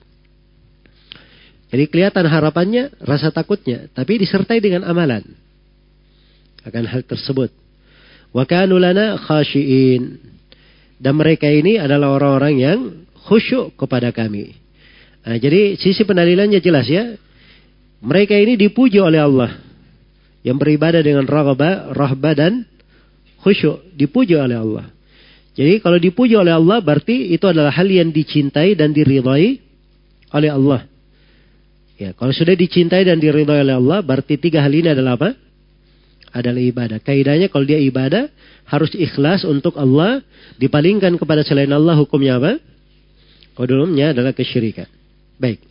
[1.73, 5.25] Jadi kelihatan harapannya, rasa takutnya, tapi disertai dengan amalan.
[6.69, 7.49] Akan hal tersebut.
[8.37, 10.21] Wa khashiin.
[11.01, 12.79] Dan mereka ini adalah orang-orang yang
[13.25, 14.53] khusyuk kepada kami.
[15.25, 17.17] Nah, jadi sisi pendalilannya jelas ya.
[18.05, 19.57] Mereka ini dipuji oleh Allah
[20.45, 22.69] yang beribadah dengan rahba, rahba dan
[23.41, 24.87] khusyuk dipuji oleh Allah.
[25.57, 29.57] Jadi kalau dipuji oleh Allah berarti itu adalah hal yang dicintai dan diridhai
[30.37, 30.92] oleh Allah.
[32.03, 35.39] Ya, kalau sudah dicintai dan diridhai oleh Allah berarti tiga hal ini adalah apa?
[36.35, 36.99] Adalah ibadah.
[36.99, 38.27] Kaidahnya kalau dia ibadah
[38.67, 40.19] harus ikhlas untuk Allah,
[40.59, 42.59] dipalingkan kepada selain Allah hukumnya apa?
[43.55, 44.91] Kodolumnya adalah kesyirikan.
[45.39, 45.63] Baik.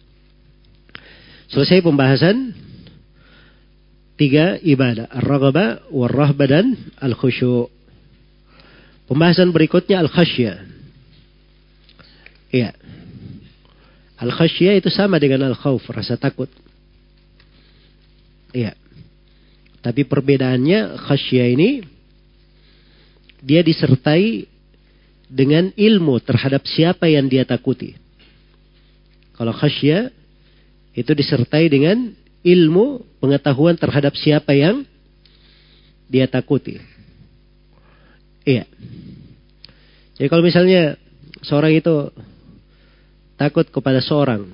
[1.52, 2.56] Selesai pembahasan
[4.22, 5.10] Tiga ibadah.
[5.10, 7.74] Ar-raghaba, war-rahba dan al-khusyu.
[9.10, 10.62] Pembahasan berikutnya al-khasyah.
[12.54, 12.70] Iya.
[14.22, 16.48] Al-khasyah itu sama dengan al-khawf, rasa takut.
[18.54, 18.78] Iya.
[19.82, 21.82] Tapi perbedaannya khasyah ini
[23.42, 24.46] dia disertai
[25.26, 27.98] dengan ilmu terhadap siapa yang dia takuti.
[29.34, 30.14] Kalau khasyah
[30.94, 32.14] itu disertai dengan
[32.46, 34.86] ilmu pengetahuan terhadap siapa yang
[36.06, 36.78] dia takuti.
[38.46, 38.70] Iya.
[40.20, 41.00] Jadi kalau misalnya
[41.42, 42.14] seorang itu
[43.42, 44.46] takut kepada seorang,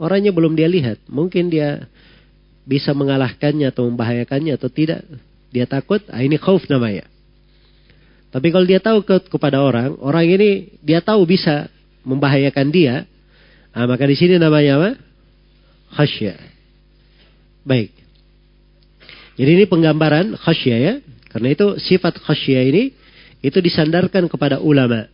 [0.00, 1.84] orangnya belum dia lihat, mungkin dia
[2.64, 5.04] bisa mengalahkannya atau membahayakannya atau tidak,
[5.52, 7.04] dia takut, ah ini khauf namanya.
[8.32, 11.68] Tapi kalau dia tahu ke, kepada orang, orang ini dia tahu bisa
[12.08, 13.04] membahayakan dia,
[13.76, 14.90] nah, maka di sini namanya apa?
[15.92, 16.32] Khasya.
[17.68, 17.92] Baik.
[19.36, 20.94] Jadi ini penggambaran khasya ya.
[21.28, 22.92] Karena itu sifat khasya ini
[23.44, 25.08] itu disandarkan kepada ulama.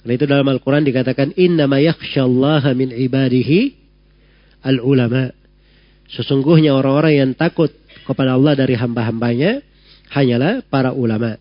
[0.00, 3.76] Karena itu dalam Al-Quran dikatakan innama yakhsyallaha min ibadihi
[4.64, 5.28] al-ulama.
[6.08, 7.70] Sesungguhnya orang-orang yang takut
[8.08, 9.60] kepada Allah dari hamba-hambanya
[10.10, 11.36] hanyalah para ulama.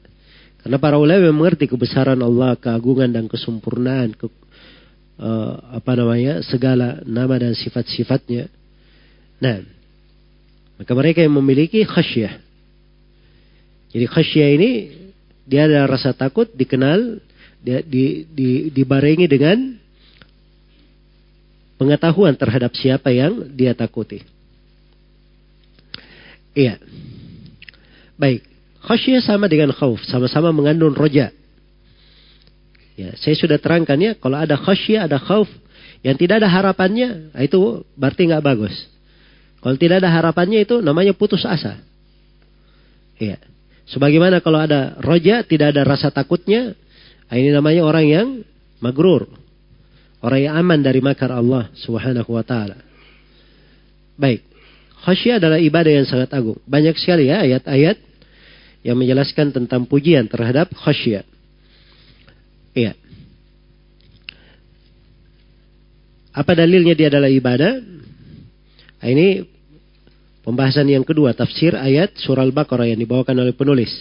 [0.60, 7.40] Karena para ulama mengerti kebesaran Allah, keagungan dan kesempurnaan, ke, uh, apa namanya, segala nama
[7.40, 8.52] dan sifat-sifatnya.
[9.40, 9.64] Nah,
[10.76, 12.44] maka mereka yang memiliki khasyah.
[13.96, 14.72] Jadi khasyah ini
[15.50, 17.24] dia ada rasa takut dikenal
[17.60, 19.76] dia, di, di, dibarengi dengan
[21.80, 24.24] pengetahuan terhadap siapa yang dia takuti.
[26.56, 26.80] Iya.
[28.20, 28.44] Baik.
[28.80, 31.32] Khasyah sama dengan khauf, sama-sama mengandung roja.
[33.00, 35.48] Ya, saya sudah terangkan ya, kalau ada khasyah, ada khauf,
[36.04, 38.76] yang tidak ada harapannya, nah itu berarti nggak bagus.
[39.60, 41.80] Kalau tidak ada harapannya itu namanya putus asa.
[43.20, 43.40] Ya.
[43.92, 46.76] Sebagaimana kalau ada roja, tidak ada rasa takutnya,
[47.30, 48.28] nah ini namanya orang yang
[48.82, 49.30] magrur.
[50.20, 52.76] Orang yang aman dari makar Allah subhanahu wa ta'ala.
[54.20, 54.44] Baik.
[55.00, 56.60] Khasyah adalah ibadah yang sangat agung.
[56.68, 57.96] Banyak sekali ya ayat-ayat
[58.84, 61.24] yang menjelaskan tentang pujian terhadap khasyah.
[62.76, 63.00] Iya.
[66.36, 67.80] Apa dalilnya dia adalah ibadah?
[69.00, 69.48] Nah, ini
[70.44, 73.92] pembahasan yang kedua, tafsir ayat surah Al-Baqarah yang dibawakan oleh penulis.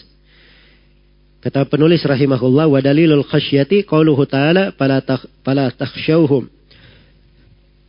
[1.38, 4.98] Kata penulis rahimahullah, wa dalilul khasyati qauluhu ta'ala fala
[5.46, 6.50] fala takhshawhum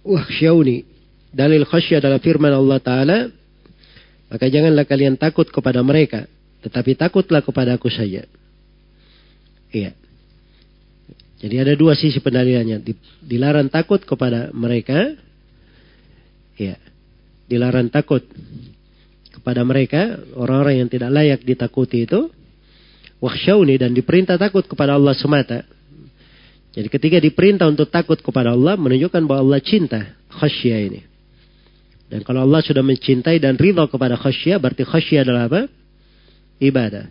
[0.05, 0.85] wakhshawni.
[1.30, 3.17] Dalil khasyah adalah firman Allah Ta'ala,
[4.30, 6.26] maka janganlah kalian takut kepada mereka,
[6.65, 8.26] tetapi takutlah kepada aku saja.
[9.69, 9.93] Iya.
[11.39, 12.84] Jadi ada dua sisi pendalilannya.
[13.23, 15.15] Dilarang takut kepada mereka.
[16.59, 16.76] Iya.
[17.47, 18.26] Dilarang takut
[19.31, 20.19] kepada mereka.
[20.35, 22.27] Orang-orang yang tidak layak ditakuti itu.
[23.20, 25.68] Waksyauni dan diperintah takut kepada Allah semata.
[26.72, 28.80] Jadi ketika diperintah untuk takut kepada Allah.
[28.80, 31.02] Menunjukkan bahwa Allah cinta khasyah ini.
[32.10, 34.58] Dan kalau Allah sudah mencintai dan ridho kepada khasyah.
[34.58, 35.62] Berarti khasyah adalah apa?
[36.60, 37.08] ibadah.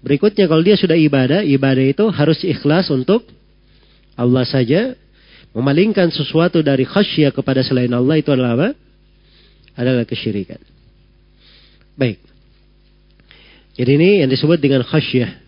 [0.00, 3.24] Berikutnya kalau dia sudah ibadah, ibadah itu harus ikhlas untuk
[4.16, 4.96] Allah saja.
[5.50, 8.68] Memalingkan sesuatu dari khasyah kepada selain Allah itu adalah apa?
[9.74, 10.62] Adalah kesyirikan.
[11.98, 12.29] Baik.
[13.80, 15.40] Jadi ini yang disebut dengan khasyah.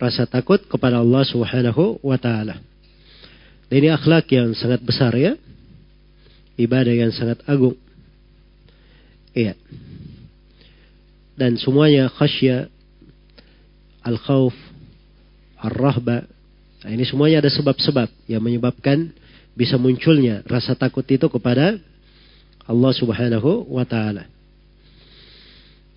[0.00, 2.56] Rasa takut kepada Allah subhanahu wa ta'ala.
[3.68, 5.36] Ini akhlak yang sangat besar ya.
[6.56, 7.76] Ibadah yang sangat agung.
[9.36, 9.52] Iya
[11.40, 12.68] dan semuanya khasya,
[14.04, 14.52] al-khawf,
[15.56, 16.28] ar-rahba.
[16.84, 19.08] Nah, ini semuanya ada sebab-sebab yang menyebabkan
[19.56, 21.80] bisa munculnya rasa takut itu kepada
[22.68, 24.28] Allah Subhanahu wa taala.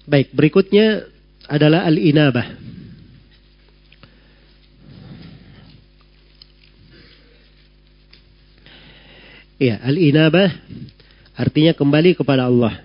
[0.08, 1.12] Baik, berikutnya
[1.48, 2.48] adalah al-inabah.
[9.60, 10.52] Ya, al-inabah
[11.40, 12.84] artinya kembali kepada Allah.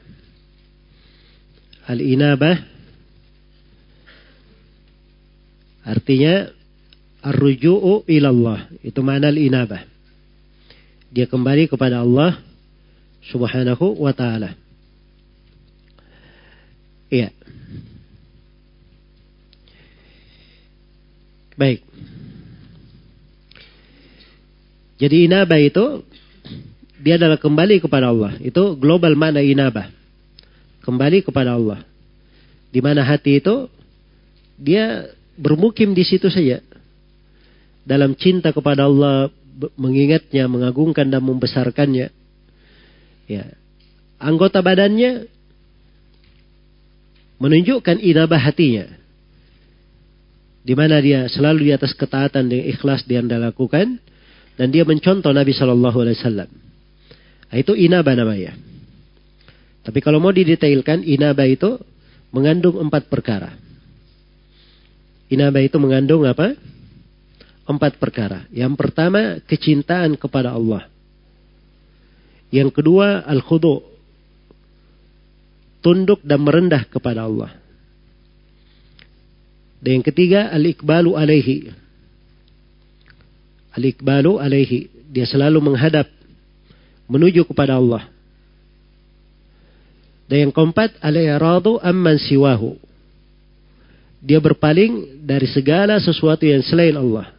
[1.89, 2.62] Al-inabah
[5.82, 6.52] artinya
[7.24, 8.70] ar-ruju'u ilallah.
[8.85, 9.82] Itu mana al-inabah.
[11.09, 12.36] Dia kembali kepada Allah
[13.26, 14.52] subhanahu wa ta'ala.
[17.09, 17.38] Iya.
[21.59, 21.82] Baik.
[24.98, 26.06] Jadi inabah itu
[27.02, 28.39] dia adalah kembali kepada Allah.
[28.39, 29.90] Itu global mana inabah
[30.86, 31.82] kembali kepada Allah.
[32.70, 33.66] Di mana hati itu
[34.59, 36.62] dia bermukim di situ saja.
[37.86, 39.32] Dalam cinta kepada Allah,
[39.78, 42.12] mengingatnya, mengagungkan dan membesarkannya.
[43.30, 43.44] Ya.
[44.18, 45.30] Anggota badannya
[47.39, 48.98] menunjukkan inabah hatinya.
[50.69, 53.97] Di mana dia selalu di atas ketaatan dan ikhlas dia lakukan
[54.61, 56.51] dan dia mencontoh Nabi Shallallahu Alaihi Wasallam.
[57.57, 58.53] Itu inabah namanya.
[59.81, 61.81] Tapi kalau mau didetailkan, inaba itu
[62.36, 63.57] mengandung empat perkara.
[65.32, 66.53] Inaba itu mengandung apa?
[67.65, 68.45] Empat perkara.
[68.53, 70.85] Yang pertama, kecintaan kepada Allah.
[72.53, 73.81] Yang kedua, al-khudu.
[75.81, 77.57] Tunduk dan merendah kepada Allah.
[79.79, 81.71] Dan yang ketiga, al-ikbalu alaihi.
[83.75, 84.91] Al-ikbalu alaihi.
[85.09, 86.11] Dia selalu menghadap
[87.07, 88.11] menuju kepada Allah.
[90.29, 92.77] Dan yang keempat, al-i'radu amman siwahu.
[94.19, 97.33] Dia berpaling dari segala sesuatu yang selain Allah.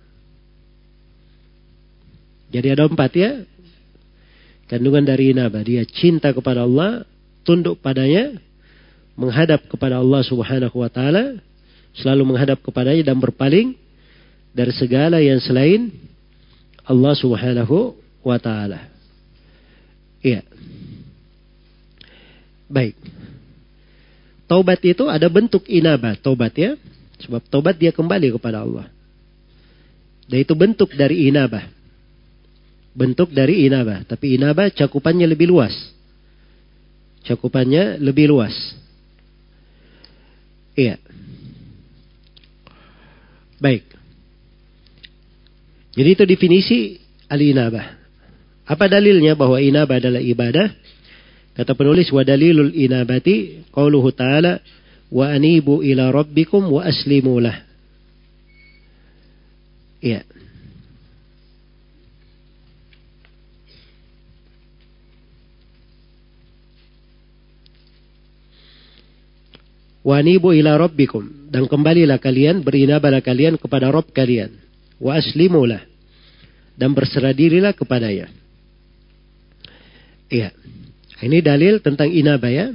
[2.50, 3.32] Jadi ada empat ya.
[4.66, 5.62] Kandungan dari inabah.
[5.62, 7.06] Dia cinta kepada Allah,
[7.46, 8.38] tunduk padanya,
[9.14, 11.42] menghadap kepada Allah subhanahu wa ta'ala,
[12.00, 13.76] selalu menghadap kepadanya dan berpaling
[14.56, 15.92] dari segala yang selain
[16.88, 17.94] Allah subhanahu
[18.26, 18.90] wa ta'ala.
[20.26, 20.42] Iya.
[22.66, 22.98] Baik.
[24.50, 26.74] Taubat itu ada bentuk inabah, taubat ya.
[27.22, 28.90] Sebab taubat dia kembali kepada Allah.
[30.26, 31.66] Dan itu bentuk dari inabah.
[32.98, 34.06] Bentuk dari inabah.
[34.10, 35.74] Tapi inabah cakupannya lebih luas.
[37.26, 38.56] Cakupannya lebih luas.
[40.74, 40.98] Iya.
[43.60, 43.84] Baik.
[45.94, 46.80] Jadi itu definisi
[47.28, 48.00] al-inabah.
[48.64, 50.72] Apa dalilnya bahwa inabah adalah ibadah?
[51.60, 54.64] Kata penulis wa dalilul inabati qauluhu ta'ala
[55.12, 57.68] wa anibu ila rabbikum wa aslimu lah.
[60.00, 60.24] Iya.
[70.06, 71.50] Wanibu ila rabbikum.
[71.50, 74.54] Dan kembalilah kalian, berinabalah kalian kepada Rob kalian.
[75.02, 75.84] Wa aslimulah.
[76.80, 78.32] Dan berserah dirilah kepadanya.
[80.32, 80.56] Iya.
[81.20, 82.68] Ini dalil tentang inabah ya.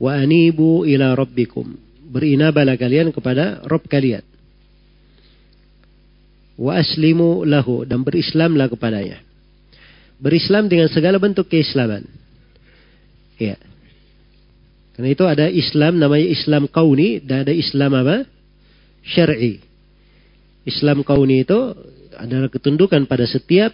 [0.00, 1.76] Wa anibu ila rabbikum.
[2.08, 4.24] Berinabalah kalian kepada Rob kalian
[6.58, 9.22] wa aslimu lahu dan berislamlah kepadanya.
[10.18, 12.02] Berislam dengan segala bentuk keislaman.
[13.38, 13.54] Ya.
[14.98, 18.26] Karena itu ada Islam namanya Islam kauni dan ada Islam apa?
[19.06, 19.62] Syar'i.
[20.66, 21.54] Islam kauni itu
[22.18, 23.70] adalah ketundukan pada setiap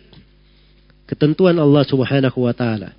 [1.09, 2.93] ketentuan Allah Subhanahu wa taala.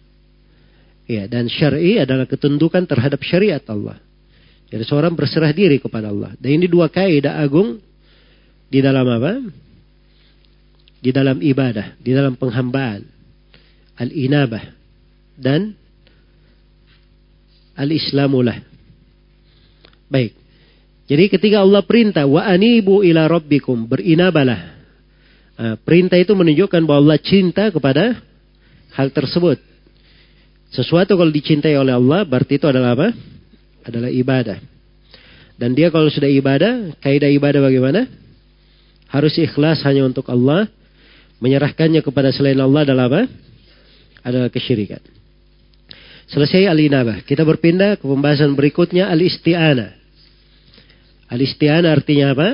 [1.06, 4.02] Ya, dan syar'i adalah ketundukan terhadap syariat Allah.
[4.73, 6.34] Jadi seorang berserah diri kepada Allah.
[6.41, 7.77] Dan ini dua kaidah agung
[8.73, 9.38] di dalam apa?
[11.06, 13.06] di dalam ibadah, di dalam penghambaan,
[14.02, 14.73] al-inabah
[15.38, 15.77] dan
[17.76, 18.60] al-islamulah.
[20.10, 20.34] Baik.
[21.06, 24.73] Jadi ketika Allah perintah wa anibu ila rabbikum berinabalah.
[25.56, 28.19] Nah, perintah itu menunjukkan bahwa Allah cinta kepada
[28.97, 29.61] hal tersebut.
[30.73, 33.14] Sesuatu kalau dicintai oleh Allah berarti itu adalah apa?
[33.85, 34.60] Adalah ibadah.
[35.56, 38.10] Dan dia kalau sudah ibadah, kaidah ibadah bagaimana?
[39.07, 40.68] Harus ikhlas hanya untuk Allah
[41.43, 43.22] Menyerahkannya kepada selain Allah adalah apa?
[44.23, 45.03] Adalah kesyirikan.
[46.26, 47.22] Selesai al-inabah.
[47.22, 49.93] Kita berpindah ke pembahasan berikutnya al-isti'anah.
[51.30, 52.49] Al-isti'anah artinya apa?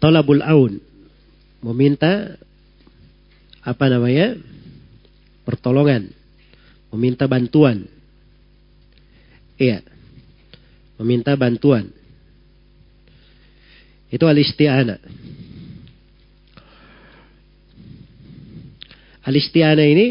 [0.00, 0.80] Tolabul aun.
[1.60, 2.40] Meminta
[3.60, 4.40] apa namanya?
[5.44, 6.08] Pertolongan.
[6.96, 7.84] Meminta bantuan.
[9.60, 9.84] Iya.
[10.96, 11.92] Meminta bantuan.
[14.08, 15.00] Itu al-isti'anah.
[19.22, 20.06] Ini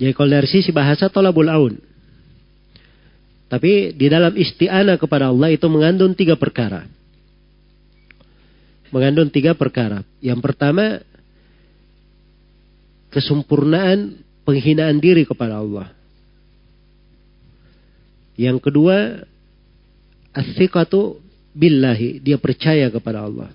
[0.00, 1.76] jadi kalau dari sisi bahasa tolabul aun.
[3.52, 6.88] Tapi di dalam isti'anah kepada Allah itu mengandung tiga perkara.
[8.88, 10.00] Mengandung tiga perkara.
[10.24, 11.04] Yang pertama,
[13.12, 15.92] kesempurnaan penghinaan diri kepada Allah.
[18.40, 19.20] Yang kedua,
[20.32, 21.20] as-siqatu
[21.52, 23.52] billahi, dia percaya kepada Allah.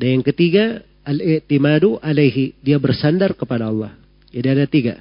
[0.00, 2.52] Dan yang ketiga, al-i'timadu alaihi.
[2.60, 3.96] Dia bersandar kepada Allah.
[4.28, 5.00] Jadi ada tiga.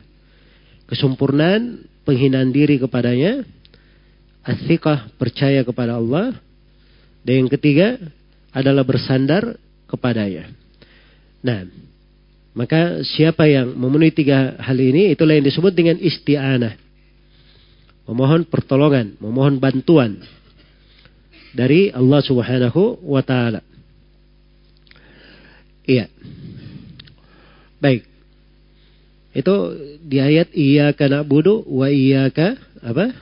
[0.88, 3.44] Kesempurnaan, penghinaan diri kepadanya.
[4.48, 6.40] Asikah, percaya kepada Allah.
[7.28, 8.00] Dan yang ketiga
[8.56, 9.60] adalah bersandar
[9.92, 10.48] kepadanya.
[11.44, 11.68] Nah,
[12.56, 16.80] maka siapa yang memenuhi tiga hal ini, itulah yang disebut dengan isti'anah.
[18.08, 20.24] Memohon pertolongan, memohon bantuan
[21.52, 23.67] dari Allah subhanahu wa ta'ala.
[25.88, 26.12] Iya.
[27.80, 28.04] Baik.
[29.32, 29.56] Itu
[30.04, 31.88] di ayat iya kana budu wa
[32.34, 33.16] ka apa?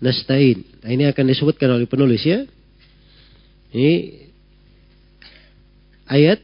[0.00, 0.64] Nasta'in.
[0.84, 2.44] Nah, ini akan disebutkan oleh penulis ya.
[3.74, 3.94] Ini
[6.08, 6.40] ayat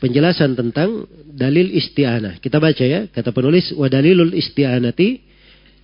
[0.00, 2.40] penjelasan tentang dalil isti'anah.
[2.40, 5.20] Kita baca ya, kata penulis wa dalilul isti'anati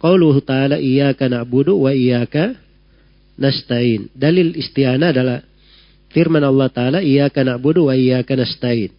[0.00, 2.56] qauluhu ta'ala iyyaka na'budu wa iyyaka
[3.36, 4.08] nasta'in.
[4.16, 5.38] Dalil isti'anah adalah
[6.10, 8.92] Firman Allah Ta'ala, Iyaka na'budu wa iyaka nasta'in.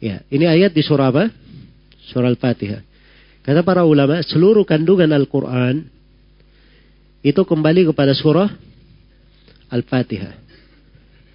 [0.00, 1.28] Ya, ini ayat di surah apa?
[2.08, 2.80] Surah Al-Fatihah.
[3.44, 5.88] Kata para ulama, seluruh kandungan Al-Quran
[7.20, 8.48] itu kembali kepada surah
[9.68, 10.34] Al-Fatihah.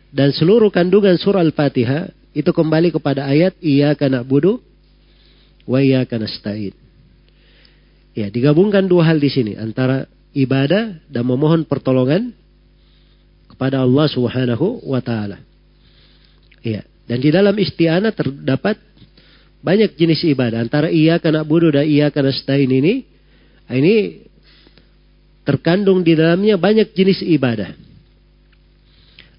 [0.10, 4.60] Dan seluruh kandungan surah Al-Fatihah itu kembali kepada ayat Iyaka na'budu
[5.66, 6.74] wa iyaka nasta'in.
[8.16, 12.32] Ya, digabungkan dua hal di sini antara ibadah dan memohon pertolongan
[13.56, 15.40] kepada Allah Subhanahu wa taala.
[16.60, 16.84] Iya.
[17.08, 18.76] Dan di dalam isti'anah terdapat
[19.64, 20.60] banyak jenis ibadah.
[20.60, 23.08] Antara iya karena budu dan iya karena stain ini,
[23.72, 23.96] ini
[25.48, 27.72] terkandung di dalamnya banyak jenis ibadah.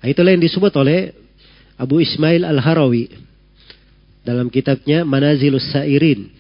[0.01, 1.13] Nah, itulah yang disebut oleh
[1.77, 3.13] Abu Ismail Al-Harawi
[4.25, 6.33] dalam kitabnya Manazilus Sairin.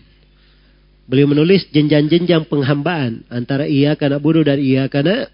[1.07, 5.29] Beliau menulis jenjang-jenjang penghambaan antara iya karena budu dan iya karena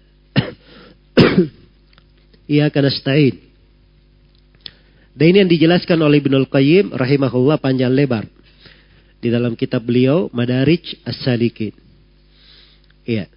[2.47, 3.53] iya karena stain.
[5.13, 8.25] Dan ini yang dijelaskan oleh Ibnul Qayyim rahimahullah panjang lebar.
[9.21, 11.71] Di dalam kitab beliau Madarij As-Salikin.
[13.05, 13.29] Iya.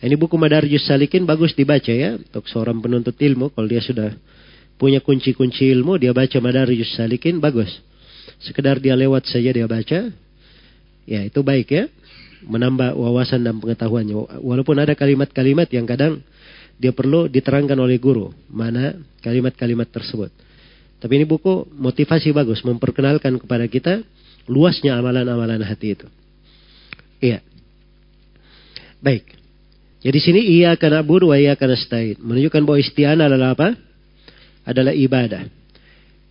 [0.00, 2.16] Ini buku Madarij As-Salikin bagus dibaca ya.
[2.16, 3.52] Untuk seorang penuntut ilmu.
[3.52, 4.16] Kalau dia sudah
[4.80, 6.00] punya kunci-kunci ilmu.
[6.00, 7.68] Dia baca Madarij As-Salikin bagus.
[8.40, 10.08] Sekedar dia lewat saja dia baca.
[11.04, 11.84] Ya itu baik ya.
[12.48, 14.40] Menambah wawasan dan pengetahuannya.
[14.40, 16.24] Walaupun ada kalimat-kalimat yang kadang
[16.82, 18.34] dia perlu diterangkan oleh guru.
[18.50, 20.34] Mana kalimat-kalimat tersebut.
[20.98, 24.02] Tapi ini buku motivasi bagus, memperkenalkan kepada kita
[24.50, 26.10] luasnya amalan-amalan hati itu.
[27.22, 27.38] Iya.
[28.98, 29.38] Baik.
[30.02, 32.18] Jadi sini iya karena buru, iya karena stain.
[32.18, 33.78] Menunjukkan bahwa istiana adalah apa?
[34.66, 35.46] Adalah ibadah.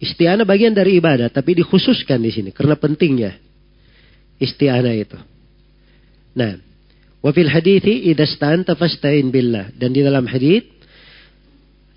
[0.03, 3.39] Istiana bagian dari ibadah, tapi dikhususkan di sini karena pentingnya
[4.41, 5.15] istiana itu.
[6.35, 6.57] Nah,
[7.21, 10.81] wafil hadithi idastan tafastain billah dan di dalam hadith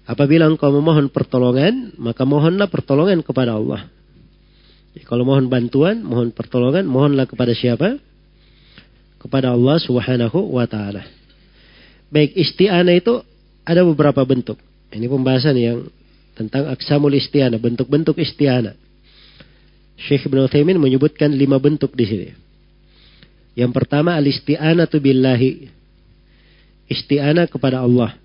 [0.04, 3.88] Apabila engkau memohon pertolongan, maka mohonlah pertolongan kepada Allah.
[4.92, 7.96] Jadi, kalau mohon bantuan, mohon pertolongan, mohonlah kepada siapa?
[9.16, 11.08] Kepada Allah Subhanahu wa taala.
[12.12, 13.24] Baik, isti'anah itu
[13.64, 14.60] ada beberapa bentuk.
[14.92, 15.88] Ini pembahasan yang
[16.36, 18.76] tentang aksamul isti'anah, bentuk-bentuk isti'anah.
[20.04, 22.28] Syekh Ibn Uthaymin menyebutkan lima bentuk di sini.
[23.54, 25.70] Yang pertama al-isti'anatu billahi.
[26.90, 28.18] Isti'anah kepada Allah.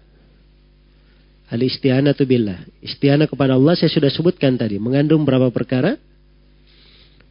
[1.53, 2.65] Al-isti'anatu billah.
[2.81, 4.81] Isti'anah kepada Allah saya sudah sebutkan tadi.
[4.81, 5.97] Mengandung berapa perkara?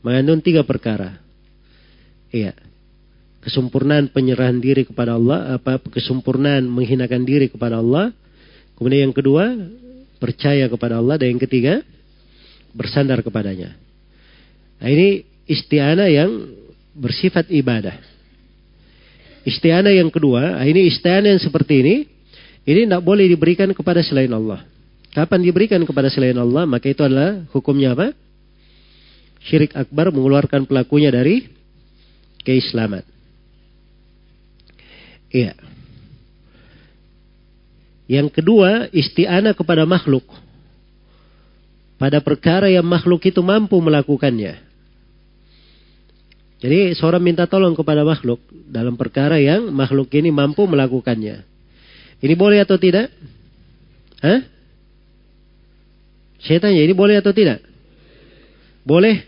[0.03, 1.19] Mengandung tiga perkara.
[2.31, 2.55] Iya.
[3.43, 5.59] Kesempurnaan penyerahan diri kepada Allah.
[5.59, 8.15] apa Kesempurnaan menghinakan diri kepada Allah.
[8.79, 9.59] Kemudian yang kedua,
[10.23, 11.19] percaya kepada Allah.
[11.19, 11.83] Dan yang ketiga,
[12.75, 13.75] bersandar kepadanya.
[14.79, 16.31] Nah ini isti'anah yang
[16.99, 17.95] bersifat ibadah.
[19.47, 21.97] Isti'anah yang kedua, nah ini isti'anah yang seperti ini
[22.69, 24.67] ini tidak boleh diberikan kepada selain Allah.
[25.09, 28.13] Kapan diberikan kepada selain Allah, maka itu adalah hukumnya apa?
[29.41, 31.49] Syirik akbar mengeluarkan pelakunya dari
[32.45, 33.07] keislaman.
[35.33, 35.57] Iya.
[38.09, 40.25] Yang kedua, isti'anah kepada makhluk.
[41.97, 44.68] Pada perkara yang makhluk itu mampu melakukannya.
[46.59, 51.47] Jadi seorang minta tolong kepada makhluk dalam perkara yang makhluk ini mampu melakukannya.
[52.19, 53.15] Ini boleh atau tidak?
[54.19, 54.43] Hah?
[56.43, 57.63] Saya tanya, ini boleh atau tidak?
[58.83, 59.23] Boleh?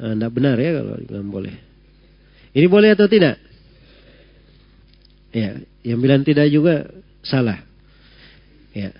[0.00, 1.54] Nah, tidak benar ya kalau bilang boleh.
[2.56, 3.36] Ini boleh atau tidak?
[5.36, 6.88] Ya, yang bilang tidak juga
[7.20, 7.60] salah.
[8.72, 8.96] Ya.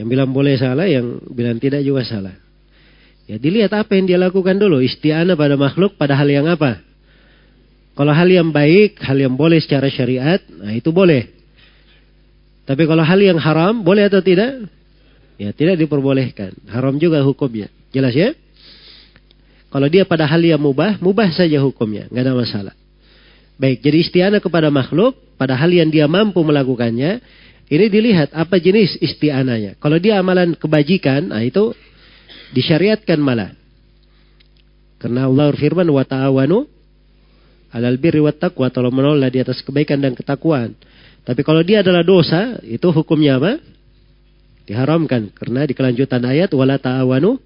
[0.00, 2.43] Yang bilang boleh salah, yang bilang tidak juga salah.
[3.24, 4.84] Ya, dilihat apa yang dia lakukan dulu.
[4.84, 6.84] Isti'anah pada makhluk pada hal yang apa?
[7.94, 11.30] Kalau hal yang baik, hal yang boleh secara syariat, nah itu boleh.
[12.66, 14.66] Tapi kalau hal yang haram, boleh atau tidak?
[15.38, 16.52] Ya, tidak diperbolehkan.
[16.68, 17.70] Haram juga hukumnya.
[17.94, 18.34] Jelas ya?
[19.70, 22.06] Kalau dia pada hal yang mubah, mubah saja hukumnya.
[22.10, 22.74] Nggak ada masalah.
[23.54, 27.22] Baik, jadi istianah kepada makhluk, pada hal yang dia mampu melakukannya,
[27.70, 29.78] ini dilihat apa jenis istianahnya.
[29.78, 31.74] Kalau dia amalan kebajikan, nah itu
[32.54, 33.52] disyariatkan malah.
[35.02, 36.64] Karena Allah berfirman, wa ta'awanu
[37.74, 40.78] alal birri wa taqwa tolong menolonglah di atas kebaikan dan ketakwaan.
[41.26, 43.58] Tapi kalau dia adalah dosa, itu hukumnya apa?
[44.64, 47.36] Diharamkan karena di kelanjutan ayat wala ta'awanu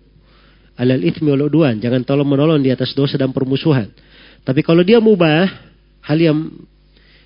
[0.78, 3.90] alal itsmi wal udwan, jangan tolong menolong di atas dosa dan permusuhan.
[4.46, 5.50] Tapi kalau dia mubah,
[6.06, 6.38] hal yang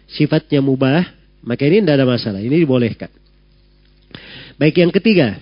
[0.09, 1.04] sifatnya mubah,
[1.44, 3.12] maka ini tidak ada masalah, ini dibolehkan.
[4.56, 5.36] Baik yang ketiga,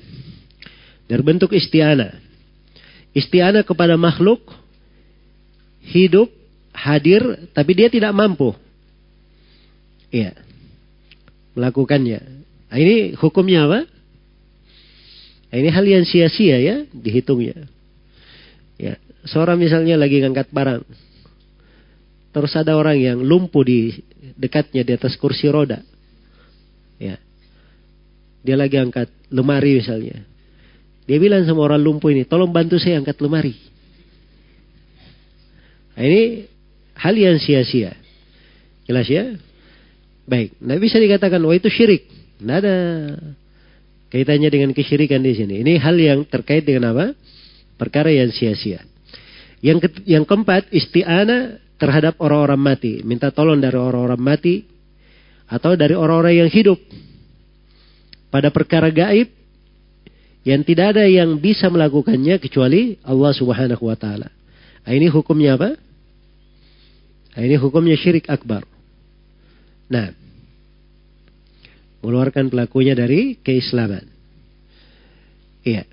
[1.06, 2.29] dari bentuk isti'anah.
[3.10, 4.38] Isti'anah kepada makhluk
[5.82, 6.30] hidup
[6.70, 8.54] hadir tapi dia tidak mampu.
[10.14, 10.34] Iya.
[11.58, 12.20] Melakukannya.
[12.70, 13.80] Nah, ini hukumnya apa?
[15.50, 17.66] Nah, ini hal yang sia-sia ya dihitungnya.
[18.78, 18.94] Ya,
[19.26, 20.86] seorang misalnya lagi ngangkat barang.
[22.30, 23.90] Terus ada orang yang lumpuh di
[24.38, 25.82] dekatnya di atas kursi roda.
[27.02, 27.18] Ya.
[28.46, 30.29] Dia lagi angkat lemari misalnya.
[31.08, 33.54] Dia bilang sama orang lumpuh ini, tolong bantu saya angkat lemari.
[35.96, 36.46] Nah, ini
[36.96, 37.96] hal yang sia-sia.
[38.84, 39.36] Jelas ya?
[40.28, 42.06] Baik, tidak bisa dikatakan, wah itu syirik.
[42.40, 42.76] Tidak ada
[44.10, 45.62] kaitannya dengan kesyirikan di sini.
[45.62, 47.12] Ini hal yang terkait dengan apa?
[47.76, 48.84] Perkara yang sia-sia.
[49.60, 52.92] Yang ke, yang keempat, isti'ana terhadap orang-orang mati.
[53.04, 54.64] Minta tolong dari orang-orang mati
[55.48, 56.78] atau dari orang-orang yang hidup.
[58.30, 59.39] Pada perkara gaib
[60.40, 64.32] yang tidak ada yang bisa melakukannya kecuali Allah Subhanahu wa taala.
[64.86, 65.76] Nah, ini hukumnya apa?
[67.36, 68.64] Nah, ini hukumnya syirik akbar.
[69.92, 70.16] Nah,
[72.00, 74.08] mengeluarkan pelakunya dari keislaman.
[75.60, 75.84] Iya.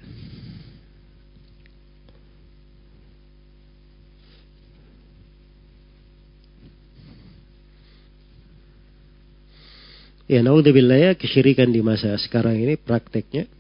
[10.28, 13.57] Ya, naudzubillah ya, kesyirikan di masa sekarang ini prakteknya.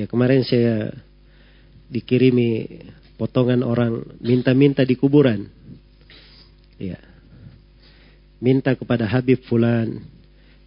[0.00, 0.96] Ya, kemarin saya
[1.92, 2.80] dikirimi
[3.20, 5.44] potongan orang minta-minta di kuburan.
[6.80, 6.96] Ya,
[8.40, 10.00] minta kepada Habib Fulan,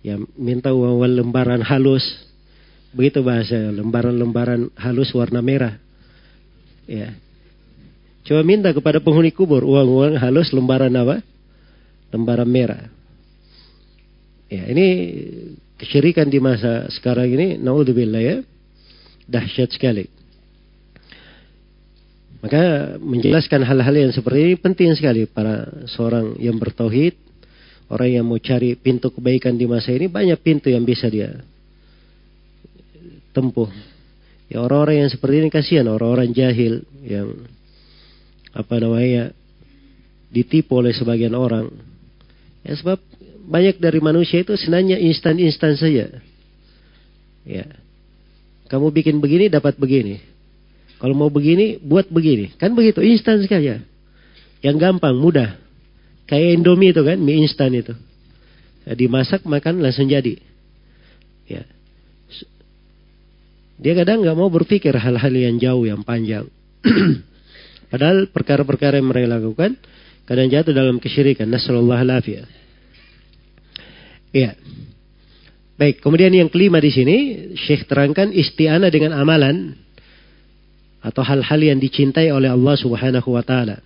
[0.06, 2.06] ya minta uang lembaran halus,
[2.94, 5.82] begitu bahasa lembaran-lembaran halus warna merah,
[6.86, 7.18] ya.
[8.30, 11.26] Coba minta kepada penghuni kubur uang-uang halus lembaran apa?
[12.14, 12.86] Lembaran merah.
[14.46, 14.88] Ya, ini
[15.82, 18.38] kesyirikan di masa sekarang ini, naudzubillah ya,
[19.28, 20.08] dahsyat sekali.
[22.44, 27.16] Maka menjelaskan hal-hal yang seperti ini penting sekali para seorang yang bertauhid
[27.94, 31.44] Orang yang mau cari pintu kebaikan di masa ini banyak pintu yang bisa dia
[33.34, 33.70] tempuh.
[34.50, 37.50] Ya orang-orang yang seperti ini kasihan orang-orang jahil yang
[38.54, 39.34] apa namanya
[40.34, 41.74] ditipu oleh sebagian orang.
[42.66, 43.02] Ya sebab
[43.45, 46.18] banyak dari manusia itu senangnya instan-instan saja.
[47.45, 47.68] Ya.
[48.68, 50.19] Kamu bikin begini dapat begini.
[51.03, 52.56] Kalau mau begini buat begini.
[52.56, 53.84] Kan begitu instan saja.
[54.64, 55.60] Yang gampang, mudah.
[56.23, 57.91] Kayak Indomie itu kan, mie instan itu.
[58.88, 60.40] Ya, dimasak makan langsung jadi.
[61.48, 61.68] Ya.
[63.84, 66.48] Dia kadang nggak mau berpikir hal-hal yang jauh, yang panjang.
[67.91, 69.76] Padahal perkara-perkara yang mereka lakukan
[70.23, 71.52] kadang jatuh dalam kesyirikan.
[71.52, 72.48] Nasallallahu alaihi
[74.34, 74.57] Iya.
[75.74, 77.18] Baik, kemudian yang kelima di sini,
[77.58, 79.74] Syekh terangkan isti'anah dengan amalan
[81.02, 83.82] atau hal-hal yang dicintai oleh Allah Subhanahu wa taala.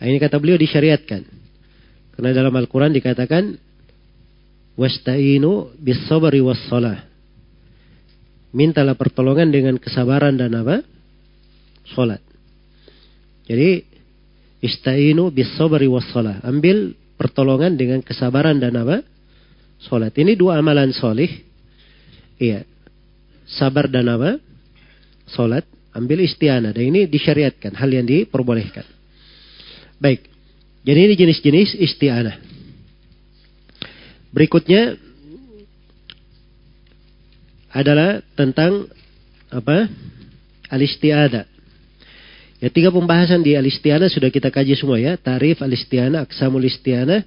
[0.00, 1.22] Nah, ini kata beliau disyariatkan.
[2.16, 3.54] Karena dalam Al-Quran dikatakan,
[4.72, 7.04] Wasta'inu bis sabari was salah.
[8.56, 10.80] Mintalah pertolongan dengan kesabaran dan apa?
[11.92, 12.24] Salat.
[13.44, 13.84] Jadi,
[14.64, 16.40] Ista'inu bis sabari was salah.
[16.40, 19.04] Ambil pertolongan dengan kesabaran dan apa?
[19.86, 20.14] Salat.
[20.14, 21.28] Ini dua amalan solih.
[22.38, 22.62] Iya.
[23.46, 24.38] Sabar dan apa?
[25.26, 25.66] Salat.
[25.92, 26.70] Ambil istiana.
[26.70, 27.74] Dan ini disyariatkan.
[27.74, 28.86] Hal yang diperbolehkan.
[29.98, 30.26] Baik.
[30.82, 32.36] Jadi ini jenis-jenis isti'anah.
[34.34, 34.98] Berikutnya
[37.70, 38.90] adalah tentang
[39.52, 39.86] apa?
[40.72, 41.44] Al-isti'adah.
[42.62, 45.18] Ya tiga pembahasan di al-isti'anah sudah kita kaji semua ya.
[45.18, 47.26] Tarif al-isti'anah, aksamul isti'anah,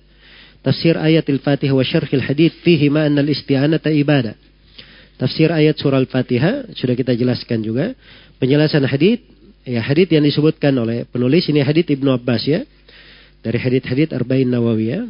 [0.65, 4.33] tafsir ayat al-Fatihah wa hadith fihi ma'anna al-isti'anah ta ibadah.
[5.15, 7.95] Tafsir ayat surah Al-Fatihah sudah kita jelaskan juga.
[8.35, 9.23] Penjelasan hadith
[9.63, 12.67] ya hadit yang disebutkan oleh penulis ini hadit Ibnu Abbas ya.
[13.39, 15.07] Dari hadit-hadit Arba'in Nawawiyah.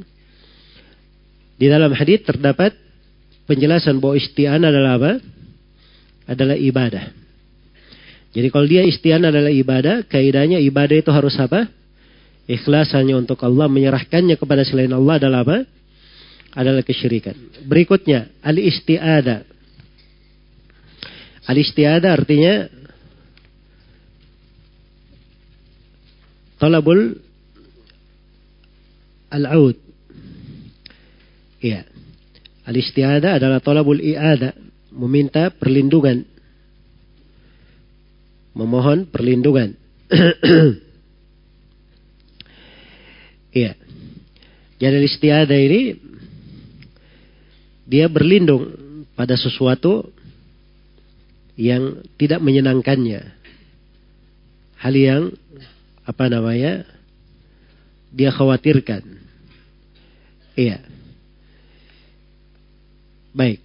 [1.57, 2.75] Di dalam hadit terdapat
[3.49, 5.11] penjelasan bahwa isti'anah adalah apa?
[6.29, 7.09] Adalah ibadah.
[8.35, 11.65] Jadi kalau dia isti'anah adalah ibadah kaidahnya ibadah itu harus apa
[12.45, 15.57] ikhlas hanya untuk Allah menyerahkannya kepada selain Allah adalah apa
[16.55, 17.35] adalah kesyirikan
[17.65, 19.39] berikutnya al isti'adah
[21.45, 22.53] al isti'adah artinya
[26.55, 27.25] talabul
[29.35, 29.77] al-aud.
[31.59, 31.83] Ya.
[32.65, 34.57] Al-istiada adalah talabul i'ada,
[34.89, 36.25] meminta perlindungan.
[38.55, 39.75] Memohon perlindungan.
[43.55, 43.73] Iya.
[44.75, 45.95] Jadi istiada ini
[47.87, 48.75] dia berlindung
[49.15, 50.11] pada sesuatu
[51.55, 53.23] yang tidak menyenangkannya.
[54.75, 55.31] Hal yang
[56.03, 56.83] apa namanya
[58.11, 59.01] dia khawatirkan.
[60.59, 60.83] Iya.
[63.31, 63.63] Baik.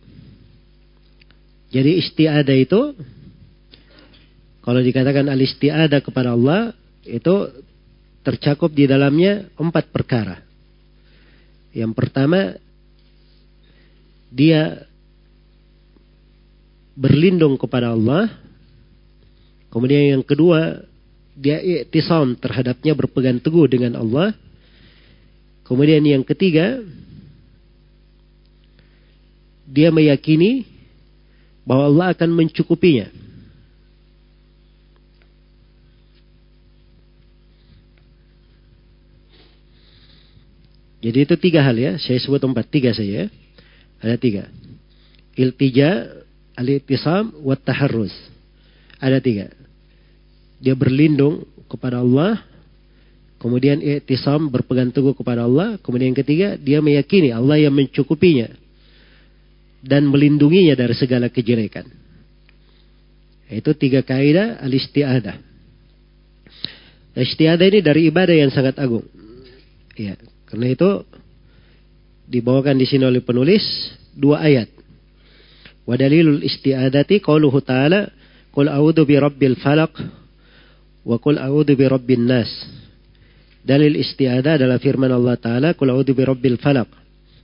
[1.74, 2.94] Jadi istiada itu
[4.62, 7.50] kalau dikatakan al istiada kepada Allah itu
[8.20, 10.40] tercakup di dalamnya empat perkara.
[11.70, 12.58] Yang pertama
[14.30, 14.86] dia
[16.94, 18.28] berlindung kepada Allah.
[19.70, 20.82] Kemudian yang kedua
[21.40, 24.36] dia iktisam terhadapnya berpegang teguh dengan Allah.
[25.64, 26.82] Kemudian yang ketiga,
[29.70, 30.66] dia meyakini
[31.62, 33.19] bahwa Allah akan mencukupinya.
[41.00, 41.96] Jadi itu tiga hal ya.
[41.96, 42.68] Saya sebut empat.
[42.68, 43.26] Tiga saja ya.
[44.00, 44.44] Ada tiga.
[45.36, 46.20] Iltija,
[46.56, 48.12] al-ittisam, wa taharruz.
[49.00, 49.48] Ada tiga.
[50.60, 52.44] Dia berlindung kepada Allah.
[53.40, 55.80] Kemudian i'tisam berpegang teguh kepada Allah.
[55.80, 58.52] Kemudian yang ketiga, dia meyakini Allah yang mencukupinya.
[59.80, 61.88] Dan melindunginya dari segala kejelekan.
[63.48, 65.48] Itu tiga kaidah al-isti'adah.
[67.10, 69.02] Istiadah ini dari ibadah yang sangat agung.
[69.98, 70.14] Ya,
[70.50, 70.90] karena itu
[72.26, 73.62] dibawakan di sini oleh penulis
[74.14, 74.66] dua ayat.
[75.86, 78.10] Wa dalilul isti'adati qauluhu ta'ala
[78.50, 79.94] qul a'udzu bi rabbil falaq
[81.06, 82.50] wa qul a'udzu bi rabbin nas.
[83.62, 86.88] Dalil isti'adah adalah firman Allah taala qul a'udzu bi rabbil falaq.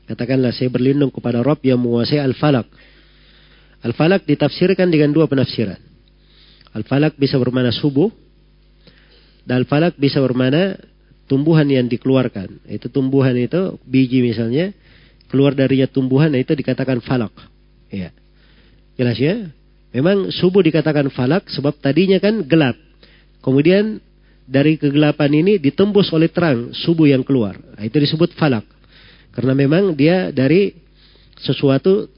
[0.07, 2.67] Katakanlah saya berlindung kepada Rabb yang menguasai al-falaq.
[3.83, 5.79] Al-falaq ditafsirkan dengan dua penafsiran.
[6.79, 8.07] Al-falaq bisa bermana subuh
[9.43, 10.79] dan al-falaq bisa bermana
[11.27, 12.67] tumbuhan yang dikeluarkan.
[12.67, 14.73] Itu tumbuhan itu biji misalnya
[15.27, 17.35] keluar darinya tumbuhan itu dikatakan falak.
[17.91, 18.15] Ya.
[18.97, 19.51] Jelas ya?
[19.93, 22.79] Memang subuh dikatakan falak sebab tadinya kan gelap.
[23.43, 24.03] Kemudian
[24.47, 27.59] dari kegelapan ini ditembus oleh terang subuh yang keluar.
[27.59, 28.65] Nah, itu disebut falak.
[29.35, 30.73] Karena memang dia dari
[31.37, 32.09] sesuatu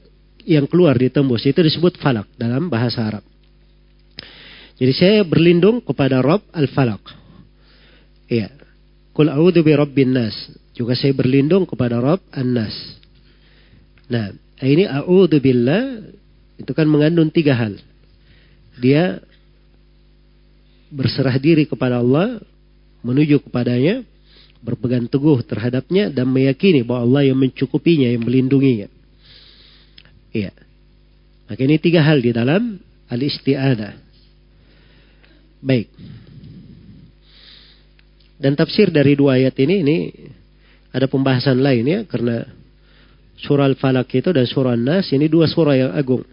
[0.47, 3.25] yang keluar ditembus itu disebut falak dalam bahasa Arab.
[4.79, 7.03] Jadi saya berlindung kepada Rob al-Falak.
[8.31, 8.58] Iya.
[9.19, 10.31] Kul a'udhu bi rabbin nas.
[10.71, 12.71] Juga saya berlindung kepada Rabb an-nas.
[14.07, 14.31] Nah,
[14.63, 16.07] ini a'udhu billah
[16.55, 17.75] itu kan mengandung tiga hal.
[18.79, 19.19] Dia
[20.87, 22.39] berserah diri kepada Allah,
[23.03, 24.07] menuju kepadanya,
[24.63, 28.87] berpegang teguh terhadapnya dan meyakini bahwa Allah yang mencukupinya, yang melindunginya.
[30.31, 30.55] Iya.
[31.51, 32.79] Maka ini tiga hal di dalam
[33.11, 33.99] al-isti'adah.
[35.59, 35.91] Baik.
[38.39, 39.97] Dan tafsir dari dua ayat ini ini
[40.95, 42.47] ada pembahasan lain ya karena
[43.35, 46.23] surah Al-Falaq itu dan surah An-Nas ini dua surah yang agung.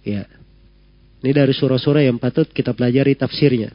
[0.00, 0.24] Ya.
[1.18, 3.74] Ini dari surah-surah yang patut kita pelajari tafsirnya.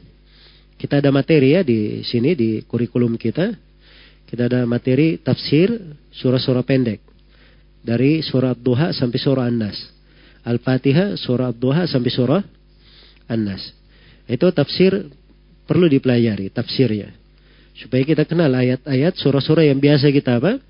[0.74, 3.52] Kita ada materi ya di sini di kurikulum kita.
[4.26, 5.70] Kita ada materi tafsir
[6.10, 6.98] surah-surah pendek.
[7.84, 9.76] Dari surah Duha sampai surah An-Nas.
[10.42, 12.42] Al-Fatihah, surah Duha sampai surah
[13.28, 13.62] An-Nas.
[14.24, 15.04] Itu tafsir
[15.64, 17.12] perlu dipelajari tafsirnya.
[17.74, 20.62] Supaya kita kenal ayat-ayat surah-surah yang biasa kita apa?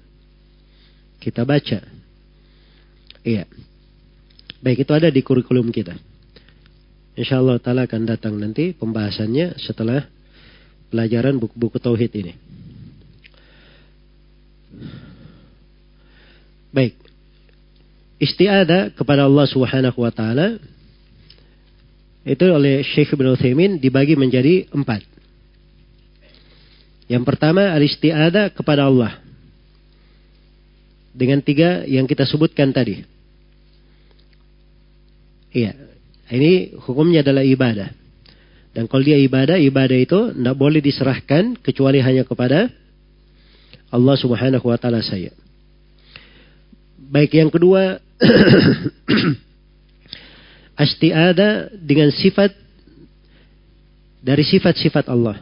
[1.20, 1.84] Kita baca.
[3.24, 3.44] Iya.
[4.64, 5.92] Baik itu ada di kurikulum kita.
[7.14, 10.08] Insya Allah Ta'ala akan datang nanti pembahasannya setelah
[10.88, 12.32] pelajaran buku-buku Tauhid ini.
[16.74, 16.98] Baik.
[18.18, 20.58] Istiada kepada Allah Subhanahu wa taala
[22.24, 25.04] itu oleh Syekh Ibn Uthaymin dibagi menjadi empat.
[27.04, 29.20] Yang pertama al-isti'ada kepada Allah.
[31.12, 33.04] Dengan tiga yang kita sebutkan tadi.
[35.52, 35.76] Iya.
[36.32, 37.92] Ini hukumnya adalah ibadah.
[38.74, 42.72] Dan kalau dia ibadah, ibadah itu tidak boleh diserahkan kecuali hanya kepada
[43.94, 45.30] Allah subhanahu wa ta'ala saya.
[46.98, 48.02] Baik yang kedua,
[50.74, 52.50] Astiada dengan sifat
[54.24, 55.38] dari sifat-sifat Allah.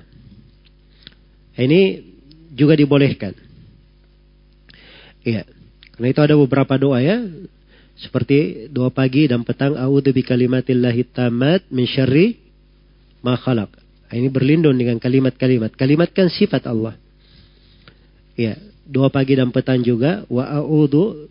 [1.56, 2.02] Ini
[2.52, 3.32] juga dibolehkan.
[5.22, 5.46] Iya.
[5.94, 7.22] Karena itu ada beberapa doa ya.
[7.96, 9.78] Seperti doa pagi dan petang.
[9.78, 12.40] A'udhu bi kalimatillahi tamat min syarri
[13.22, 13.70] ma khalaq.
[14.12, 15.72] Ini berlindung dengan kalimat-kalimat.
[15.72, 16.98] Kalimat kan sifat Allah.
[18.36, 21.28] Ya, doa pagi dan petang juga wa a'udhu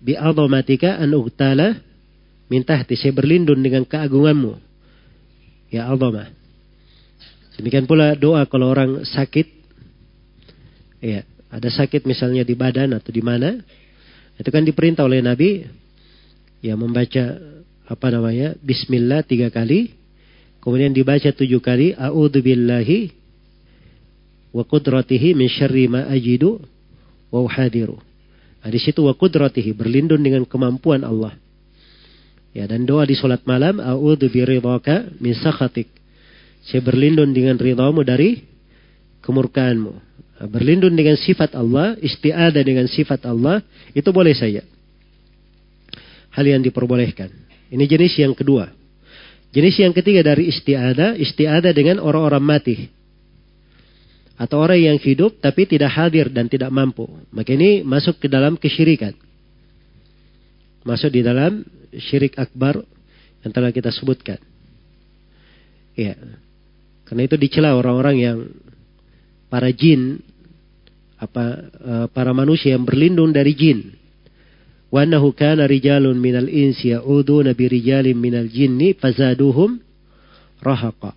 [0.00, 1.80] bi adhamatika an ugtala
[2.52, 4.60] Minta hati saya berlindung dengan keagunganmu.
[5.72, 6.28] Ya Allah.
[7.56, 9.48] Demikian pula doa kalau orang sakit.
[11.00, 13.56] Ya, ada sakit misalnya di badan atau di mana.
[14.36, 15.64] Itu kan diperintah oleh Nabi.
[16.60, 17.40] Ya membaca
[17.88, 18.52] apa namanya.
[18.60, 19.96] Bismillah tiga kali.
[20.60, 21.96] Kemudian dibaca tujuh kali.
[21.96, 23.16] A'udhu billahi
[24.52, 26.60] wa qudratihi min syarri ma ajidu
[27.32, 27.96] wa uhadiru.
[28.60, 31.32] Nah, di situ wa qudratihi berlindung dengan kemampuan Allah.
[32.52, 35.88] Ya, dan doa di solat malam, a'udzu biridhaka min sakhatik.
[36.68, 38.44] Saya berlindung dengan ridhamu dari
[39.24, 40.12] kemurkaanmu.
[40.52, 43.64] Berlindung dengan sifat Allah, isti'adah dengan sifat Allah,
[43.96, 44.60] itu boleh saja.
[46.34, 47.32] Hal yang diperbolehkan.
[47.72, 48.68] Ini jenis yang kedua.
[49.52, 52.76] Jenis yang ketiga dari isti'adah, isti'adah dengan orang-orang mati.
[54.36, 57.06] Atau orang yang hidup tapi tidak hadir dan tidak mampu.
[57.30, 59.16] Maka ini masuk ke dalam kesyirikan.
[60.82, 61.62] masuk di dalam
[61.96, 62.80] syirik akbar
[63.42, 64.38] yang telah kita sebutkan.
[65.98, 66.16] Ya.
[67.04, 68.38] Karena itu dicela orang-orang yang
[69.52, 70.16] para jin
[71.20, 71.44] apa
[71.76, 73.92] uh, para manusia yang berlindung dari jin.
[74.88, 79.76] Wa annahu kana rijalun minal insi ya'uduna bi rijalin minal jinni fazaduhum
[80.60, 81.12] rahaqa.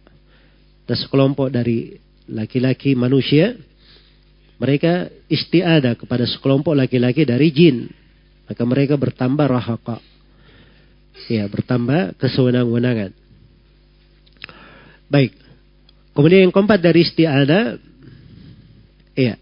[0.86, 1.96] Dan sekelompok dari
[2.30, 3.56] laki-laki manusia
[4.56, 7.88] mereka istiada kepada sekelompok laki-laki dari jin.
[8.46, 10.15] Maka mereka bertambah rahaqa.
[11.26, 13.12] Ya, bertambah kesewenang-wenangan.
[15.10, 15.34] Baik.
[16.14, 17.76] Kemudian yang keempat dari istiada
[19.18, 19.36] ya,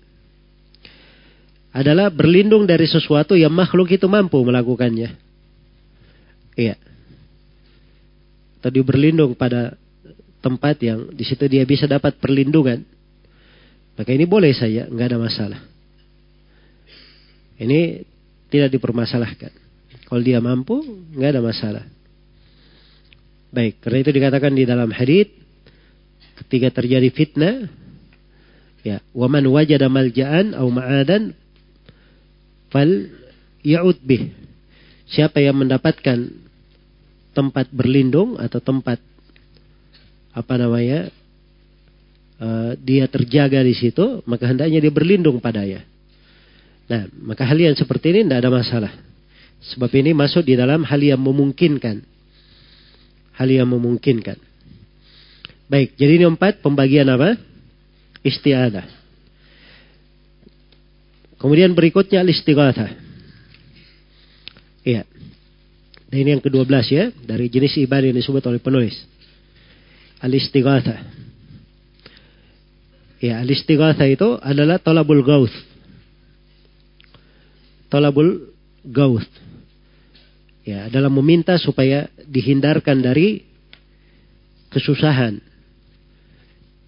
[1.74, 5.18] adalah berlindung dari sesuatu yang makhluk itu mampu melakukannya.
[6.54, 6.78] Iya.
[8.64, 9.76] Tadi berlindung pada
[10.40, 12.84] tempat yang di situ dia bisa dapat perlindungan.
[13.94, 15.62] Maka ini boleh saja, nggak ada masalah.
[17.58, 18.04] Ini
[18.50, 19.63] tidak dipermasalahkan.
[20.08, 20.84] Kalau dia mampu,
[21.16, 21.86] nggak ada masalah.
[23.54, 25.30] Baik, karena itu dikatakan di dalam hadis
[26.44, 27.70] ketika terjadi fitnah,
[28.82, 31.38] ya, waman wajada malja'an au ma'adan
[32.74, 32.90] fal
[33.62, 34.34] ya'ud bih.
[35.06, 36.34] Siapa yang mendapatkan
[37.34, 38.98] tempat berlindung atau tempat
[40.34, 41.14] apa namanya
[42.42, 45.86] uh, dia terjaga di situ maka hendaknya dia berlindung padanya.
[46.90, 48.94] Nah maka hal yang seperti ini tidak ada masalah.
[49.64, 52.04] Sebab ini masuk di dalam hal yang memungkinkan.
[53.40, 54.36] Hal yang memungkinkan.
[55.72, 57.40] Baik, jadi ini empat pembagian apa?
[58.20, 58.86] Istiadah.
[61.40, 62.92] Kemudian berikutnya al-istighatsah.
[64.84, 65.04] Iya.
[66.08, 68.96] Dan ini yang ke-12 ya, dari jenis ibadah yang disebut oleh penulis.
[70.24, 71.00] Al-istighatsah.
[73.24, 75.56] Ya, al-istighatsah itu adalah talabul gauth.
[77.88, 78.52] Talabul
[78.88, 79.28] gauth.
[80.64, 83.44] Ya, adalah meminta supaya dihindarkan dari
[84.72, 85.44] kesusahan.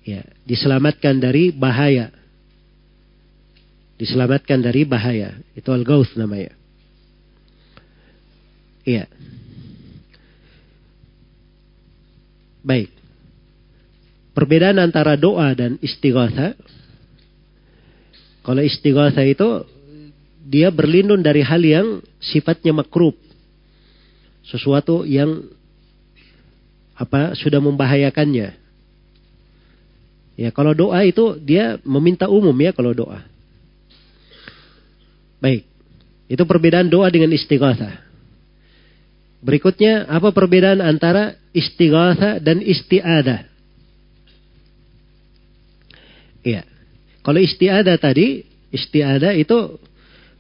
[0.08, 2.16] Ya, diselamatkan dari bahaya
[3.96, 5.40] diselamatkan dari bahaya.
[5.56, 6.52] Itu al-gauth namanya.
[8.86, 9.10] Iya.
[12.62, 12.92] Baik.
[14.36, 16.54] Perbedaan antara doa dan istighatha.
[18.46, 19.64] Kalau istighatha itu
[20.46, 23.16] dia berlindung dari hal yang sifatnya makruh.
[24.46, 25.50] Sesuatu yang
[26.96, 28.56] apa sudah membahayakannya.
[30.36, 33.24] Ya, kalau doa itu dia meminta umum ya kalau doa.
[35.40, 35.68] Baik.
[36.26, 38.02] Itu perbedaan doa dengan istighatha.
[39.46, 43.46] Berikutnya, apa perbedaan antara istighatha dan isti'adah?
[46.42, 46.66] Iya.
[47.22, 48.42] Kalau isti'adah tadi,
[48.74, 49.78] isti'adah itu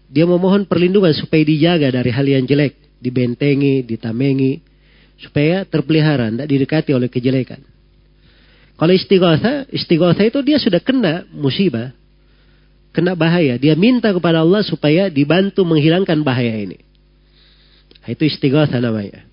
[0.09, 4.59] dia memohon perlindungan supaya dijaga dari hal yang jelek, dibentengi, ditamengi,
[5.19, 7.61] supaya terpelihara, tidak didekati oleh kejelekan.
[8.75, 11.95] Kalau istighatha, istighatha itu dia sudah kena musibah,
[12.91, 13.55] kena bahaya.
[13.55, 16.79] Dia minta kepada Allah supaya dibantu menghilangkan bahaya ini.
[18.03, 19.23] Nah, itu istighatha namanya.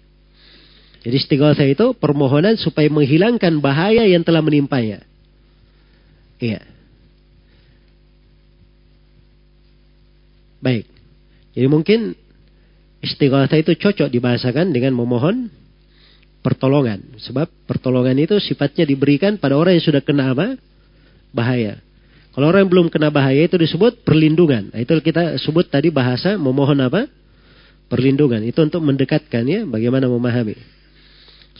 [1.02, 5.02] Jadi istighatha itu permohonan supaya menghilangkan bahaya yang telah menimpanya.
[6.38, 6.62] Iya.
[10.62, 10.86] Baik.
[11.58, 12.14] Jadi mungkin
[13.02, 15.50] istighatha itu cocok dibahasakan dengan memohon
[16.40, 17.18] pertolongan.
[17.18, 20.54] Sebab pertolongan itu sifatnya diberikan pada orang yang sudah kena apa?
[21.34, 21.82] Bahaya.
[22.32, 24.72] Kalau orang yang belum kena bahaya itu disebut perlindungan.
[24.72, 27.04] Nah, itu kita sebut tadi bahasa memohon apa?
[27.92, 28.40] Perlindungan.
[28.46, 30.56] Itu untuk mendekatkan ya, bagaimana memahami.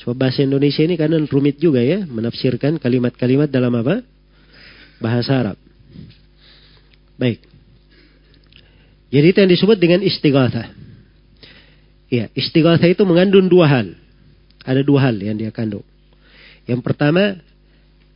[0.00, 4.00] Sebab bahasa Indonesia ini kan rumit juga ya, menafsirkan kalimat-kalimat dalam apa?
[4.96, 5.56] Bahasa Arab.
[7.20, 7.44] Baik.
[9.12, 10.72] Jadi itu yang disebut dengan istighatha.
[12.12, 13.96] Ya, istighatha itu mengandung dua hal.
[14.68, 15.80] Ada dua hal yang dia kandung.
[16.68, 17.40] Yang pertama,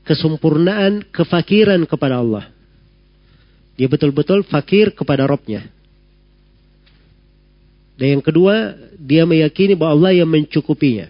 [0.05, 2.53] kesempurnaan kefakiran kepada Allah.
[3.81, 5.65] Dia betul-betul fakir kepada Robnya.
[7.97, 11.09] Dan yang kedua, dia meyakini bahwa Allah yang mencukupinya.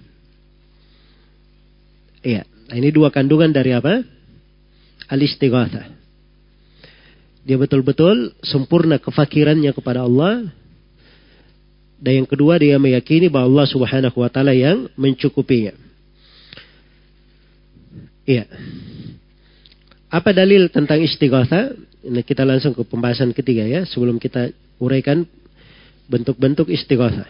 [2.23, 4.07] Iya, ini dua kandungan dari apa?
[5.11, 5.91] Al-istighatha.
[7.47, 10.51] Dia betul-betul sempurna kefakirannya kepada Allah.
[11.97, 15.73] Dan yang kedua, dia meyakini bahwa Allah subhanahu wa ta'ala yang mencukupinya.
[18.27, 18.45] Iya.
[20.13, 21.73] Apa dalil tentang istighatha?
[22.07, 25.25] Ini kita langsung ke pembahasan ketiga ya, sebelum kita uraikan
[26.07, 27.27] bentuk-bentuk istighatha.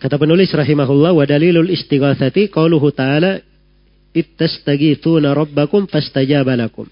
[0.00, 3.40] Kata penulis rahimahullah wa dalilul istighatsati qauluhu ta'ala
[4.16, 6.88] ittastagithuna rabbakum fastajaba lakum.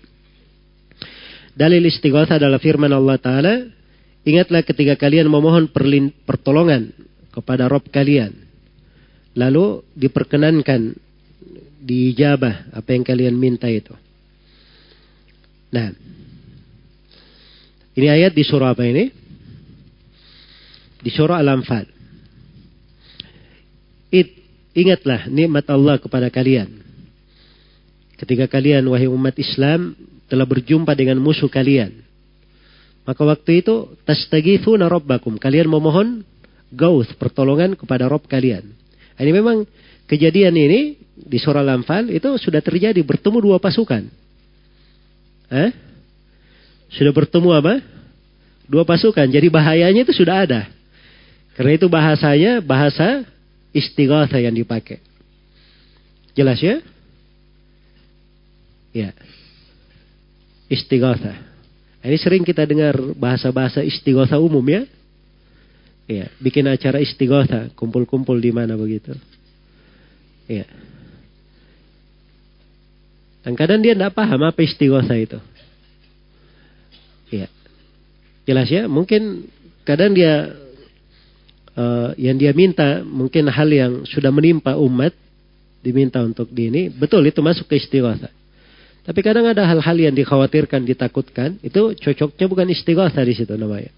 [1.58, 3.54] Dalil istighatha adalah firman Allah taala
[4.28, 5.72] Ingatlah ketika kalian memohon
[6.28, 6.92] pertolongan
[7.32, 8.36] kepada Rob kalian.
[9.32, 10.92] Lalu diperkenankan
[11.80, 13.96] dijabah apa yang kalian minta itu.
[15.72, 15.96] Nah,
[17.96, 19.08] ini ayat di surah apa ini?
[21.00, 21.96] Di surah Al-Anfal.
[24.78, 26.70] Ingatlah nikmat Allah kepada kalian.
[28.14, 29.98] Ketika kalian, wahai umat Islam,
[30.30, 31.98] telah berjumpa dengan musuh kalian.
[33.08, 35.40] Maka waktu itu, tastagifuna rabbakum.
[35.40, 36.28] Kalian memohon
[36.68, 38.68] gauth, pertolongan kepada Rob kalian.
[39.16, 39.64] Ini memang
[40.04, 44.04] kejadian ini di surah Al-Anfal itu sudah terjadi bertemu dua pasukan.
[45.48, 45.72] Eh?
[46.92, 47.80] Sudah bertemu apa?
[48.68, 49.24] Dua pasukan.
[49.24, 50.68] Jadi bahayanya itu sudah ada.
[51.56, 53.24] Karena itu bahasanya bahasa
[53.72, 55.00] istighatha yang dipakai.
[56.36, 56.84] Jelas ya?
[58.92, 59.16] Ya.
[60.68, 61.47] Istighatha.
[61.98, 64.86] Ini sering kita dengar bahasa-bahasa istighatha umum ya.
[66.08, 69.12] Ya, bikin acara istighatha, kumpul-kumpul di mana begitu.
[70.48, 70.64] Ya.
[73.44, 75.38] Dan kadang dia tidak paham apa istighatha itu.
[77.28, 77.50] Ya.
[78.48, 79.52] Jelas ya, mungkin
[79.84, 80.56] kadang dia
[81.76, 85.12] uh, yang dia minta mungkin hal yang sudah menimpa umat
[85.84, 88.37] diminta untuk di ini, betul itu masuk ke istighatha.
[89.08, 93.88] Tapi kadang ada hal-hal yang dikhawatirkan, ditakutkan, itu cocoknya bukan istighatha di situ namanya.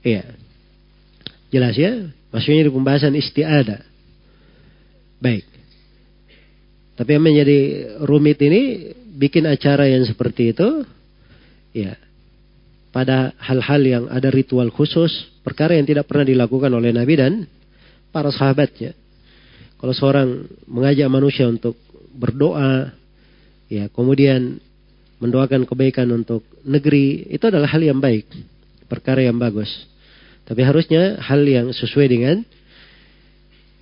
[0.00, 0.24] Iya.
[1.52, 2.08] Jelas ya?
[2.32, 3.84] Maksudnya di pembahasan istiada.
[5.20, 5.44] Baik.
[6.96, 7.58] Tapi yang menjadi
[8.08, 10.88] rumit ini bikin acara yang seperti itu,
[11.76, 11.92] ya,
[12.88, 15.12] pada hal-hal yang ada ritual khusus,
[15.44, 17.44] perkara yang tidak pernah dilakukan oleh Nabi dan
[18.08, 18.96] para sahabatnya.
[19.76, 21.76] Kalau seorang mengajak manusia untuk
[22.16, 23.03] berdoa,
[23.68, 24.60] ya, kemudian
[25.22, 28.28] mendoakan kebaikan untuk negeri, itu adalah hal yang baik,
[28.90, 29.70] perkara yang bagus.
[30.44, 32.44] Tapi harusnya hal yang sesuai dengan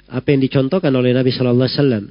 [0.07, 2.05] apa yang dicontohkan oleh Nabi Shallallahu Alaihi Wasallam.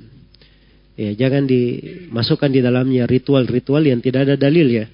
[0.99, 4.85] Ya, jangan dimasukkan di dalamnya ritual-ritual yang tidak ada dalil ya.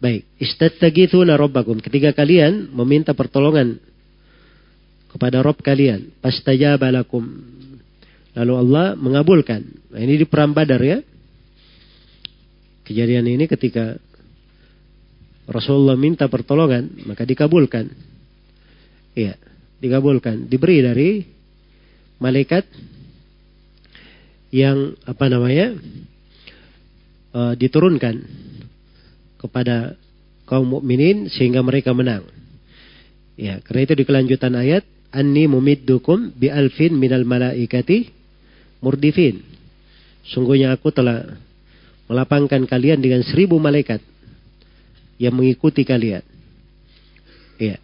[0.00, 1.78] Baik, istattagithuna rabbakum.
[1.78, 3.78] Ketika kalian meminta pertolongan
[5.12, 7.22] kepada Rob kalian, pastajaba lakum.
[8.32, 9.60] Lalu Allah mengabulkan.
[9.92, 11.04] Nah, ini di perang Badar ya.
[12.82, 13.94] Kejadian ini ketika
[15.46, 17.90] Rasulullah minta pertolongan, maka dikabulkan.
[19.14, 19.38] Iya,
[19.78, 20.46] dikabulkan.
[20.46, 21.10] Diberi dari
[22.22, 22.64] malaikat
[24.54, 25.74] yang apa namanya
[27.34, 28.22] uh, diturunkan
[29.40, 29.98] kepada
[30.46, 32.22] kaum mukminin sehingga mereka menang.
[33.34, 38.12] Ya, karena itu di kelanjutan ayat anni mumiddukum bi alfin minal malaikati
[38.78, 39.42] murdifin.
[40.28, 41.41] Sungguhnya aku telah
[42.12, 44.04] melapangkan kalian dengan seribu malaikat
[45.16, 46.20] yang mengikuti kalian.
[47.56, 47.80] Ya.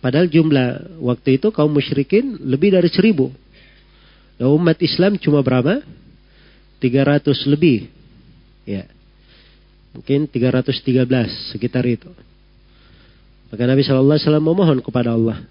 [0.00, 3.28] Padahal jumlah waktu itu kaum musyrikin lebih dari seribu.
[4.40, 5.84] Nah, umat Islam cuma berapa?
[6.80, 7.92] 300 lebih.
[8.64, 8.88] Ya.
[9.92, 12.08] Mungkin 313 sekitar itu.
[13.52, 15.44] Maka Nabi Wasallam memohon kepada Allah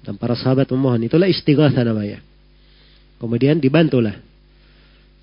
[0.00, 1.04] dan para sahabat memohon.
[1.04, 2.24] Itulah istighatha namanya.
[3.20, 4.16] Kemudian dibantulah.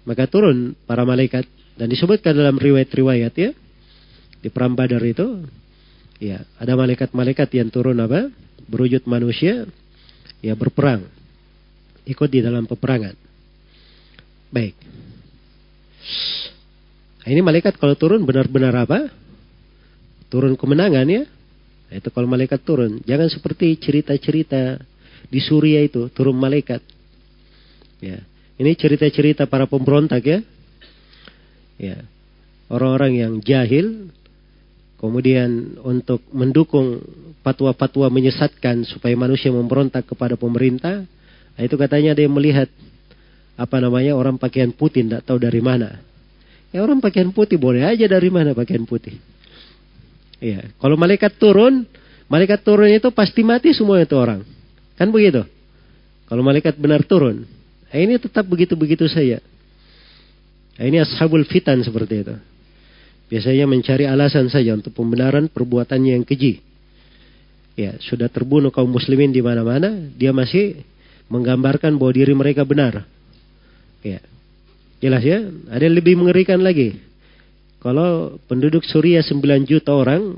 [0.08, 1.46] Maka turun para malaikat
[1.78, 3.52] dan disebutkan dalam riwayat-riwayat ya
[4.42, 5.46] di perang Badar itu
[6.18, 8.34] ya ada malaikat-malaikat yang turun apa
[8.66, 9.70] berwujud manusia
[10.42, 11.06] ya berperang
[12.06, 13.14] ikut di dalam peperangan.
[14.52, 14.76] Baik.
[17.22, 19.08] Nah, ini malaikat kalau turun benar-benar apa?
[20.28, 21.24] Turun kemenangan ya.
[21.92, 23.00] Nah, itu kalau malaikat turun.
[23.06, 24.82] Jangan seperti cerita-cerita
[25.30, 26.82] di Suria itu turun malaikat.
[28.02, 28.26] Ya.
[28.62, 30.40] Ini cerita-cerita para pemberontak ya.
[31.82, 31.98] Ya.
[32.70, 34.14] Orang-orang yang jahil
[35.02, 37.02] kemudian untuk mendukung
[37.42, 41.10] fatwa-fatwa menyesatkan supaya manusia memberontak kepada pemerintah,
[41.56, 42.66] Nah, itu katanya dia melihat
[43.60, 46.00] apa namanya orang pakaian putih tidak tahu dari mana.
[46.72, 49.20] Ya orang pakaian putih boleh aja dari mana pakaian putih.
[50.42, 51.86] Iya, kalau malaikat turun,
[52.32, 54.42] malaikat turun itu pasti mati semua itu orang.
[54.98, 55.46] Kan begitu?
[56.26, 57.46] Kalau malaikat benar turun.
[57.92, 59.44] Nah, ini tetap begitu-begitu saja.
[60.80, 62.36] Nah, ini ashabul fitan seperti itu.
[63.28, 66.64] Biasanya mencari alasan saja untuk pembenaran perbuatannya yang keji.
[67.76, 70.84] Ya, sudah terbunuh kaum muslimin di mana-mana, dia masih
[71.32, 73.08] menggambarkan bahwa diri mereka benar.
[74.04, 74.20] Ya.
[75.00, 75.48] Jelas ya?
[75.72, 77.00] Ada yang lebih mengerikan lagi.
[77.82, 80.38] Kalau penduduk Suria 9 juta orang,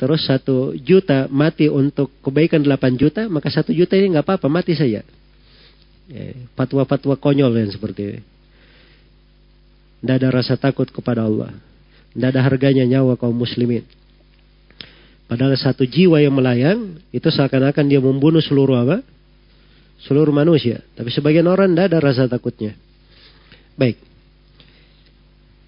[0.00, 4.74] terus satu juta mati untuk kebaikan 8 juta, maka satu juta ini nggak apa-apa, mati
[4.74, 5.06] saja.
[6.08, 8.20] Ya, fatwa-fatwa konyol yang seperti ini.
[10.00, 11.52] Tidak ada rasa takut kepada Allah.
[12.16, 13.84] Tidak ada harganya nyawa kaum muslimin.
[15.28, 19.04] Padahal satu jiwa yang melayang itu seakan-akan dia membunuh seluruh apa?
[20.00, 20.80] Seluruh manusia.
[20.96, 22.72] Tapi sebagian orang tidak ada rasa takutnya.
[23.76, 24.00] Baik.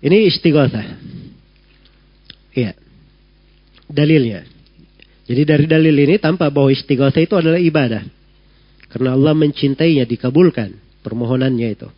[0.00, 0.86] Ini istighatsah.
[2.56, 2.72] Iya.
[3.92, 4.48] Dalilnya.
[5.28, 8.19] Jadi dari dalil ini tampak bahwa istighatsah itu adalah ibadah.
[8.90, 10.74] Karena Allah mencintainya, dikabulkan
[11.06, 11.88] permohonannya itu.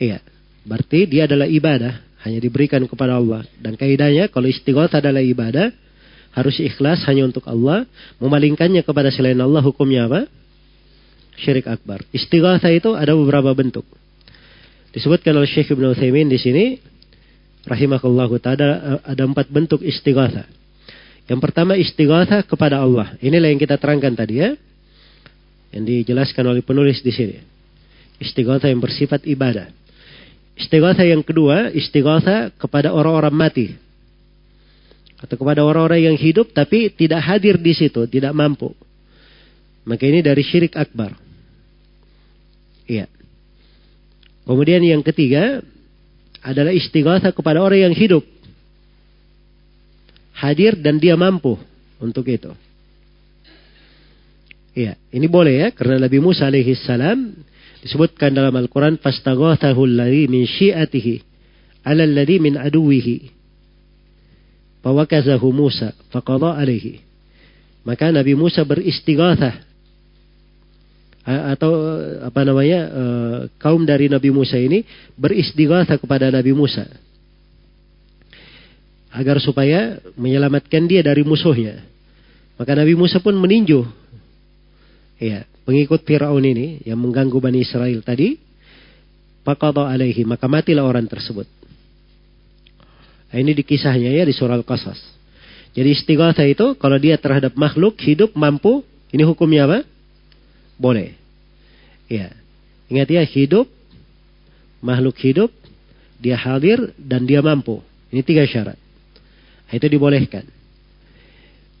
[0.00, 0.24] Iya.
[0.64, 3.44] Berarti dia adalah ibadah, hanya diberikan kepada Allah.
[3.60, 5.72] Dan kaidahnya kalau istighatsah adalah ibadah,
[6.30, 7.84] harus ikhlas hanya untuk Allah,
[8.22, 10.30] memalingkannya kepada selain Allah hukumnya apa?
[11.40, 12.04] Syirik akbar.
[12.12, 13.88] Istighatha itu ada beberapa bentuk.
[14.90, 16.64] Disebutkan oleh Syekh Ibn Uthaymin di sini,
[17.64, 18.68] rahimahullah ada,
[19.04, 20.44] ada empat bentuk istighatha.
[21.30, 23.14] Yang pertama istighatha kepada Allah.
[23.22, 24.50] Inilah yang kita terangkan tadi ya.
[25.70, 27.36] Yang dijelaskan oleh penulis di sini.
[28.18, 29.70] Istighatha yang bersifat ibadah.
[30.58, 33.66] Istighatha yang kedua, istighatha kepada orang-orang mati
[35.20, 38.72] atau kepada orang-orang yang hidup tapi tidak hadir di situ, tidak mampu.
[39.84, 41.12] Maka ini dari syirik akbar.
[42.88, 43.04] Iya.
[44.48, 45.60] Kemudian yang ketiga
[46.40, 48.24] adalah istighatha kepada orang yang hidup.
[50.40, 51.60] Hadir dan dia mampu
[52.00, 52.56] untuk itu.
[54.80, 57.36] Iya, ini boleh ya karena Nabi Musa alaihi salam
[57.84, 61.20] disebutkan dalam Al-Qur'an fastaghathahu alladhi min syi'atihi
[61.84, 63.36] ala alladhi min aduwihi
[64.80, 67.04] Fawakazahu Musa faqadha alaihi.
[67.84, 69.68] Maka Nabi Musa beristighatsah
[71.20, 72.80] atau apa namanya
[73.60, 74.80] kaum dari Nabi Musa ini
[75.20, 76.88] beristighatsah kepada Nabi Musa
[79.12, 81.84] agar supaya menyelamatkan dia dari musuhnya.
[82.56, 83.99] Maka Nabi Musa pun meninju
[85.20, 88.40] ya, pengikut Firaun ini yang mengganggu Bani Israel tadi.
[89.40, 91.48] Faqadha alaihi, maka matilah orang tersebut.
[93.30, 94.98] Nah, ini di kisahnya ya di surah Al-Qasas.
[95.70, 98.82] Jadi istighatsah itu kalau dia terhadap makhluk hidup mampu,
[99.14, 99.78] ini hukumnya apa?
[100.74, 101.14] Boleh.
[102.10, 102.34] Ya.
[102.90, 103.70] Ingat ya, hidup,
[104.82, 105.54] makhluk hidup,
[106.18, 107.78] dia hadir dan dia mampu.
[108.10, 108.74] Ini tiga syarat.
[109.70, 110.42] Nah, itu dibolehkan.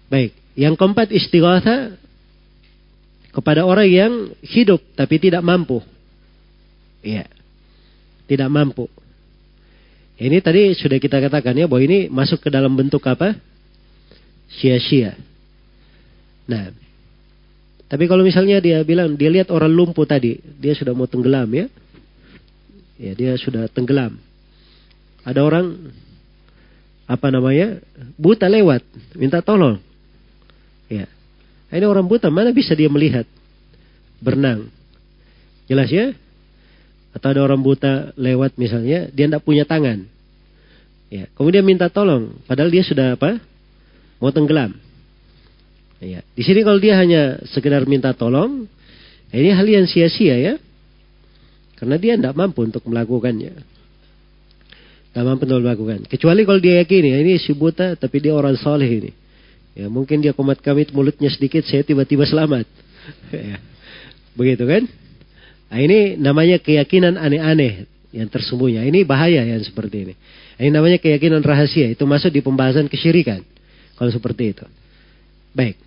[0.06, 1.98] Baik, yang keempat istighatsah
[3.30, 4.12] kepada orang yang
[4.42, 5.82] hidup tapi tidak mampu.
[7.00, 7.26] Iya.
[8.26, 8.86] Tidak mampu.
[10.20, 13.34] Ini tadi sudah kita katakan ya bahwa ini masuk ke dalam bentuk apa?
[14.52, 15.16] Sia-sia.
[16.44, 16.74] Nah,
[17.90, 21.66] tapi kalau misalnya dia bilang dia lihat orang lumpuh tadi, dia sudah mau tenggelam ya,
[23.00, 24.20] ya dia sudah tenggelam.
[25.24, 25.90] Ada orang
[27.08, 27.82] apa namanya
[28.14, 28.84] buta lewat,
[29.18, 29.80] minta tolong.
[30.86, 31.10] Ya,
[31.78, 33.28] ini orang buta mana bisa dia melihat
[34.18, 34.66] berenang?
[35.70, 36.10] Jelas ya?
[37.14, 40.06] Atau ada orang buta lewat misalnya, dia tidak punya tangan.
[41.10, 43.38] Ya, kemudian minta tolong, padahal dia sudah apa?
[44.22, 44.78] Mau tenggelam.
[45.98, 48.70] Ya, di sini kalau dia hanya sekedar minta tolong,
[49.30, 50.54] ini hal yang sia-sia ya.
[51.78, 53.52] Karena dia tidak mampu untuk melakukannya.
[55.10, 56.06] Tidak mampu untuk melakukan.
[56.06, 59.10] Kecuali kalau dia yakin ya, ini si buta tapi dia orang soleh ini.
[59.80, 62.68] Ya, mungkin dia komat kamit mulutnya sedikit, saya tiba-tiba selamat.
[63.32, 63.56] ya.
[64.36, 64.84] Begitu kan?
[65.72, 68.84] Nah, ini namanya keyakinan aneh-aneh yang tersembunyi.
[68.92, 70.14] Ini bahaya yang seperti ini.
[70.60, 71.88] Ini namanya keyakinan rahasia.
[71.88, 73.40] Itu masuk di pembahasan kesyirikan.
[73.96, 74.66] Kalau seperti itu.
[75.56, 75.80] Baik.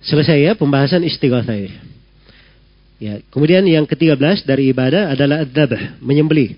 [0.00, 1.72] Selesai ya pembahasan istighatsah ini.
[3.00, 6.52] Ya, kemudian yang ke-13 dari ibadah adalah adzabah, menyembelih.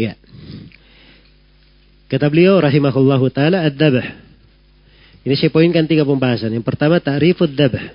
[0.00, 0.16] Ya.
[2.10, 4.02] Kata beliau rahimahullahu taala adzabah.
[5.22, 6.50] Ini saya poinkan tiga pembahasan.
[6.50, 7.94] Yang pertama ta'rifud dzabah.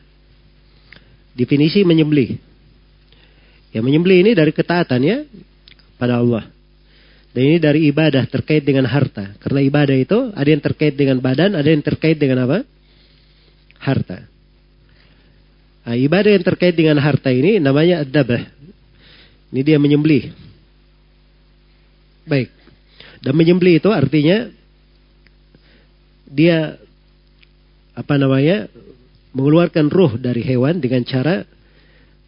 [1.36, 2.40] Definisi menyembelih.
[3.76, 5.18] Ya menyembelih ini dari ketaatan ya
[6.00, 6.48] pada Allah.
[7.36, 9.36] Dan ini dari ibadah terkait dengan harta.
[9.44, 12.64] Karena ibadah itu ada yang terkait dengan badan, ada yang terkait dengan apa?
[13.84, 14.24] Harta.
[15.84, 18.48] Nah, ibadah yang terkait dengan harta ini namanya adabah.
[19.52, 20.32] Ini dia menyembelih.
[22.24, 22.55] Baik.
[23.26, 24.46] Dan menyembelih itu artinya
[26.30, 26.78] dia
[27.98, 28.70] apa namanya
[29.34, 31.42] mengeluarkan ruh dari hewan dengan cara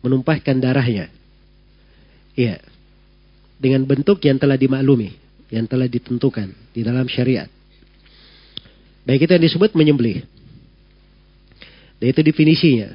[0.01, 1.13] menumpahkan darahnya.
[2.33, 2.57] Iya.
[3.61, 5.13] Dengan bentuk yang telah dimaklumi,
[5.53, 7.49] yang telah ditentukan di dalam syariat.
[9.05, 10.25] Baik itu yang disebut menyembelih.
[12.01, 12.89] Dan itu definisinya.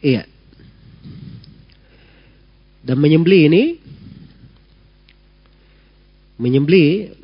[0.00, 0.24] Iya.
[2.84, 3.62] Dan menyembelih ini
[6.36, 7.16] menyembelih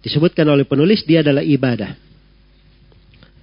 [0.00, 1.92] Disebutkan oleh penulis dia adalah ibadah.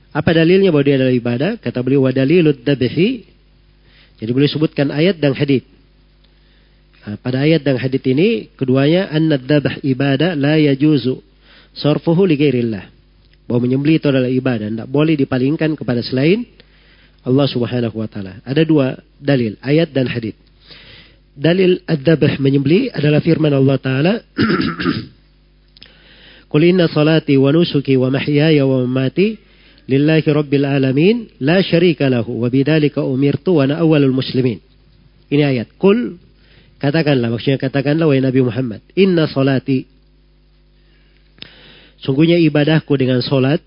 [0.10, 1.52] Apa dalilnya bahwa dia adalah ibadah?
[1.62, 3.30] Kata beliau wa dalilud dabhi.
[4.18, 5.62] Jadi beliau sebutkan ayat dan hadis.
[7.06, 11.22] Nah, pada ayat dan hadith ini keduanya annad dabah ibadah la yajuzu
[11.78, 12.90] sarfuhu li ghairillah.
[13.46, 16.44] Bahwa menyembelih itu adalah ibadah, tidak boleh dipalingkan kepada selain
[17.22, 18.42] Allah Subhanahu wa taala.
[18.44, 20.36] Ada dua dalil, ayat dan hadith.
[21.38, 24.14] Dalil ad-dabah menyembelih adalah firman Allah taala
[26.52, 29.38] Qul inna salati wa nusuki wa mahyaya wa mamati
[29.86, 34.58] lillahi rabbil alamin la syarika lahu wa bidzalika umirtu wa ana awwalul muslimin.
[35.28, 35.76] Ini ayat.
[35.78, 36.18] Qul
[36.82, 39.98] katakanlah maksudnya katakanlah wahai Nabi Muhammad, inna salati
[41.98, 43.58] Sungguhnya ibadahku dengan solat,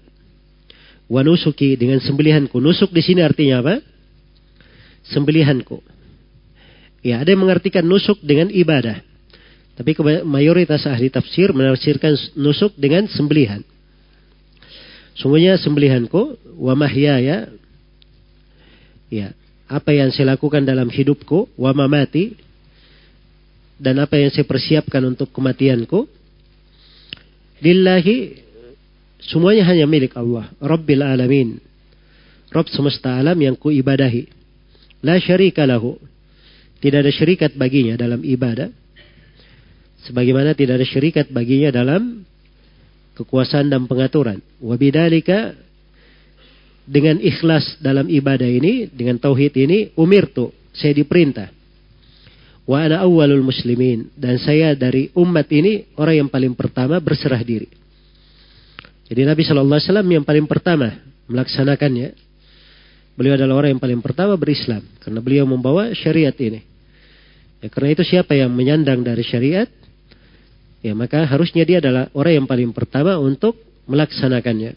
[1.11, 2.63] wa nusuki dengan sembelihanku.
[2.63, 3.75] Nusuk di sini artinya apa?
[5.11, 5.83] Sembelihanku.
[7.01, 9.01] Ya, ada yang mengartikan nusuk dengan ibadah.
[9.77, 9.97] Tapi
[10.29, 13.65] mayoritas ahli tafsir menafsirkan nusuk dengan sembelihan.
[15.17, 17.49] Sungguhnya sembelihanku wa mahyaya
[19.09, 19.33] ya,
[19.69, 22.37] apa yang saya lakukan dalam hidupku wa mamati
[23.81, 26.09] dan apa yang saya persiapkan untuk kematianku
[27.61, 28.41] Lillahi
[29.21, 30.49] semuanya hanya milik Allah.
[30.65, 31.61] Rabbil alamin.
[32.49, 34.25] Rabb semesta alam yang ku ibadahi.
[35.05, 36.01] La syarika lahu.
[36.81, 38.73] Tidak ada syarikat baginya dalam ibadah.
[40.09, 42.25] Sebagaimana tidak ada syarikat baginya dalam
[43.21, 44.41] kekuasaan dan pengaturan.
[44.65, 45.53] Wabidalika
[46.89, 51.61] dengan ikhlas dalam ibadah ini, dengan tauhid ini, umir tuh, saya diperintah
[52.71, 54.15] Wa ana awwalul muslimin.
[54.15, 57.67] Dan saya dari umat ini orang yang paling pertama berserah diri.
[59.11, 60.95] Jadi Nabi Wasallam yang paling pertama
[61.27, 62.15] melaksanakannya.
[63.19, 64.87] Beliau adalah orang yang paling pertama berislam.
[65.03, 66.63] Karena beliau membawa syariat ini.
[67.61, 69.69] Ya, karena itu siapa yang menyandang dari syariat.
[70.81, 73.53] Ya maka harusnya dia adalah orang yang paling pertama untuk
[73.85, 74.73] melaksanakannya.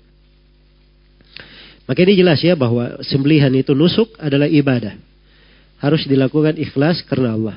[1.88, 4.99] Maka ini jelas ya bahwa sembelihan itu nusuk adalah ibadah.
[5.80, 7.55] Harus dilakukan ikhlas karena Allah.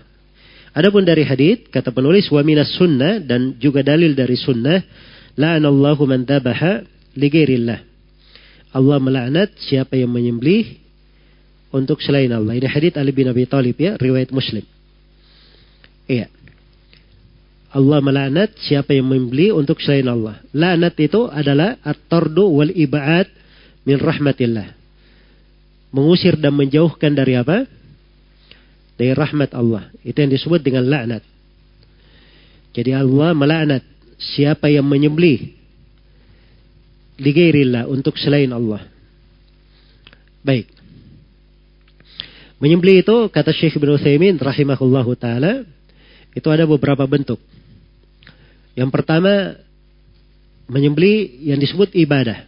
[0.75, 4.83] Adapun dari hadith kata penulis wa minas sunnah dan juga dalil dari sunnah
[5.39, 6.85] la'anallahu man dabaha
[7.17, 7.29] li
[8.77, 10.77] Allah melaknat siapa yang menyembelih
[11.73, 12.61] untuk selain Allah.
[12.61, 14.76] Ini hadith Ali bin Abi Thalib ya, riwayat Muslim.
[16.07, 16.31] Iya.
[17.77, 20.41] Allah melaknat siapa yang menyembelih untuk selain Allah.
[20.55, 23.29] Laknat itu adalah at-tardu wal ibad
[23.85, 24.73] min rahmatillah.
[25.93, 27.69] Mengusir dan menjauhkan dari apa?
[28.97, 29.93] dari rahmat Allah.
[30.03, 31.23] Itu yang disebut dengan laknat.
[32.73, 33.85] Jadi Allah melaknat
[34.17, 35.53] siapa yang menyembelih
[37.21, 38.85] ligairillah untuk selain Allah.
[40.45, 40.69] Baik.
[42.57, 45.65] Menyembelih itu kata Syekh Ibn Uthaymin rahimahullahu taala
[46.37, 47.41] itu ada beberapa bentuk.
[48.77, 49.57] Yang pertama
[50.69, 52.45] menyembelih yang disebut ibadah.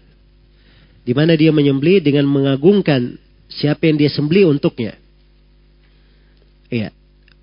[1.09, 3.17] Di mana dia menyembelih dengan mengagungkan
[3.49, 4.93] siapa yang dia sembelih untuknya.
[6.69, 6.93] Iya.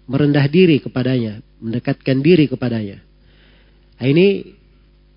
[0.06, 3.02] Merendah diri kepadanya, mendekatkan diri kepadanya.
[3.98, 4.54] Nah, ini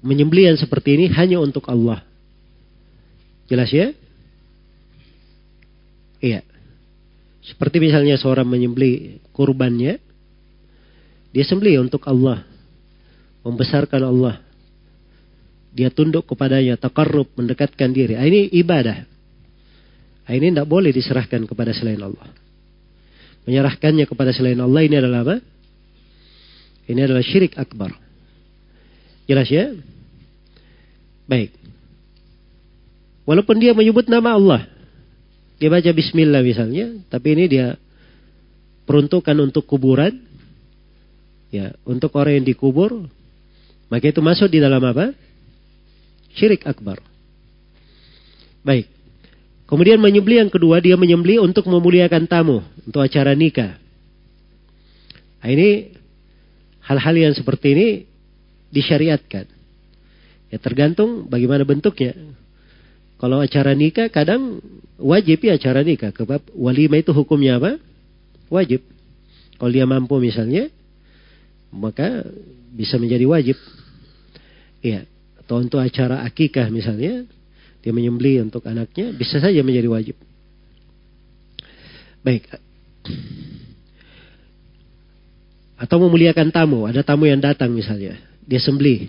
[0.01, 2.01] menyembelihan seperti ini hanya untuk Allah.
[3.53, 3.93] Jelas ya?
[6.25, 6.41] Iya.
[7.45, 10.08] Seperti misalnya seorang menyembeli kurbannya,
[11.33, 12.45] dia sembeli untuk Allah.
[13.45, 14.41] Membesarkan Allah.
[15.73, 18.19] Dia tunduk kepadanya, takarrub, mendekatkan diri.
[18.19, 19.05] Nah, ini ibadah.
[20.27, 22.29] Nah, ini tidak boleh diserahkan kepada selain Allah
[23.49, 25.37] menyerahkannya kepada selain Allah ini adalah apa?
[26.85, 27.97] Ini adalah syirik akbar.
[29.25, 29.73] Jelas ya?
[31.25, 31.57] Baik.
[33.25, 34.69] Walaupun dia menyebut nama Allah.
[35.57, 37.01] Dia baca bismillah misalnya.
[37.09, 37.81] Tapi ini dia
[38.85, 40.13] peruntukan untuk kuburan.
[41.49, 43.09] Ya, untuk orang yang dikubur.
[43.89, 45.17] Maka itu masuk di dalam apa?
[46.37, 47.01] Syirik akbar.
[48.61, 48.85] Baik.
[49.69, 53.77] Kemudian menyembeli yang kedua, dia menyembeli untuk memuliakan tamu, untuk acara nikah.
[55.41, 55.93] Nah, ini
[56.85, 57.89] hal-hal yang seperti ini
[58.73, 59.45] disyariatkan.
[60.49, 62.17] Ya tergantung bagaimana bentuknya.
[63.21, 64.65] Kalau acara nikah kadang
[64.97, 66.17] wajib ya acara nikah.
[66.17, 67.77] Kebab walimah itu hukumnya apa?
[68.49, 68.81] Wajib.
[69.61, 70.73] Kalau dia mampu misalnya,
[71.73, 72.25] maka
[72.73, 73.57] bisa menjadi wajib.
[74.81, 75.05] Iya.
[75.41, 77.25] Atau untuk acara akikah misalnya,
[77.81, 80.17] dia menyembeli untuk anaknya, bisa saja menjadi wajib.
[82.21, 82.45] Baik.
[85.79, 89.09] Atau memuliakan tamu, ada tamu yang datang misalnya, dia sembeli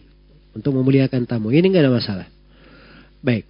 [0.53, 1.49] untuk memuliakan tamu.
[1.49, 2.27] Ini nggak ada masalah.
[3.19, 3.43] Baik.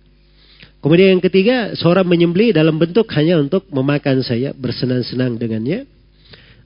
[0.80, 5.84] Kemudian yang ketiga, seorang menyembeli dalam bentuk hanya untuk memakan saya, bersenang-senang dengannya,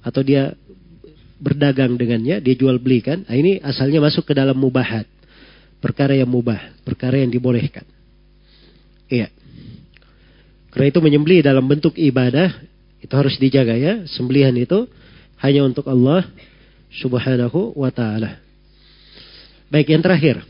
[0.06, 0.53] atau dia
[1.41, 3.26] berdagang dengannya, dia jual belikan.
[3.26, 5.05] Nah, ini asalnya masuk ke dalam mubahat,
[5.84, 7.85] perkara yang mubah, perkara yang dibolehkan.
[9.11, 9.30] Iya.
[10.73, 12.49] Karena itu menyembelih dalam bentuk ibadah
[13.03, 14.07] itu harus dijaga ya.
[14.10, 14.89] Sembelihan itu
[15.43, 16.26] hanya untuk Allah
[16.89, 18.39] Subhanahu wa taala.
[19.69, 20.41] Baik, yang terakhir.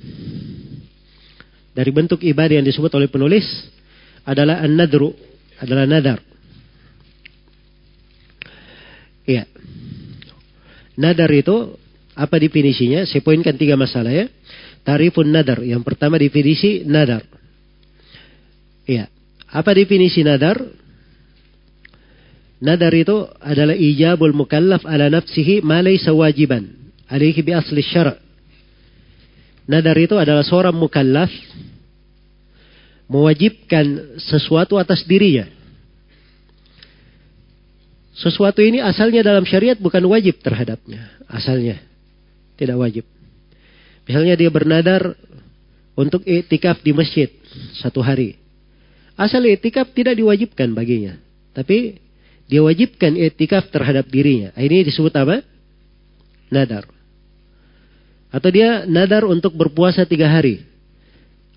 [1.74, 3.44] Dari bentuk ibadah yang disebut oleh penulis
[4.24, 5.12] adalah an-nadru,
[5.58, 6.20] adalah nadar.
[9.24, 9.48] Iya.
[11.00, 11.78] Nadar itu
[12.14, 13.06] apa definisinya?
[13.10, 14.26] Saya poinkan tiga masalah ya.
[14.86, 15.64] Tarifun nadar.
[15.66, 17.26] Yang pertama definisi nadar.
[18.86, 19.10] Iya.
[19.50, 20.60] Apa definisi nadar?
[22.64, 26.84] Nadar itu adalah ijabul mukallaf ala nafsihi ma laysa wajiban
[27.20, 28.18] bi asli syara'
[29.64, 31.32] Nadar itu adalah seorang mukallaf
[33.08, 35.48] mewajibkan sesuatu atas dirinya.
[38.14, 41.10] Sesuatu ini asalnya dalam syariat bukan wajib terhadapnya.
[41.26, 41.82] Asalnya.
[42.54, 43.10] Tidak wajib.
[44.06, 45.18] Misalnya dia bernadar
[45.98, 47.30] untuk etikaf di masjid
[47.82, 48.38] satu hari.
[49.18, 51.18] Asal etikaf tidak diwajibkan baginya.
[51.54, 51.98] Tapi
[52.46, 54.54] dia wajibkan etikaf terhadap dirinya.
[54.58, 55.42] Ini disebut apa?
[56.54, 56.86] Nadar.
[58.34, 60.66] Atau dia nadar untuk berpuasa tiga hari.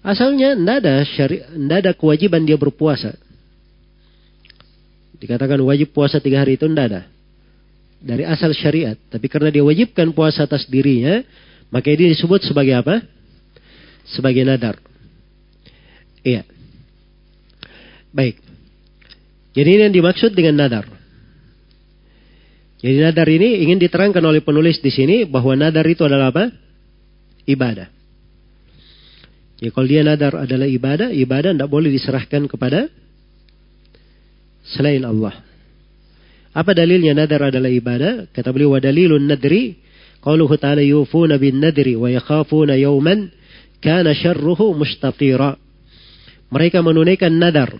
[0.04, 3.16] Asalnya tidak ada, syari, tidak ada kewajiban dia berpuasa.
[5.16, 7.02] Dikatakan wajib puasa tiga hari itu tidak ada.
[8.00, 8.96] Dari asal syariat.
[9.08, 11.24] Tapi karena dia wajibkan puasa atas dirinya,
[11.72, 13.00] maka ini disebut sebagai apa?
[14.06, 14.76] Sebagai nadar.
[16.20, 16.44] Iya.
[18.12, 18.38] Baik.
[19.56, 20.84] Jadi ini yang dimaksud dengan nadar.
[22.76, 26.52] Jadi nadar ini ingin diterangkan oleh penulis di sini bahwa nadar itu adalah apa?
[27.46, 27.88] ibadah.
[29.56, 32.92] Ya kalau dia nadar adalah ibadah, ibadah tidak boleh diserahkan kepada
[34.74, 35.46] selain Allah.
[36.56, 38.32] Apa dalilnya nadar adalah ibadah?
[38.32, 39.76] Kata beliau wa dalilun nadri
[40.24, 43.28] qauluhu ta'ala yufuna bin nadri wa yakhafuna yawman
[43.84, 45.60] kana syarruhu mustatira.
[46.48, 47.76] Mereka menunaikan nadar.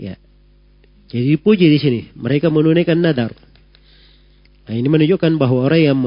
[0.00, 0.16] Ya.
[1.12, 2.00] Jadi dipuji di sini.
[2.16, 3.36] Mereka menunaikan nadar.
[4.64, 5.98] Nah, ini menunjukkan bahwa orang yang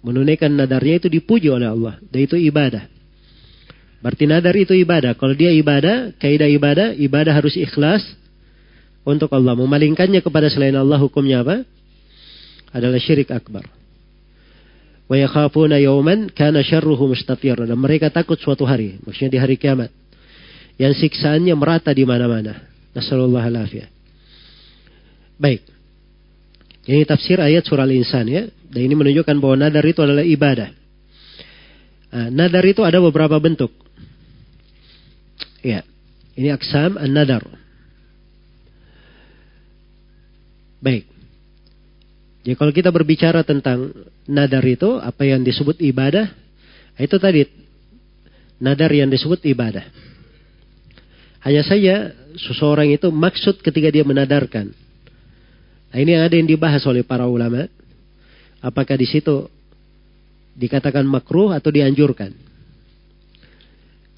[0.00, 2.00] menunaikan nadarnya itu dipuji oleh Allah.
[2.08, 2.88] Dan itu ibadah.
[4.00, 5.12] Berarti nadar itu ibadah.
[5.14, 8.00] Kalau dia ibadah, kaidah ibadah, ibadah harus ikhlas
[9.04, 9.56] untuk Allah.
[9.56, 11.64] Memalingkannya kepada selain Allah hukumnya apa?
[12.70, 13.66] Adalah syirik akbar.
[15.10, 17.10] Wa yakhafuna yawman kana syarruhu.
[17.10, 19.00] Dan mereka takut suatu hari.
[19.02, 19.90] Maksudnya di hari kiamat.
[20.78, 22.62] Yang siksaannya merata di mana-mana.
[22.94, 23.86] Nasallallahu alaihi
[25.40, 25.62] Baik.
[26.84, 28.48] Ini tafsir ayat surah Al-Insan ya.
[28.70, 30.70] Dan ini menunjukkan bahwa nadar itu adalah ibadah.
[32.10, 33.70] Nah, nadar itu ada beberapa bentuk.
[35.60, 35.84] Ya.
[36.38, 37.59] Ini aksam an-nadar.
[40.80, 41.04] Baik.
[42.40, 43.92] Jadi kalau kita berbicara tentang
[44.24, 46.32] nadar itu, apa yang disebut ibadah,
[46.96, 47.44] itu tadi
[48.56, 49.84] nadar yang disebut ibadah.
[51.44, 54.72] Hanya saja seseorang itu maksud ketika dia menadarkan.
[55.90, 57.68] Nah, ini yang ada yang dibahas oleh para ulama.
[58.60, 59.48] Apakah di situ
[60.56, 62.32] dikatakan makruh atau dianjurkan?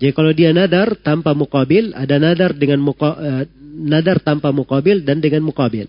[0.02, 5.22] Jadi kalau dia nadar tanpa mukabil, ada nadar dengan muka, uh, nadar tanpa mukabil dan
[5.22, 5.86] dengan mukabil.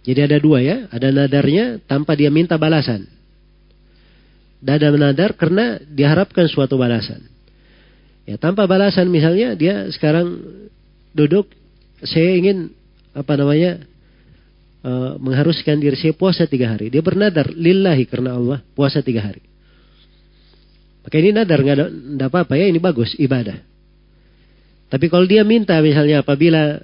[0.00, 3.04] Jadi ada dua ya, ada nadarnya tanpa dia minta balasan.
[4.60, 7.24] Dan ada nadar karena diharapkan suatu balasan.
[8.28, 10.40] Ya tanpa balasan misalnya dia sekarang
[11.16, 11.48] duduk,
[12.04, 12.72] saya ingin
[13.16, 13.80] apa namanya
[14.84, 16.92] uh, mengharuskan diri saya puasa tiga hari.
[16.92, 19.40] Dia bernadar lillahi karena Allah puasa tiga hari.
[21.00, 23.56] Maka ini nadar nggak apa-apa ya ini bagus ibadah.
[24.90, 26.82] Tapi kalau dia minta misalnya apabila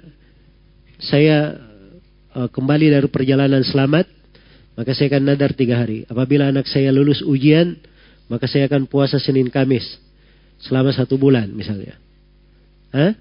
[0.97, 1.66] saya
[2.37, 4.05] uh, kembali dari perjalanan selamat,
[4.77, 6.05] maka saya akan nadar tiga hari.
[6.05, 7.73] Apabila anak saya lulus ujian,
[8.29, 9.97] maka saya akan puasa Senin Kamis
[10.61, 11.97] selama satu bulan misalnya.
[12.93, 13.17] Hah?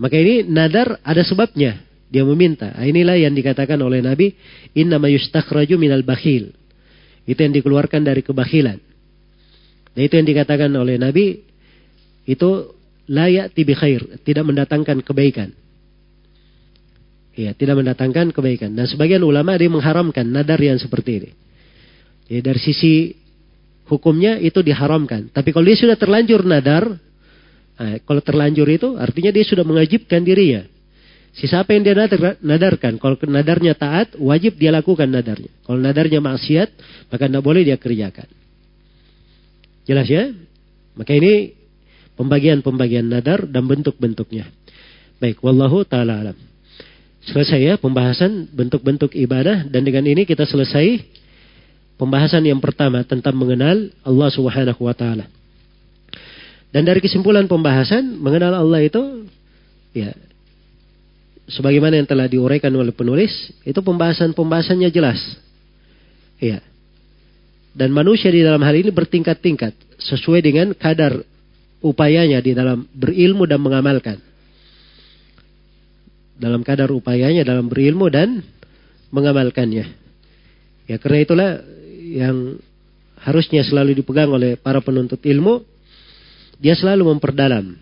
[0.00, 1.84] Maka ini nadar ada sebabnya.
[2.12, 2.76] Dia meminta.
[2.76, 4.36] Ah, inilah yang dikatakan oleh Nabi,
[4.76, 6.52] Inna yustakhraju minal bakhil.
[7.24, 8.76] Itu yang dikeluarkan dari kebakilan.
[9.96, 11.40] Dan itu yang dikatakan oleh Nabi,
[12.28, 12.50] itu
[13.08, 15.56] layak tibi khair, tidak mendatangkan kebaikan.
[17.32, 18.76] Ya, tidak mendatangkan kebaikan.
[18.76, 21.30] Dan sebagian ulama yang mengharamkan nadar yang seperti ini.
[22.28, 22.94] Jadi dari sisi
[23.88, 25.32] hukumnya itu diharamkan.
[25.32, 26.92] Tapi kalau dia sudah terlanjur nadar,
[27.80, 30.68] nah, kalau terlanjur itu artinya dia sudah mengajibkan dirinya.
[31.32, 33.00] Sisa apa yang dia nadar, nadarkan.
[33.00, 35.48] Kalau nadarnya taat, wajib dia lakukan nadarnya.
[35.64, 36.68] Kalau nadarnya maksiat,
[37.08, 38.28] maka tidak boleh dia kerjakan.
[39.88, 40.28] Jelas ya?
[40.92, 41.56] Maka ini
[42.20, 44.52] pembagian-pembagian nadar dan bentuk-bentuknya.
[45.16, 46.51] Baik, wallahu taala alam.
[47.22, 51.06] Selesai ya pembahasan bentuk-bentuk ibadah dan dengan ini kita selesai
[51.94, 55.30] pembahasan yang pertama tentang mengenal Allah Subhanahu wa taala.
[56.74, 59.28] Dan dari kesimpulan pembahasan mengenal Allah itu
[59.94, 60.10] ya
[61.52, 63.30] sebagaimana yang telah diuraikan oleh penulis,
[63.62, 65.20] itu pembahasan-pembahasannya jelas.
[66.40, 66.64] Iya.
[67.72, 71.20] Dan manusia di dalam hal ini bertingkat-tingkat sesuai dengan kadar
[71.80, 74.20] upayanya di dalam berilmu dan mengamalkan.
[76.42, 78.42] Dalam kadar upayanya dalam berilmu dan
[79.14, 79.86] mengamalkannya.
[80.90, 81.50] Ya karena itulah
[82.02, 82.58] yang
[83.22, 85.62] harusnya selalu dipegang oleh para penuntut ilmu.
[86.58, 87.78] Dia selalu memperdalam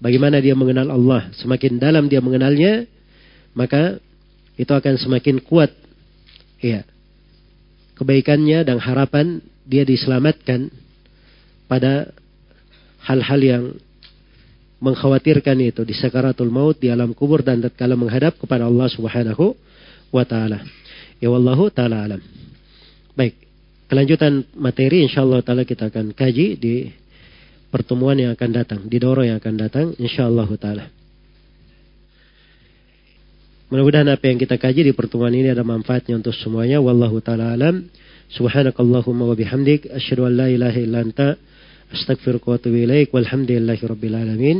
[0.00, 1.28] bagaimana dia mengenal Allah.
[1.36, 2.88] Semakin dalam dia mengenalnya,
[3.52, 4.00] maka
[4.56, 5.72] itu akan semakin kuat.
[6.60, 6.88] Ya,
[8.00, 10.72] kebaikannya dan harapan dia diselamatkan
[11.68, 12.12] pada
[13.04, 13.64] hal-hal yang
[14.76, 19.56] mengkhawatirkan itu di sakaratul maut di alam kubur dan tatkala menghadap kepada Allah Subhanahu
[20.12, 20.60] wa taala.
[21.16, 22.20] Ya wallahu taala alam.
[23.16, 23.40] Baik,
[23.88, 26.92] kelanjutan materi insyaallah taala kita akan kaji di
[27.72, 30.92] pertemuan yang akan datang, di doro yang akan datang insyaallah taala.
[33.66, 36.78] Mudah-mudahan apa yang kita kaji di pertemuan ini ada manfaatnya untuk semuanya.
[36.78, 37.88] Wallahu taala alam.
[38.30, 41.34] Subhanakallahumma wa bihamdik asyhadu an la ilaha illa anta
[41.92, 43.14] astaghfiruka wa atubu ilaik.
[43.14, 44.58] Walhamdulillahi rabbil alamin.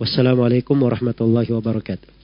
[0.00, 2.17] Wassalamualaikum warahmatullahi wabarakatuh.